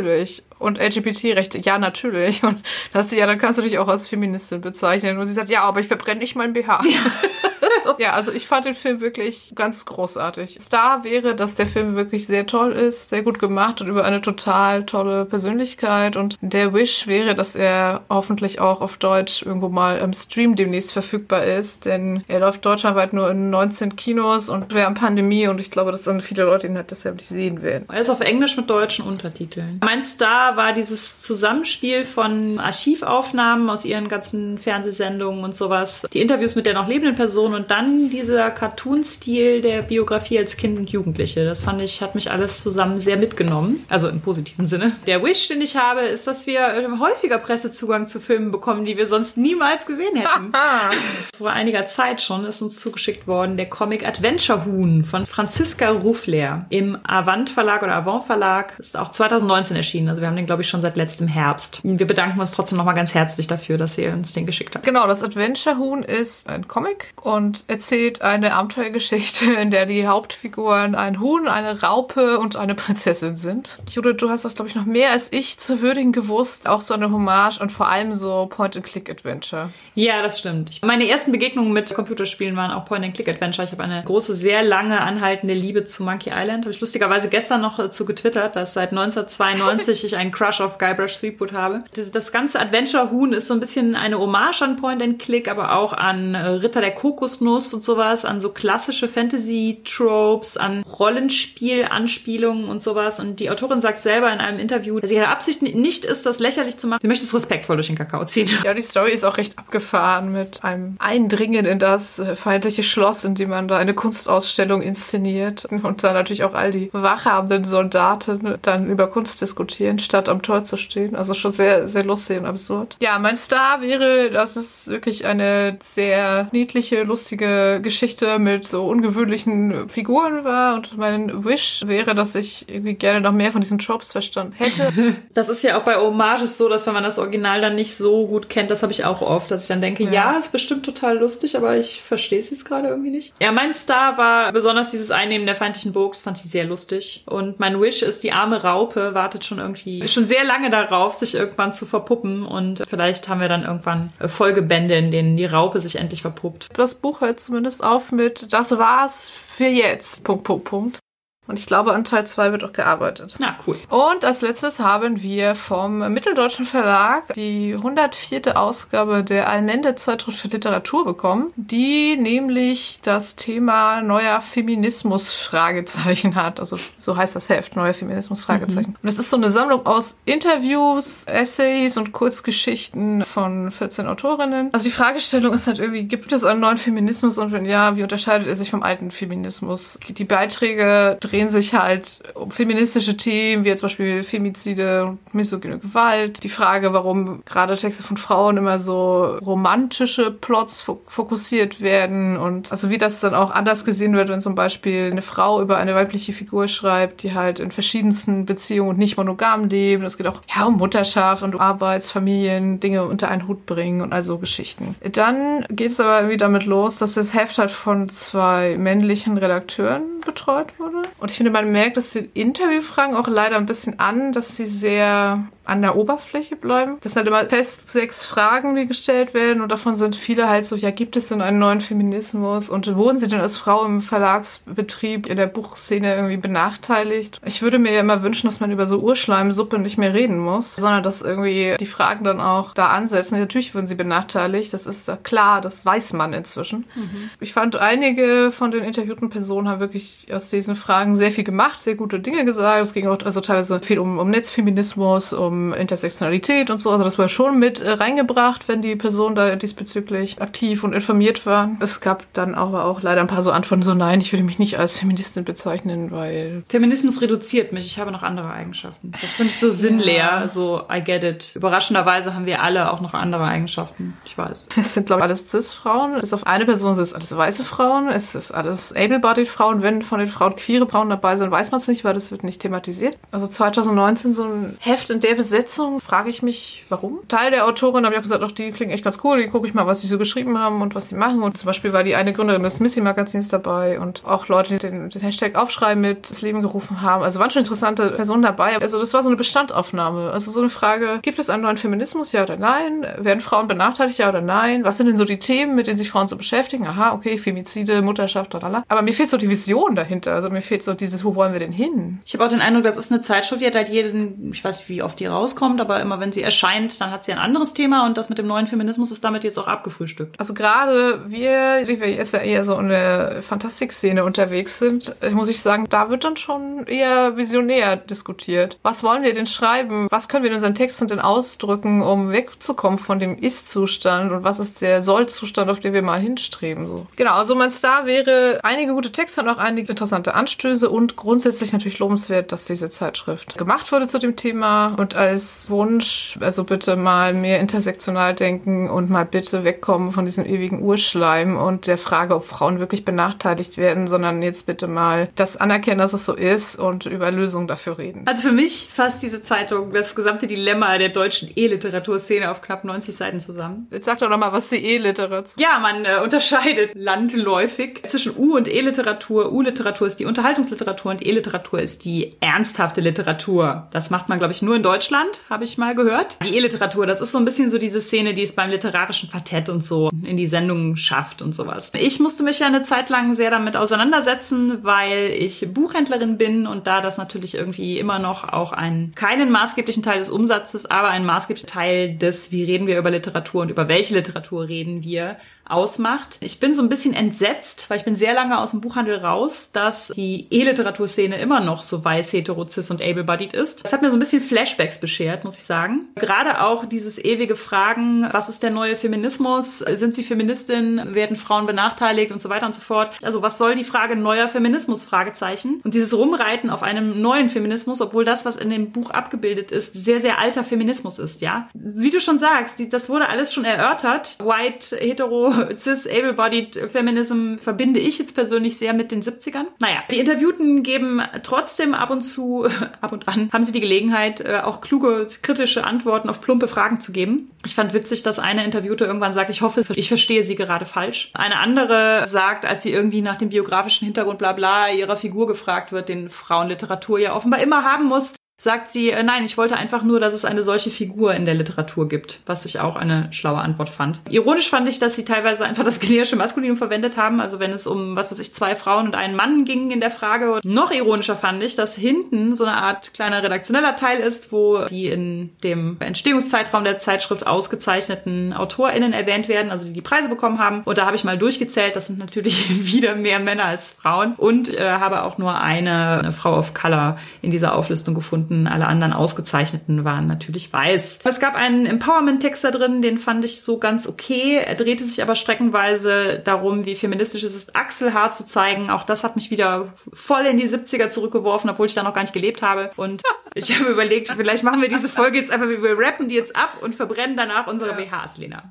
Und 0.59 0.79
LGBT-Rechte, 0.79 1.59
ja, 1.59 1.77
natürlich. 1.77 2.43
Und 2.43 2.59
das, 2.93 3.11
ja, 3.11 3.27
dann 3.27 3.37
kannst 3.37 3.59
du 3.59 3.63
dich 3.63 3.77
auch 3.77 3.87
als 3.87 4.07
Feministin 4.07 4.61
bezeichnen. 4.61 5.17
Und 5.17 5.25
sie 5.25 5.33
sagt, 5.33 5.49
ja, 5.49 5.61
aber 5.63 5.79
ich 5.79 5.87
verbrenne 5.87 6.19
nicht 6.19 6.35
mein 6.35 6.53
BH. 6.53 6.83
Ja. 6.83 7.11
ja, 7.99 8.13
also 8.13 8.31
ich 8.31 8.47
fand 8.47 8.65
den 8.65 8.73
Film 8.73 9.01
wirklich 9.01 9.53
ganz 9.55 9.85
großartig. 9.85 10.57
Star 10.59 11.03
wäre, 11.03 11.35
dass 11.35 11.55
der 11.55 11.67
Film 11.67 11.95
wirklich 11.95 12.27
sehr 12.27 12.45
toll 12.47 12.71
ist, 12.71 13.09
sehr 13.09 13.23
gut 13.23 13.39
gemacht 13.39 13.81
und 13.81 13.87
über 13.87 14.03
eine 14.03 14.21
total 14.21 14.85
tolle 14.85 15.25
Persönlichkeit. 15.25 16.15
Und 16.15 16.37
der 16.41 16.73
Wish 16.73 17.07
wäre, 17.07 17.35
dass 17.35 17.55
er 17.55 18.01
hoffentlich 18.09 18.59
auch 18.59 18.81
auf 18.81 18.97
Deutsch 18.97 19.43
irgendwo 19.43 19.69
mal 19.69 19.97
im 19.99 20.13
Stream 20.13 20.55
demnächst 20.55 20.93
verfügbar 20.93 21.43
ist, 21.43 21.85
denn 21.85 22.23
er 22.27 22.39
läuft 22.39 22.65
deutschlandweit 22.65 23.13
nur 23.13 23.29
in 23.29 23.49
19 23.49 23.95
Kinos 23.95 24.49
und 24.49 24.73
wäre 24.73 24.87
an 24.87 24.95
Pandemie 24.95 25.47
und 25.47 25.59
ich 25.59 25.71
glaube, 25.71 25.91
dass 25.91 26.03
dann 26.03 26.21
viele 26.21 26.43
Leute 26.43 26.67
ihn 26.67 26.75
halt 26.75 26.91
deshalb 26.91 27.15
nicht 27.15 27.27
sehen 27.27 27.61
werden. 27.61 27.85
Er 27.91 27.99
ist 27.99 28.09
auf 28.09 28.21
Englisch 28.21 28.57
mit 28.57 28.69
deutschen 28.69 29.05
Untertiteln. 29.05 29.79
Mein 29.83 30.03
Star 30.03 30.57
war 30.57 30.73
dieses 30.73 31.19
Zusammenspiel 31.21 32.05
von 32.05 32.59
Archivaufnahmen 32.59 33.69
aus 33.69 33.85
ihren 33.85 34.09
ganzen 34.09 34.57
Fernsehsendungen 34.57 35.43
und 35.43 35.55
sowas, 35.55 36.07
die 36.13 36.21
Interviews 36.21 36.55
mit 36.55 36.65
der 36.65 36.73
noch 36.73 36.87
lebenden 36.87 37.15
Person 37.15 37.53
und 37.53 37.71
dann 37.71 37.76
dieser 38.09 38.51
Cartoon-Stil 38.51 39.61
der 39.61 39.81
Biografie 39.81 40.39
als 40.39 40.57
Kind 40.57 40.77
und 40.77 40.89
Jugendliche. 40.89 41.45
Das 41.45 41.63
fand 41.63 41.81
ich, 41.81 42.01
hat 42.01 42.15
mich 42.15 42.31
alles 42.31 42.61
zusammen 42.61 42.99
sehr 42.99 43.17
mitgenommen. 43.17 43.85
Also 43.89 44.07
im 44.09 44.21
positiven 44.21 44.65
Sinne. 44.65 44.95
Der 45.05 45.23
Wish, 45.23 45.47
den 45.47 45.61
ich 45.61 45.75
habe, 45.75 46.01
ist, 46.01 46.27
dass 46.27 46.47
wir 46.47 46.97
häufiger 46.99 47.37
Pressezugang 47.37 48.07
zu 48.07 48.19
Filmen 48.19 48.51
bekommen, 48.51 48.85
die 48.85 48.97
wir 48.97 49.05
sonst 49.05 49.37
niemals 49.37 49.85
gesehen 49.85 50.15
hätten. 50.15 50.51
Vor 51.37 51.51
einiger 51.51 51.85
Zeit 51.85 52.21
schon 52.21 52.45
ist 52.45 52.61
uns 52.61 52.79
zugeschickt 52.79 53.27
worden 53.27 53.57
der 53.57 53.69
Comic 53.69 54.07
Adventure 54.07 54.65
Huhn 54.65 55.03
von 55.03 55.25
Franziska 55.25 55.89
Ruffler 55.89 56.65
im 56.69 56.97
Avant 57.03 57.49
Verlag 57.49 57.83
oder 57.83 57.93
Avant 57.93 58.25
Verlag. 58.25 58.77
Ist 58.79 58.97
auch 58.97 59.11
2019 59.11 59.75
erschienen. 59.77 60.09
Also 60.09 60.21
wir 60.21 60.27
haben 60.27 60.35
den, 60.35 60.45
glaube 60.45 60.61
ich, 60.63 60.69
schon 60.69 60.81
seit 60.81 60.97
letztem 60.97 61.27
Herbst. 61.27 61.81
Wir 61.83 62.07
bedanken 62.07 62.39
uns 62.39 62.51
trotzdem 62.51 62.77
nochmal 62.77 62.95
ganz 62.95 63.13
herzlich 63.13 63.47
dafür, 63.47 63.77
dass 63.77 63.97
ihr 63.97 64.11
uns 64.13 64.33
den 64.33 64.45
geschickt 64.45 64.75
habt. 64.75 64.85
Genau, 64.85 65.07
das 65.07 65.23
Adventure 65.23 65.77
Huhn 65.77 66.03
ist 66.03 66.49
ein 66.49 66.67
Comic 66.67 67.13
und 67.21 67.56
erzählt 67.67 68.21
eine 68.21 68.53
Abenteuergeschichte, 68.53 69.45
in 69.61 69.71
der 69.71 69.85
die 69.85 70.07
Hauptfiguren 70.07 70.95
ein 70.95 71.19
Huhn, 71.19 71.47
eine 71.47 71.81
Raupe 71.81 72.39
und 72.39 72.55
eine 72.55 72.75
Prinzessin 72.75 73.35
sind. 73.35 73.69
Judith, 73.89 74.17
du 74.17 74.29
hast 74.29 74.45
das, 74.45 74.55
glaube 74.55 74.69
ich, 74.69 74.75
noch 74.75 74.85
mehr 74.85 75.11
als 75.11 75.31
ich 75.31 75.59
zu 75.59 75.81
würdigen 75.81 76.11
gewusst. 76.11 76.67
Auch 76.67 76.81
so 76.81 76.93
eine 76.93 77.11
Hommage 77.11 77.59
und 77.59 77.71
vor 77.71 77.89
allem 77.89 78.13
so 78.13 78.47
Point-and-Click-Adventure. 78.47 79.69
Ja, 79.95 80.21
das 80.21 80.39
stimmt. 80.39 80.81
Meine 80.83 81.09
ersten 81.09 81.31
Begegnungen 81.31 81.73
mit 81.73 81.93
Computerspielen 81.93 82.55
waren 82.55 82.71
auch 82.71 82.85
Point-and-Click-Adventure. 82.85 83.65
Ich 83.65 83.71
habe 83.71 83.83
eine 83.83 84.03
große, 84.03 84.33
sehr 84.33 84.63
lange 84.63 85.01
anhaltende 85.01 85.53
Liebe 85.53 85.85
zu 85.85 86.03
Monkey 86.03 86.29
Island. 86.33 86.65
Habe 86.65 86.71
ich 86.71 86.79
lustigerweise 86.79 87.29
gestern 87.29 87.61
noch 87.61 87.79
äh, 87.79 87.89
zu 87.89 88.05
getwittert, 88.05 88.55
dass 88.55 88.73
seit 88.73 88.91
1992 88.91 90.03
ich 90.03 90.15
einen 90.15 90.31
Crush 90.31 90.61
auf 90.61 90.77
Guybrush 90.77 91.19
Threepwood 91.19 91.53
habe. 91.53 91.83
Das 92.13 92.31
ganze 92.31 92.59
Adventure-Huhn 92.59 93.33
ist 93.33 93.47
so 93.47 93.53
ein 93.53 93.59
bisschen 93.59 93.95
eine 93.95 94.19
Hommage 94.19 94.61
an 94.61 94.77
Point-and-Click, 94.77 95.49
aber 95.49 95.75
auch 95.75 95.93
an 95.93 96.35
äh, 96.35 96.47
Ritter 96.47 96.81
der 96.81 96.91
Kokosnuss 96.91 97.46
und 97.47 97.83
sowas, 97.83 98.25
an 98.25 98.39
so 98.39 98.49
klassische 98.49 99.07
Fantasy-Tropes, 99.07 100.57
an 100.57 100.83
Rollenspiel-Anspielungen 100.83 102.65
und 102.65 102.81
sowas. 102.81 103.19
Und 103.19 103.39
die 103.39 103.49
Autorin 103.49 103.81
sagt 103.81 103.99
selber 103.99 104.31
in 104.31 104.39
einem 104.39 104.59
Interview, 104.59 104.99
dass 104.99 105.11
ihre 105.11 105.29
Absicht 105.29 105.61
nicht 105.61 106.05
ist, 106.05 106.25
das 106.25 106.39
lächerlich 106.39 106.77
zu 106.77 106.87
machen. 106.87 106.99
Sie 107.01 107.07
möchte 107.07 107.23
es 107.25 107.33
respektvoll 107.33 107.77
durch 107.77 107.87
den 107.87 107.95
Kakao 107.95 108.25
ziehen. 108.25 108.49
Ja, 108.63 108.73
die 108.73 108.81
Story 108.81 109.11
ist 109.11 109.23
auch 109.23 109.37
recht 109.37 109.57
abgefahren 109.57 110.31
mit 110.31 110.63
einem 110.63 110.95
Eindringen 110.99 111.65
in 111.65 111.79
das 111.79 112.19
äh, 112.19 112.35
feindliche 112.35 112.83
Schloss, 112.83 113.23
in 113.23 113.35
dem 113.35 113.49
man 113.49 113.67
da 113.67 113.77
eine 113.77 113.93
Kunstausstellung 113.93 114.81
inszeniert 114.81 115.65
und 115.65 116.03
dann 116.03 116.13
natürlich 116.13 116.43
auch 116.43 116.53
all 116.53 116.71
die 116.71 116.89
wachhabenden 116.93 117.63
Soldaten 117.63 118.57
dann 118.61 118.89
über 118.89 119.07
Kunst 119.07 119.41
diskutieren, 119.41 119.99
statt 119.99 120.29
am 120.29 120.41
Tor 120.41 120.63
zu 120.63 120.77
stehen. 120.77 121.15
Also 121.15 121.33
schon 121.33 121.51
sehr, 121.51 121.87
sehr 121.87 122.03
lustig 122.03 122.39
und 122.39 122.45
absurd. 122.45 122.97
Ja, 122.99 123.19
mein 123.19 123.37
Star 123.37 123.81
wäre, 123.81 124.31
dass 124.31 124.55
es 124.55 124.87
wirklich 124.87 125.25
eine 125.25 125.77
sehr 125.81 126.49
niedliche, 126.51 127.03
lustige 127.03 127.36
Geschichte 127.37 128.39
mit 128.39 128.67
so 128.67 128.87
ungewöhnlichen 128.87 129.89
Figuren 129.89 130.43
war 130.43 130.75
und 130.75 130.97
mein 130.97 131.45
Wish 131.45 131.83
wäre, 131.85 132.15
dass 132.15 132.35
ich 132.35 132.65
irgendwie 132.67 132.95
gerne 132.95 133.21
noch 133.21 133.31
mehr 133.31 133.51
von 133.51 133.61
diesen 133.61 133.79
Tropes 133.79 134.11
verstanden 134.11 134.53
hätte. 134.53 134.91
Das 135.33 135.49
ist 135.49 135.61
ja 135.61 135.77
auch 135.77 135.83
bei 135.83 135.95
Hommages 135.95 136.57
so, 136.57 136.67
dass 136.67 136.87
wenn 136.87 136.93
man 136.93 137.03
das 137.03 137.19
Original 137.19 137.61
dann 137.61 137.75
nicht 137.75 137.95
so 137.95 138.25
gut 138.25 138.49
kennt, 138.49 138.71
das 138.71 138.81
habe 138.81 138.91
ich 138.91 139.05
auch 139.05 139.21
oft, 139.21 139.51
dass 139.51 139.63
ich 139.63 139.67
dann 139.67 139.81
denke, 139.81 140.03
ja, 140.03 140.11
ja 140.11 140.37
ist 140.37 140.51
bestimmt 140.51 140.83
total 140.83 141.19
lustig, 141.19 141.55
aber 141.55 141.77
ich 141.77 142.01
verstehe 142.01 142.39
es 142.39 142.49
jetzt 142.49 142.65
gerade 142.65 142.87
irgendwie 142.87 143.11
nicht. 143.11 143.33
Ja, 143.41 143.51
mein 143.51 143.73
Star 143.73 144.17
war 144.17 144.51
besonders 144.51 144.89
dieses 144.89 145.11
Einnehmen 145.11 145.45
der 145.45 145.55
feindlichen 145.55 145.93
Burg, 145.93 146.13
das 146.13 146.23
fand 146.23 146.37
ich 146.37 146.49
sehr 146.49 146.65
lustig. 146.65 147.23
Und 147.27 147.59
mein 147.59 147.79
Wish 147.79 148.01
ist, 148.01 148.23
die 148.23 148.31
arme 148.31 148.63
Raupe 148.63 149.13
wartet 149.13 149.45
schon 149.45 149.59
irgendwie 149.59 150.07
schon 150.07 150.25
sehr 150.25 150.43
lange 150.43 150.69
darauf, 150.69 151.13
sich 151.13 151.35
irgendwann 151.35 151.73
zu 151.73 151.85
verpuppen 151.85 152.45
und 152.45 152.83
vielleicht 152.87 153.27
haben 153.29 153.41
wir 153.41 153.49
dann 153.49 153.63
irgendwann 153.63 154.09
Folgebände, 154.25 154.95
in 154.95 155.11
denen 155.11 155.37
die 155.37 155.45
Raupe 155.45 155.79
sich 155.79 155.97
endlich 155.97 156.21
verpuppt. 156.21 156.69
Das 156.73 156.95
Buch 156.95 157.21
hört 157.27 157.39
zumindest 157.39 157.83
auf 157.83 158.11
mit 158.11 158.51
Das 158.53 158.77
war's 158.77 159.29
für 159.29 159.67
jetzt. 159.67 160.23
Punkt, 160.23 160.43
Punkt, 160.43 160.65
Punkt. 160.65 160.99
Und 161.47 161.59
ich 161.59 161.65
glaube, 161.65 161.93
an 161.93 162.03
Teil 162.03 162.27
2 162.27 162.51
wird 162.51 162.63
auch 162.63 162.73
gearbeitet. 162.73 163.35
Na, 163.39 163.55
cool. 163.65 163.77
Und 163.89 164.25
als 164.25 164.41
letztes 164.41 164.79
haben 164.79 165.21
wir 165.21 165.55
vom 165.55 166.11
Mitteldeutschen 166.13 166.65
Verlag 166.65 167.33
die 167.33 167.73
104. 167.73 168.57
Ausgabe 168.57 169.23
der 169.23 169.49
Allmende 169.49 169.95
Zeitschrift 169.95 170.39
für 170.39 170.47
Literatur 170.49 171.05
bekommen, 171.05 171.53
die 171.55 172.17
nämlich 172.17 172.99
das 173.01 173.35
Thema 173.35 174.01
neuer 174.01 174.41
Feminismus 174.41 175.31
Fragezeichen 175.31 176.35
hat. 176.35 176.59
Also 176.59 176.77
so 176.99 177.15
heißt 177.15 177.35
das 177.35 177.49
Heft, 177.49 177.75
neuer 177.75 177.93
Feminismus 177.93 178.43
Fragezeichen. 178.43 178.91
Mhm. 178.91 178.97
Und 179.01 179.09
es 179.09 179.19
ist 179.19 179.29
so 179.29 179.37
eine 179.37 179.49
Sammlung 179.49 179.85
aus 179.85 180.19
Interviews, 180.25 181.23
Essays 181.25 181.97
und 181.97 182.11
Kurzgeschichten 182.11 183.23
von 183.23 183.71
14 183.71 184.07
Autorinnen. 184.07 184.69
Also 184.73 184.85
die 184.85 184.91
Fragestellung 184.91 185.53
ist 185.53 185.67
halt 185.67 185.79
irgendwie, 185.79 186.03
gibt 186.03 186.31
es 186.33 186.43
einen 186.43 186.59
neuen 186.59 186.77
Feminismus 186.77 187.37
und 187.37 187.51
wenn 187.51 187.65
ja, 187.65 187.95
wie 187.95 188.03
unterscheidet 188.03 188.47
er 188.47 188.55
sich 188.55 188.69
vom 188.69 188.83
alten 188.83 189.11
Feminismus? 189.11 189.99
Die 190.07 190.25
Beiträge 190.25 191.17
drehen 191.19 191.36
drehen 191.37 191.49
sich 191.49 191.75
halt 191.75 192.19
um 192.33 192.49
feministische 192.49 193.15
Themen, 193.15 193.63
wie 193.63 193.75
zum 193.75 193.87
Beispiel 193.87 194.23
Femizide 194.23 195.05
und 195.05 195.33
misogyne 195.35 195.77
Gewalt. 195.77 196.43
Die 196.43 196.49
Frage, 196.49 196.93
warum 196.93 197.43
gerade 197.45 197.77
Texte 197.77 198.01
von 198.01 198.17
Frauen 198.17 198.57
immer 198.57 198.79
so 198.79 199.37
romantische 199.45 200.31
Plots 200.31 200.81
fokussiert 200.81 201.79
werden 201.79 202.37
und 202.37 202.71
also 202.71 202.89
wie 202.89 202.97
das 202.97 203.19
dann 203.19 203.35
auch 203.35 203.51
anders 203.51 203.85
gesehen 203.85 204.15
wird, 204.15 204.29
wenn 204.29 204.41
zum 204.41 204.55
Beispiel 204.55 205.09
eine 205.11 205.21
Frau 205.21 205.61
über 205.61 205.77
eine 205.77 205.93
weibliche 205.93 206.33
Figur 206.33 206.67
schreibt, 206.67 207.21
die 207.21 207.35
halt 207.35 207.59
in 207.59 207.71
verschiedensten 207.71 208.47
Beziehungen 208.47 208.89
und 208.89 208.97
nicht 208.97 209.17
monogam 209.17 209.65
leben. 209.65 210.03
Es 210.05 210.17
geht 210.17 210.25
auch 210.25 210.41
ja, 210.55 210.65
um 210.65 210.77
Mutterschaft 210.77 211.43
und 211.43 211.59
Arbeits-, 211.59 212.09
Familien, 212.09 212.79
Dinge 212.79 213.05
unter 213.05 213.29
einen 213.29 213.47
Hut 213.47 213.67
bringen 213.67 214.01
und 214.01 214.11
also 214.11 214.39
Geschichten. 214.39 214.95
Dann 215.11 215.65
geht 215.69 215.91
es 215.91 215.99
aber 215.99 216.17
irgendwie 216.17 216.37
damit 216.37 216.65
los, 216.65 216.97
dass 216.97 217.13
das 217.13 217.35
Heft 217.35 217.59
halt 217.59 217.69
von 217.69 218.09
zwei 218.09 218.75
männlichen 218.79 219.37
Redakteuren 219.37 220.16
betreut 220.27 220.77
wurde. 220.77 221.09
Und 221.19 221.31
ich 221.31 221.37
finde, 221.37 221.51
man 221.51 221.71
merkt, 221.71 221.97
dass 221.97 222.11
die 222.11 222.29
Interviewfragen 222.35 223.15
auch 223.15 223.27
leider 223.27 223.57
ein 223.57 223.65
bisschen 223.65 223.99
an, 223.99 224.33
dass 224.33 224.55
sie 224.55 224.67
sehr 224.67 225.47
an 225.67 225.81
der 225.81 225.95
Oberfläche 225.95 226.55
bleiben. 226.55 226.97
Das 227.01 227.13
sind 227.13 227.19
halt 227.19 227.27
immer 227.27 227.45
fest 227.49 227.89
sechs 227.89 228.25
Fragen, 228.25 228.75
die 228.75 228.87
gestellt 228.87 229.33
werden 229.33 229.61
und 229.61 229.71
davon 229.71 229.95
sind 229.95 230.15
viele 230.15 230.47
halt 230.47 230.65
so, 230.65 230.75
ja, 230.75 230.91
gibt 230.91 231.15
es 231.15 231.29
denn 231.29 231.41
einen 231.41 231.59
neuen 231.59 231.81
Feminismus 231.81 232.69
und 232.69 232.95
wurden 232.95 233.17
sie 233.17 233.27
denn 233.27 233.41
als 233.41 233.57
Frau 233.57 233.85
im 233.85 234.01
Verlagsbetrieb 234.01 235.27
in 235.27 235.37
der 235.37 235.47
Buchszene 235.47 236.15
irgendwie 236.15 236.37
benachteiligt? 236.37 237.41
Ich 237.45 237.61
würde 237.61 237.79
mir 237.79 237.93
ja 237.93 237.99
immer 237.99 238.23
wünschen, 238.23 238.47
dass 238.47 238.59
man 238.59 238.71
über 238.71 238.87
so 238.87 238.99
Urschleimsuppe 238.99 239.79
nicht 239.79 239.97
mehr 239.97 240.13
reden 240.13 240.39
muss, 240.39 240.75
sondern 240.75 241.03
dass 241.03 241.21
irgendwie 241.21 241.75
die 241.79 241.85
Fragen 241.85 242.23
dann 242.23 242.39
auch 242.39 242.73
da 242.73 242.87
ansetzen. 242.87 243.39
Natürlich 243.39 243.75
wurden 243.75 243.87
sie 243.87 243.95
benachteiligt, 243.95 244.73
das 244.73 244.87
ist 244.87 245.11
klar, 245.23 245.61
das 245.61 245.85
weiß 245.85 246.13
man 246.13 246.33
inzwischen. 246.33 246.85
Mhm. 246.95 247.29
Ich 247.39 247.53
fand, 247.53 247.75
einige 247.75 248.51
von 248.51 248.71
den 248.71 248.83
interviewten 248.83 249.29
Personen 249.29 249.67
haben 249.67 249.79
wirklich 249.79 250.27
aus 250.31 250.49
diesen 250.49 250.75
Fragen 250.75 251.15
sehr 251.15 251.31
viel 251.31 251.43
gemacht, 251.43 251.79
sehr 251.79 251.95
gute 251.95 252.19
Dinge 252.19 252.45
gesagt. 252.45 252.81
Es 252.81 252.93
ging 252.93 253.07
auch 253.07 253.17
also 253.23 253.41
teilweise 253.41 253.79
viel 253.81 253.99
um, 253.99 254.19
um 254.19 254.29
Netzfeminismus, 254.29 255.33
um 255.33 255.56
um 255.57 255.73
Intersektionalität 255.73 256.69
und 256.69 256.79
so. 256.79 256.91
Also 256.91 257.03
das 257.03 257.17
war 257.17 257.29
schon 257.29 257.59
mit 257.59 257.79
äh, 257.79 257.91
reingebracht, 257.91 258.67
wenn 258.67 258.81
die 258.81 258.95
Personen 258.95 259.35
da 259.35 259.55
diesbezüglich 259.55 260.41
aktiv 260.41 260.83
und 260.83 260.93
informiert 260.93 261.45
waren. 261.45 261.77
Es 261.79 262.01
gab 262.01 262.31
dann 262.33 262.55
aber 262.55 262.85
auch 262.85 263.01
leider 263.01 263.21
ein 263.21 263.27
paar 263.27 263.41
so 263.41 263.51
Antworten, 263.51 263.83
so 263.83 263.93
nein, 263.93 264.21
ich 264.21 264.31
würde 264.33 264.43
mich 264.43 264.59
nicht 264.59 264.77
als 264.79 264.99
Feministin 264.99 265.43
bezeichnen, 265.43 266.11
weil... 266.11 266.63
Feminismus 266.69 267.21
reduziert 267.21 267.73
mich, 267.73 267.85
ich 267.85 267.99
habe 267.99 268.11
noch 268.11 268.23
andere 268.23 268.51
Eigenschaften. 268.51 269.11
Das 269.21 269.35
finde 269.35 269.51
ich 269.51 269.59
so 269.59 269.69
sinnleer, 269.77 270.41
ja. 270.41 270.49
so 270.49 270.83
I 270.91 271.01
get 271.01 271.23
it. 271.23 271.55
Überraschenderweise 271.55 272.33
haben 272.33 272.45
wir 272.45 272.61
alle 272.61 272.91
auch 272.91 273.01
noch 273.01 273.13
andere 273.13 273.43
Eigenschaften, 273.43 274.15
ich 274.25 274.37
weiß. 274.37 274.69
Es 274.77 274.93
sind, 274.93 275.07
glaube 275.07 275.21
ich, 275.21 275.23
alles 275.23 275.49
Cis-Frauen. 275.49 276.15
Es 276.15 276.23
ist 276.23 276.33
auf 276.33 276.47
eine 276.47 276.65
Person, 276.65 276.93
es 276.93 276.99
ist 276.99 277.13
alles 277.13 277.35
weiße 277.35 277.63
Frauen, 277.63 278.09
es 278.09 278.35
ist 278.35 278.51
alles 278.51 278.95
able-bodied 278.95 279.47
Frauen, 279.47 279.81
wenn 279.81 280.01
von 280.03 280.19
den 280.19 280.27
Frauen 280.27 280.55
queere 280.55 280.87
Frauen 280.87 281.09
dabei 281.09 281.37
sind, 281.37 281.51
weiß 281.51 281.71
man 281.71 281.79
es 281.79 281.87
nicht, 281.87 282.03
weil 282.03 282.13
das 282.13 282.31
wird 282.31 282.43
nicht 282.43 282.61
thematisiert. 282.61 283.17
Also 283.31 283.47
2019 283.47 284.33
so 284.33 284.43
ein 284.43 284.77
Heft 284.79 285.09
in 285.09 285.19
der 285.19 285.35
Besetzung, 285.47 286.01
frage 286.01 286.29
ich 286.29 286.43
mich, 286.43 286.83
warum. 286.89 287.25
Teil 287.29 287.51
der 287.51 287.65
Autorin 287.65 288.03
habe 288.03 288.13
ich 288.13 288.19
auch 288.19 288.23
gesagt, 288.23 288.43
auch 288.43 288.51
die 288.51 288.71
klingen 288.71 288.91
echt 288.91 289.05
ganz 289.05 289.19
cool, 289.23 289.41
die 289.41 289.47
gucke 289.47 289.65
ich 289.65 289.73
mal, 289.73 289.87
was 289.87 290.01
sie 290.01 290.07
so 290.07 290.17
geschrieben 290.17 290.59
haben 290.59 290.81
und 290.81 290.93
was 290.93 291.07
sie 291.07 291.15
machen. 291.15 291.41
Und 291.41 291.57
zum 291.57 291.67
Beispiel 291.67 291.93
war 291.93 292.03
die 292.03 292.15
eine 292.15 292.33
Gründerin 292.33 292.63
des 292.63 292.81
Missy-Magazins 292.81 293.47
dabei 293.47 293.97
und 294.01 294.25
auch 294.25 294.49
Leute, 294.49 294.73
die 294.73 294.79
den, 294.79 295.09
den 295.09 295.21
Hashtag 295.21 295.55
Aufschreiben 295.55 296.01
mit 296.01 296.29
ins 296.29 296.41
Leben 296.41 296.61
gerufen 296.61 297.01
haben. 297.01 297.23
Also 297.23 297.39
waren 297.39 297.49
schon 297.49 297.61
interessante 297.61 298.09
Personen 298.09 298.41
dabei. 298.41 298.77
Also 298.77 298.99
das 298.99 299.13
war 299.13 299.23
so 299.23 299.29
eine 299.29 299.37
Bestandaufnahme. 299.37 300.31
Also 300.31 300.51
so 300.51 300.59
eine 300.59 300.69
Frage, 300.69 301.19
gibt 301.21 301.39
es 301.39 301.49
einen 301.49 301.63
neuen 301.63 301.77
Feminismus, 301.77 302.33
ja 302.33 302.43
oder 302.43 302.57
nein? 302.57 303.07
Werden 303.17 303.39
Frauen 303.39 303.69
benachteiligt, 303.69 304.19
ja 304.19 304.27
oder 304.27 304.41
nein? 304.41 304.83
Was 304.83 304.97
sind 304.97 305.07
denn 305.07 305.15
so 305.15 305.23
die 305.23 305.39
Themen, 305.39 305.75
mit 305.75 305.87
denen 305.87 305.95
sich 305.95 306.09
Frauen 306.09 306.27
so 306.27 306.35
beschäftigen? 306.35 306.85
Aha, 306.87 307.13
okay, 307.13 307.37
Femizide, 307.37 308.01
Mutterschaft, 308.01 308.53
lalala. 308.53 308.83
Aber 308.89 309.01
mir 309.01 309.13
fehlt 309.13 309.29
so 309.29 309.37
die 309.37 309.49
Vision 309.49 309.95
dahinter. 309.95 310.33
Also 310.33 310.49
mir 310.49 310.61
fehlt 310.61 310.83
so 310.83 310.93
dieses, 310.93 311.23
wo 311.23 311.35
wollen 311.35 311.53
wir 311.53 311.61
denn 311.61 311.71
hin? 311.71 312.19
Ich 312.25 312.33
habe 312.33 312.43
auch 312.43 312.49
den 312.49 312.59
Eindruck, 312.59 312.83
das 312.83 312.97
ist 312.97 313.13
eine 313.13 313.21
Zeitschrift, 313.21 313.61
die 313.61 313.67
hat 313.67 313.75
halt 313.75 313.87
jeden, 313.87 314.51
ich 314.51 314.61
weiß 314.61 314.79
nicht, 314.79 314.89
wie 314.89 315.01
oft 315.01 315.17
die 315.21 315.27
rauskommt, 315.37 315.79
aber 315.79 316.01
immer 316.01 316.19
wenn 316.19 316.31
sie 316.31 316.41
erscheint, 316.41 316.99
dann 316.99 317.11
hat 317.11 317.23
sie 317.23 317.31
ein 317.31 317.37
anderes 317.37 317.73
Thema 317.73 318.05
und 318.05 318.17
das 318.17 318.29
mit 318.29 318.37
dem 318.37 318.47
neuen 318.47 318.67
Feminismus 318.67 319.11
ist 319.11 319.23
damit 319.23 319.43
jetzt 319.43 319.57
auch 319.57 319.67
abgefrühstückt. 319.67 320.39
Also 320.39 320.53
gerade 320.53 321.21
wir, 321.27 321.85
die 321.85 321.99
wir 321.99 322.09
jetzt 322.09 322.33
ja 322.33 322.39
eher 322.39 322.63
so 322.63 322.77
in 322.79 322.89
der 322.89 323.41
Fantastikszene 323.41 324.23
unterwegs 324.23 324.79
sind, 324.79 325.15
muss 325.31 325.49
ich 325.49 325.61
sagen, 325.61 325.85
da 325.89 326.09
wird 326.09 326.23
dann 326.23 326.37
schon 326.37 326.85
eher 326.87 327.37
visionär 327.37 327.97
diskutiert. 327.97 328.77
Was 328.83 329.03
wollen 329.03 329.23
wir 329.23 329.33
denn 329.33 329.47
schreiben? 329.47 330.07
Was 330.09 330.27
können 330.29 330.43
wir 330.43 330.49
in 330.49 330.55
unseren 330.55 330.75
Texten 330.75 331.07
denn 331.07 331.19
ausdrücken, 331.19 332.01
um 332.01 332.31
wegzukommen 332.31 332.97
von 332.97 333.19
dem 333.19 333.37
Ist-Zustand 333.37 334.31
und 334.31 334.43
was 334.43 334.59
ist 334.59 334.81
der 334.81 335.01
Soll-Zustand, 335.01 335.69
auf 335.69 335.79
den 335.79 335.93
wir 335.93 336.01
mal 336.01 336.19
hinstreben? 336.19 336.87
So. 336.87 337.05
Genau, 337.15 337.33
also 337.33 337.55
mein 337.55 337.71
Star 337.71 338.05
wäre 338.05 338.59
einige 338.63 338.93
gute 338.93 339.11
Texte 339.11 339.41
und 339.41 339.49
auch 339.49 339.57
einige 339.57 339.89
interessante 339.89 340.35
Anstöße 340.35 340.89
und 340.89 341.15
grundsätzlich 341.15 341.73
natürlich 341.73 341.99
lobenswert, 341.99 342.51
dass 342.51 342.65
diese 342.65 342.89
Zeitschrift 342.89 343.57
gemacht 343.57 343.91
wurde 343.91 344.07
zu 344.07 344.19
dem 344.19 344.35
Thema 344.35 344.95
und 344.97 345.15
als 345.17 345.69
Wunsch, 345.69 346.37
also 346.39 346.63
bitte 346.63 346.95
mal 346.95 347.33
mehr 347.33 347.59
intersektional 347.59 348.35
denken 348.35 348.89
und 348.89 349.09
mal 349.09 349.25
bitte 349.25 349.63
wegkommen 349.63 350.11
von 350.11 350.25
diesem 350.25 350.45
ewigen 350.45 350.81
Urschleim 350.81 351.57
und 351.57 351.87
der 351.87 351.97
Frage, 351.97 352.35
ob 352.35 352.45
Frauen 352.45 352.79
wirklich 352.79 353.03
benachteiligt 353.03 353.77
werden, 353.77 354.07
sondern 354.07 354.41
jetzt 354.41 354.65
bitte 354.65 354.87
mal 354.87 355.29
das 355.35 355.57
anerkennen, 355.57 355.99
dass 355.99 356.13
es 356.13 356.25
so 356.25 356.35
ist 356.35 356.77
und 356.77 357.05
über 357.05 357.31
Lösungen 357.31 357.67
dafür 357.67 357.97
reden. 357.97 358.23
Also 358.25 358.41
für 358.43 358.51
mich 358.51 358.89
fasst 358.91 359.23
diese 359.23 359.41
Zeitung 359.41 359.91
das 359.91 360.15
gesamte 360.15 360.47
Dilemma 360.47 360.97
der 360.97 361.09
deutschen 361.09 361.49
E-Literaturszene 361.55 362.49
auf 362.51 362.61
knapp 362.61 362.83
90 362.83 363.15
Seiten 363.15 363.39
zusammen. 363.39 363.87
Jetzt 363.91 364.05
sag 364.05 364.19
doch 364.19 364.29
noch 364.29 364.37
mal, 364.37 364.53
was 364.53 364.69
die 364.69 364.77
E-Literatur 364.77 365.55
Ja, 365.57 365.79
man 365.79 366.05
äh, 366.05 366.19
unterscheidet 366.23 366.91
landläufig 366.93 368.03
zwischen 368.07 368.37
U- 368.37 368.55
und 368.55 368.67
E-Literatur. 368.67 369.51
U-Literatur 369.51 370.07
ist 370.07 370.19
die 370.19 370.25
Unterhaltungsliteratur 370.25 371.11
und 371.11 371.25
E-Literatur 371.25 371.79
ist 371.79 372.05
die 372.05 372.35
ernsthafte 372.39 373.01
Literatur. 373.01 373.87
Das 373.91 374.09
macht 374.09 374.29
man, 374.29 374.37
glaube 374.37 374.53
ich, 374.53 374.61
nur 374.61 374.75
in 374.75 374.83
Deutschland, 374.83 375.06
habe 375.49 375.63
ich 375.63 375.77
mal 375.77 375.95
gehört. 375.95 376.37
Die 376.43 376.55
E-Literatur, 376.55 377.05
das 377.05 377.21
ist 377.21 377.31
so 377.31 377.37
ein 377.37 377.45
bisschen 377.45 377.69
so 377.69 377.77
diese 377.77 378.01
Szene, 378.01 378.33
die 378.33 378.43
es 378.43 378.55
beim 378.55 378.69
literarischen 378.69 379.29
Quartett 379.29 379.69
und 379.69 379.83
so 379.83 380.09
in 380.23 380.37
die 380.37 380.47
Sendungen 380.47 380.97
schafft 380.97 381.41
und 381.41 381.53
sowas. 381.53 381.91
Ich 381.93 382.19
musste 382.19 382.43
mich 382.43 382.59
ja 382.59 382.67
eine 382.67 382.81
Zeit 382.81 383.09
lang 383.09 383.33
sehr 383.33 383.51
damit 383.51 383.77
auseinandersetzen, 383.77 384.83
weil 384.83 385.31
ich 385.37 385.67
Buchhändlerin 385.73 386.37
bin 386.37 386.67
und 386.67 386.87
da 386.87 387.01
das 387.01 387.17
natürlich 387.17 387.55
irgendwie 387.55 387.99
immer 387.99 388.19
noch 388.19 388.51
auch 388.51 388.71
einen, 388.71 389.13
keinen 389.15 389.51
maßgeblichen 389.51 390.03
Teil 390.03 390.19
des 390.19 390.29
Umsatzes, 390.29 390.85
aber 390.85 391.09
einen 391.09 391.25
maßgeblichen 391.25 391.67
Teil 391.67 392.17
des, 392.17 392.51
wie 392.51 392.63
reden 392.63 392.87
wir 392.87 392.97
über 392.97 393.11
Literatur 393.11 393.61
und 393.63 393.71
über 393.71 393.87
welche 393.87 394.13
Literatur 394.13 394.67
reden 394.67 395.03
wir, 395.03 395.37
ausmacht. 395.69 396.37
Ich 396.41 396.59
bin 396.59 396.73
so 396.73 396.81
ein 396.81 396.89
bisschen 396.89 397.13
entsetzt, 397.13 397.89
weil 397.89 397.97
ich 397.97 398.05
bin 398.05 398.15
sehr 398.15 398.33
lange 398.33 398.59
aus 398.59 398.71
dem 398.71 398.81
Buchhandel 398.81 399.17
raus, 399.17 399.71
dass 399.71 400.09
die 400.15 400.47
E-Literaturszene 400.49 401.37
immer 401.37 401.59
noch 401.59 401.83
so 401.83 402.03
weiß, 402.03 402.33
hetero, 402.33 402.67
cis 402.67 402.91
und 402.91 403.01
able-bodied 403.01 403.53
ist. 403.53 403.83
Das 403.83 403.93
hat 403.93 404.01
mir 404.01 404.09
so 404.09 404.17
ein 404.17 404.19
bisschen 404.19 404.41
Flashbacks 404.41 404.99
beschert, 404.99 405.43
muss 405.43 405.57
ich 405.57 405.63
sagen. 405.63 406.07
Gerade 406.15 406.61
auch 406.61 406.85
dieses 406.85 407.23
ewige 407.23 407.55
Fragen, 407.55 408.27
was 408.31 408.49
ist 408.49 408.63
der 408.63 408.71
neue 408.71 408.95
Feminismus? 408.95 409.79
Sind 409.79 410.15
sie 410.15 410.23
Feministin? 410.23 411.15
Werden 411.15 411.37
Frauen 411.37 411.65
benachteiligt 411.65 412.31
und 412.31 412.41
so 412.41 412.49
weiter 412.49 412.65
und 412.65 412.75
so 412.75 412.81
fort? 412.81 413.15
Also 413.23 413.41
was 413.41 413.57
soll 413.57 413.75
die 413.75 413.83
Frage 413.83 414.15
neuer 414.15 414.47
Feminismus? 414.47 415.03
Fragezeichen. 415.03 415.81
Und 415.83 415.93
dieses 415.93 416.13
Rumreiten 416.15 416.69
auf 416.69 416.83
einem 416.83 417.21
neuen 417.21 417.49
Feminismus, 417.49 418.01
obwohl 418.01 418.25
das, 418.25 418.45
was 418.45 418.55
in 418.55 418.69
dem 418.69 418.91
Buch 418.91 419.09
abgebildet 419.09 419.71
ist, 419.71 419.93
sehr, 419.93 420.19
sehr 420.19 420.39
alter 420.39 420.63
Feminismus 420.63 421.19
ist, 421.19 421.41
ja? 421.41 421.69
Wie 421.73 422.11
du 422.11 422.19
schon 422.19 422.39
sagst, 422.39 422.79
die, 422.79 422.89
das 422.89 423.09
wurde 423.09 423.29
alles 423.29 423.53
schon 423.53 423.65
erörtert. 423.65 424.37
White, 424.43 424.97
hetero, 424.97 425.53
cis, 425.77 426.07
able-bodied 426.07 426.89
Feminism 426.91 427.55
verbinde 427.57 427.99
ich 427.99 428.19
jetzt 428.19 428.35
persönlich 428.35 428.77
sehr 428.77 428.93
mit 428.93 429.11
den 429.11 429.21
70ern. 429.21 429.65
Naja, 429.79 430.03
die 430.11 430.19
Interviewten 430.19 430.83
geben 430.83 431.21
trotzdem 431.43 431.93
ab 431.93 432.09
und 432.09 432.21
zu, 432.21 432.67
ab 433.01 433.11
und 433.11 433.27
an, 433.27 433.49
haben 433.51 433.63
sie 433.63 433.71
die 433.71 433.79
Gelegenheit, 433.79 434.41
äh, 434.41 434.61
auch 434.63 434.81
kluge, 434.81 435.27
kritische 435.41 435.83
Antworten 435.83 436.29
auf 436.29 436.41
plumpe 436.41 436.67
Fragen 436.67 436.99
zu 436.99 437.11
geben. 437.11 437.51
Ich 437.65 437.75
fand 437.75 437.93
witzig, 437.93 438.23
dass 438.23 438.39
eine 438.39 438.63
Interviewte 438.63 439.05
irgendwann 439.05 439.33
sagt, 439.33 439.49
ich 439.49 439.61
hoffe, 439.61 439.83
ich 439.95 440.07
verstehe 440.07 440.43
sie 440.43 440.55
gerade 440.55 440.85
falsch. 440.85 441.31
Eine 441.33 441.59
andere 441.59 442.25
sagt, 442.25 442.65
als 442.65 442.83
sie 442.83 442.91
irgendwie 442.91 443.21
nach 443.21 443.37
dem 443.37 443.49
biografischen 443.49 444.05
Hintergrund 444.05 444.39
bla 444.39 444.53
bla 444.53 444.89
ihrer 444.89 445.17
Figur 445.17 445.47
gefragt 445.47 445.91
wird, 445.91 446.09
den 446.09 446.29
Frauenliteratur 446.29 447.19
ja 447.19 447.35
offenbar 447.35 447.59
immer 447.59 447.83
haben 447.83 448.05
muss, 448.05 448.35
sagt 448.57 448.89
sie, 448.89 449.11
äh, 449.11 449.21
nein, 449.23 449.45
ich 449.45 449.57
wollte 449.57 449.77
einfach 449.77 450.03
nur, 450.03 450.19
dass 450.19 450.33
es 450.33 450.43
eine 450.43 450.63
solche 450.63 450.89
Figur 450.89 451.33
in 451.35 451.45
der 451.45 451.53
Literatur 451.53 452.09
gibt, 452.09 452.39
was 452.45 452.65
ich 452.65 452.79
auch 452.79 452.95
eine 452.95 453.27
schlaue 453.31 453.59
Antwort 453.59 453.89
fand. 453.89 454.19
Ironisch 454.29 454.69
fand 454.69 454.87
ich, 454.87 454.97
dass 454.97 455.15
sie 455.15 455.25
teilweise 455.25 455.63
einfach 455.65 455.83
das 455.83 455.99
generische 455.99 456.35
Maskulinum 456.35 456.77
verwendet 456.77 457.17
haben, 457.17 457.39
also 457.39 457.59
wenn 457.59 457.71
es 457.71 457.85
um, 457.85 458.15
was 458.15 458.31
weiß 458.31 458.39
ich, 458.39 458.53
zwei 458.53 458.75
Frauen 458.75 459.05
und 459.05 459.15
einen 459.15 459.35
Mann 459.35 459.65
ging 459.65 459.91
in 459.91 459.99
der 459.99 460.09
Frage. 460.09 460.59
Noch 460.63 460.91
ironischer 460.91 461.35
fand 461.35 461.61
ich, 461.61 461.75
dass 461.75 461.95
hinten 461.95 462.55
so 462.55 462.65
eine 462.65 462.77
Art 462.77 463.13
kleiner 463.13 463.43
redaktioneller 463.43 463.95
Teil 463.95 464.19
ist, 464.19 464.51
wo 464.51 464.85
die 464.85 465.07
in 465.07 465.51
dem 465.63 465.97
Entstehungszeitraum 465.99 466.83
der 466.83 466.97
Zeitschrift 466.97 467.45
ausgezeichneten 467.45 468.53
AutorInnen 468.53 469.13
erwähnt 469.13 469.49
werden, 469.49 469.69
also 469.69 469.85
die 469.85 469.93
die 469.93 470.01
Preise 470.01 470.29
bekommen 470.29 470.59
haben. 470.59 470.81
Und 470.83 470.97
da 470.97 471.05
habe 471.05 471.15
ich 471.15 471.23
mal 471.23 471.37
durchgezählt, 471.37 471.95
das 471.95 472.07
sind 472.07 472.19
natürlich 472.19 472.67
wieder 472.93 473.15
mehr 473.15 473.39
Männer 473.39 473.65
als 473.65 473.93
Frauen 473.93 474.33
und 474.35 474.73
äh, 474.73 474.89
habe 474.93 475.23
auch 475.23 475.37
nur 475.37 475.59
eine, 475.59 476.19
eine 476.19 476.31
Frau 476.31 476.57
of 476.57 476.73
Color 476.73 477.17
in 477.41 477.51
dieser 477.51 477.75
Auflistung 477.75 478.15
gefunden 478.15 478.46
gefunden. 478.47 478.67
Alle 478.67 478.87
anderen 478.87 479.13
Ausgezeichneten 479.13 480.03
waren 480.03 480.27
natürlich 480.27 480.71
weiß. 480.71 481.19
Es 481.23 481.39
gab 481.39 481.55
einen 481.55 481.85
Empowerment-Text 481.85 482.63
da 482.63 482.71
drin, 482.71 483.01
den 483.01 483.17
fand 483.17 483.45
ich 483.45 483.61
so 483.61 483.77
ganz 483.77 484.07
okay. 484.07 484.57
Er 484.63 484.75
drehte 484.75 485.03
sich 485.03 485.21
aber 485.21 485.35
streckenweise 485.35 486.39
darum, 486.43 486.85
wie 486.85 486.95
feministisch 486.95 487.43
es 487.43 487.55
ist, 487.55 487.75
Achselhaar 487.75 488.31
zu 488.31 488.45
zeigen. 488.45 488.89
Auch 488.89 489.03
das 489.03 489.23
hat 489.23 489.35
mich 489.35 489.51
wieder 489.51 489.93
voll 490.13 490.45
in 490.45 490.57
die 490.57 490.67
70er 490.67 491.09
zurückgeworfen, 491.09 491.69
obwohl 491.69 491.87
ich 491.87 491.93
da 491.93 492.03
noch 492.03 492.13
gar 492.13 492.21
nicht 492.21 492.33
gelebt 492.33 492.61
habe. 492.61 492.91
Und 492.95 493.21
ich 493.53 493.77
habe 493.77 493.89
überlegt, 493.89 494.33
vielleicht 494.35 494.63
machen 494.63 494.81
wir 494.81 494.89
diese 494.89 495.09
Folge 495.09 495.37
jetzt 495.37 495.51
einfach, 495.51 495.67
wir 495.67 495.97
rappen 495.97 496.27
die 496.27 496.35
jetzt 496.35 496.55
ab 496.55 496.77
und 496.81 496.95
verbrennen 496.95 497.35
danach 497.35 497.67
unsere 497.67 497.91
ja. 497.91 497.97
BHs, 497.97 498.37
Lena. 498.37 498.63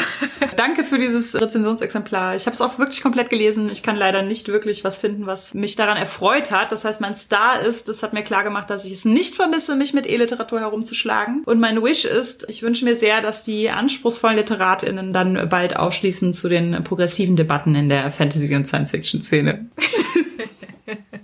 Danke 0.56 0.84
für 0.84 0.98
dieses 0.98 1.40
Rezensionsexemplar. 1.40 2.34
Ich 2.34 2.46
habe 2.46 2.54
es 2.54 2.60
auch 2.60 2.78
wirklich 2.78 3.02
komplett 3.02 3.30
gelesen. 3.30 3.68
Ich 3.70 3.82
kann 3.82 3.96
leider 3.96 4.22
nicht 4.22 4.48
wirklich 4.48 4.84
was 4.84 4.98
finden, 4.98 5.26
was 5.26 5.54
mich 5.54 5.76
daran 5.76 5.96
erfreut 5.96 6.50
hat. 6.50 6.72
Das 6.72 6.84
heißt, 6.84 7.00
mein 7.00 7.16
Star 7.16 7.60
ist, 7.60 7.88
das 7.88 8.02
hat 8.02 8.12
mir 8.12 8.22
klar 8.22 8.44
gemacht, 8.44 8.70
dass 8.70 8.84
ich 8.84 8.92
es 8.92 9.04
nicht 9.04 9.23
nicht 9.24 9.36
vermisse, 9.36 9.74
mich 9.74 9.94
mit 9.94 10.06
E-Literatur 10.06 10.60
herumzuschlagen. 10.60 11.44
Und 11.46 11.58
mein 11.58 11.82
Wish 11.82 12.04
ist, 12.04 12.44
ich 12.50 12.62
wünsche 12.62 12.84
mir 12.84 12.94
sehr, 12.94 13.22
dass 13.22 13.42
die 13.42 13.70
anspruchsvollen 13.70 14.36
LiteratInnen 14.36 15.14
dann 15.14 15.48
bald 15.48 15.76
aufschließen 15.76 16.34
zu 16.34 16.50
den 16.50 16.84
progressiven 16.84 17.34
Debatten 17.34 17.74
in 17.74 17.88
der 17.88 18.10
Fantasy- 18.10 18.54
und 18.54 18.66
Science-Fiction-Szene. 18.66 19.66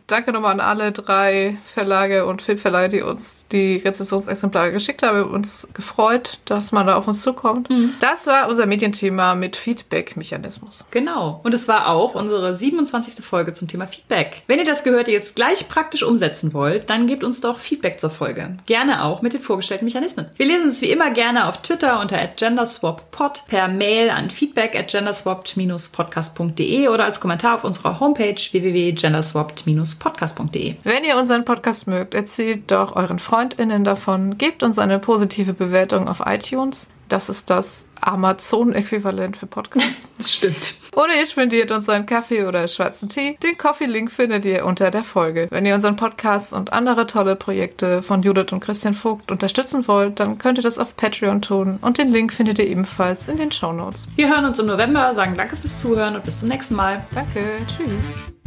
Danke 0.06 0.32
nochmal 0.32 0.52
an 0.52 0.60
alle 0.60 0.92
drei 0.92 1.56
Verlage 1.64 2.26
und 2.26 2.42
Filmverleihe, 2.42 2.88
die 2.88 3.02
uns 3.02 3.46
die 3.52 3.76
Rezensionsexemplare 3.76 4.72
geschickt 4.72 5.02
haben. 5.02 5.16
Wir 5.16 5.24
haben 5.24 5.34
uns 5.34 5.68
gefreut, 5.74 6.38
dass 6.46 6.72
man 6.72 6.86
da 6.86 6.96
auf 6.96 7.06
uns 7.06 7.22
zukommt. 7.22 7.70
Mhm. 7.70 7.94
Das 8.00 8.26
war 8.26 8.48
unser 8.48 8.66
Medienthema 8.66 9.34
mit 9.34 9.56
Feedback-Mechanismus. 9.56 10.84
Genau. 10.90 11.40
Und 11.44 11.54
es 11.54 11.68
war 11.68 11.88
auch 11.88 12.14
unsere 12.14 12.54
27. 12.54 13.24
Folge 13.24 13.52
zum 13.52 13.68
Thema 13.68 13.86
Feedback. 13.86 14.42
Wenn 14.46 14.58
ihr 14.58 14.64
das 14.64 14.82
Gehörte 14.82 15.12
jetzt 15.12 15.36
gleich 15.36 15.68
praktisch 15.68 16.02
umsetzen 16.02 16.54
wollt, 16.54 16.90
dann 16.90 17.06
gebt 17.06 17.22
uns 17.22 17.40
doch 17.40 17.58
Feedback 17.58 18.00
zur 18.00 18.10
Folge. 18.10 18.56
Gerne 18.66 19.04
auch 19.04 19.22
mit 19.22 19.34
den 19.34 19.40
vorgestellten 19.40 19.84
Mechanismen. 19.84 20.26
Wir 20.36 20.46
lesen 20.46 20.68
es 20.68 20.80
wie 20.80 20.90
immer 20.90 21.10
gerne 21.10 21.48
auf 21.48 21.62
Twitter 21.62 22.00
unter 22.00 22.18
genderswappod, 22.26 23.42
per 23.46 23.68
Mail 23.68 24.10
an 24.10 24.30
feedback 24.30 24.76
at 24.76 24.88
genderswapped-podcast.de 24.88 26.88
oder 26.88 27.04
als 27.04 27.20
Kommentar 27.20 27.56
auf 27.56 27.64
unserer 27.64 28.00
Homepage 28.00 28.34
www.genderswapped-podcast.de 28.34 29.49
podcast.de. 29.54 30.76
Wenn 30.84 31.04
ihr 31.04 31.16
unseren 31.16 31.44
Podcast 31.44 31.86
mögt, 31.86 32.14
erzählt 32.14 32.70
doch 32.70 32.96
euren 32.96 33.18
FreundInnen 33.18 33.84
davon, 33.84 34.38
gebt 34.38 34.62
uns 34.62 34.78
eine 34.78 34.98
positive 34.98 35.52
Bewertung 35.52 36.08
auf 36.08 36.22
iTunes. 36.26 36.88
Das 37.10 37.28
ist 37.28 37.50
das 37.50 37.86
Amazon-Äquivalent 38.00 39.36
für 39.36 39.46
Podcasts. 39.46 40.06
Das 40.18 40.32
stimmt. 40.32 40.74
Oder 40.94 41.14
ihr 41.18 41.26
spendiert 41.26 41.70
uns 41.70 41.88
einen 41.88 42.04
Kaffee 42.04 42.44
oder 42.44 42.66
schwarzen 42.68 43.08
Tee. 43.08 43.38
Den 43.42 43.56
Coffee-Link 43.56 44.10
findet 44.10 44.44
ihr 44.44 44.64
unter 44.66 44.90
der 44.90 45.02
Folge. 45.02 45.48
Wenn 45.50 45.64
ihr 45.64 45.74
unseren 45.74 45.96
Podcast 45.96 46.52
und 46.52 46.72
andere 46.72 47.06
tolle 47.06 47.36
Projekte 47.36 48.02
von 48.02 48.22
Judith 48.22 48.52
und 48.52 48.60
Christian 48.60 48.94
Vogt 48.94 49.30
unterstützen 49.30 49.88
wollt, 49.88 50.20
dann 50.20 50.38
könnt 50.38 50.58
ihr 50.58 50.62
das 50.62 50.78
auf 50.78 50.96
Patreon 50.96 51.42
tun. 51.42 51.78
Und 51.80 51.98
den 51.98 52.10
Link 52.10 52.32
findet 52.32 52.58
ihr 52.58 52.66
ebenfalls 52.66 53.28
in 53.28 53.38
den 53.38 53.50
Show 53.50 53.72
Notes. 53.72 54.08
Wir 54.16 54.28
hören 54.28 54.44
uns 54.44 54.58
im 54.58 54.66
November, 54.66 55.14
sagen 55.14 55.34
danke 55.36 55.56
fürs 55.56 55.80
Zuhören 55.80 56.16
und 56.16 56.24
bis 56.24 56.40
zum 56.40 56.48
nächsten 56.48 56.74
Mal. 56.74 57.04
Danke, 57.14 57.42
tschüss. 57.66 58.39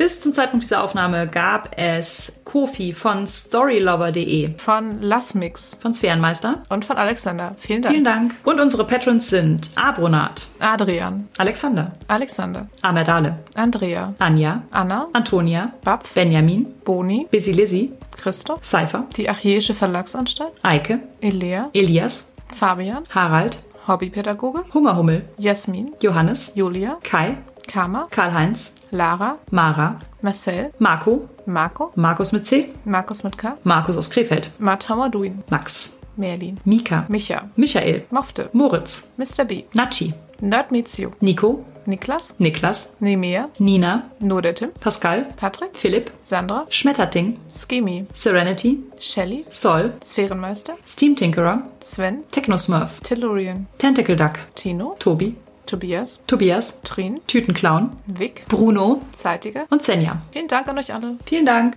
Bis 0.00 0.18
zum 0.18 0.32
Zeitpunkt 0.32 0.64
dieser 0.64 0.82
Aufnahme 0.82 1.28
gab 1.28 1.76
es 1.76 2.32
Kofi 2.44 2.94
von 2.94 3.26
storylover.de, 3.26 4.54
Von 4.56 5.02
Lassmix 5.02 5.76
von 5.78 5.92
Sphärenmeister. 5.92 6.62
und 6.70 6.86
von 6.86 6.96
Alexander. 6.96 7.54
Vielen 7.58 7.82
Dank. 7.82 7.92
Vielen 7.92 8.04
Dank. 8.06 8.34
Und 8.44 8.60
unsere 8.60 8.86
Patrons 8.86 9.28
sind 9.28 9.70
Abronat, 9.76 10.48
Adrian, 10.58 11.28
Alexander, 11.36 11.92
Alexander, 12.08 12.66
Amerdale, 12.80 13.40
Andrea, 13.56 14.14
Anja, 14.20 14.62
Anna, 14.70 15.08
Antonia, 15.12 15.74
Bapf, 15.84 16.14
Benjamin, 16.14 16.64
Boni, 16.82 17.26
Busy 17.30 17.52
Lizzy, 17.52 17.92
Christoph, 18.16 18.64
Cypher, 18.64 19.04
die 19.18 19.28
Archäische 19.28 19.74
Verlagsanstalt, 19.74 20.52
Eike, 20.62 21.00
Elea, 21.20 21.68
Elias, 21.74 22.30
Fabian, 22.56 23.02
Harald, 23.10 23.62
Hobbypädagoge, 23.86 24.64
Hungerhummel, 24.72 25.28
Jasmin, 25.36 25.92
Johannes, 26.00 26.52
Julia, 26.54 26.96
Kai, 27.02 27.36
Karma, 27.70 28.08
Karl-Heinz, 28.10 28.74
Lara, 28.90 29.38
Mara, 29.52 30.00
Marcel, 30.22 30.72
Marco, 30.80 31.28
Marco, 31.46 31.92
Markus 31.94 32.32
mit 32.32 32.44
C, 32.44 32.70
Markus 32.84 33.22
mit 33.22 33.38
K, 33.38 33.56
Markus 33.62 33.96
aus 33.96 34.10
Krefeld, 34.10 34.50
Matamaduin, 34.58 35.44
Max, 35.50 35.96
Merlin, 36.16 36.58
Mika, 36.64 37.06
Micha, 37.08 37.48
Michael, 37.54 38.02
Mofte, 38.10 38.50
Moritz, 38.52 39.12
Mr. 39.16 39.44
B, 39.44 39.64
Nachi, 39.72 40.12
Nerd 40.40 40.72
Meets 40.72 40.98
You, 40.98 41.12
Nico, 41.20 41.64
Niklas, 41.86 42.34
Niklas, 42.38 42.96
Nemea, 43.00 43.50
Nina, 43.60 44.10
Nodetim, 44.20 44.70
Pascal, 44.80 45.26
Patrick, 45.36 45.76
Philipp, 45.76 46.10
Sandra, 46.22 46.66
Schmetterting, 46.70 47.38
Skemi, 47.48 48.06
Serenity, 48.12 48.80
Shelly, 48.98 49.44
Sol, 49.48 49.92
Sphärenmeister, 50.02 50.74
Steam 50.86 51.14
Tinkerer, 51.14 51.62
Sven, 51.80 52.24
Technosmurf, 52.32 53.00
Tellurian, 53.02 53.66
Tentacle 53.78 54.16
Duck, 54.16 54.40
Tino, 54.56 54.96
Tobi, 54.98 55.36
Tobias, 55.70 56.20
Tobias, 56.26 56.80
Trin, 56.82 57.20
Tütenclown, 57.28 57.90
Vic, 58.06 58.44
Bruno 58.48 59.02
Zeitiger. 59.12 59.66
und 59.70 59.82
Senja. 59.82 60.20
Vielen 60.32 60.48
Dank 60.48 60.66
an 60.66 60.78
euch 60.78 60.92
alle. 60.92 61.16
Vielen 61.24 61.46
Dank. 61.46 61.68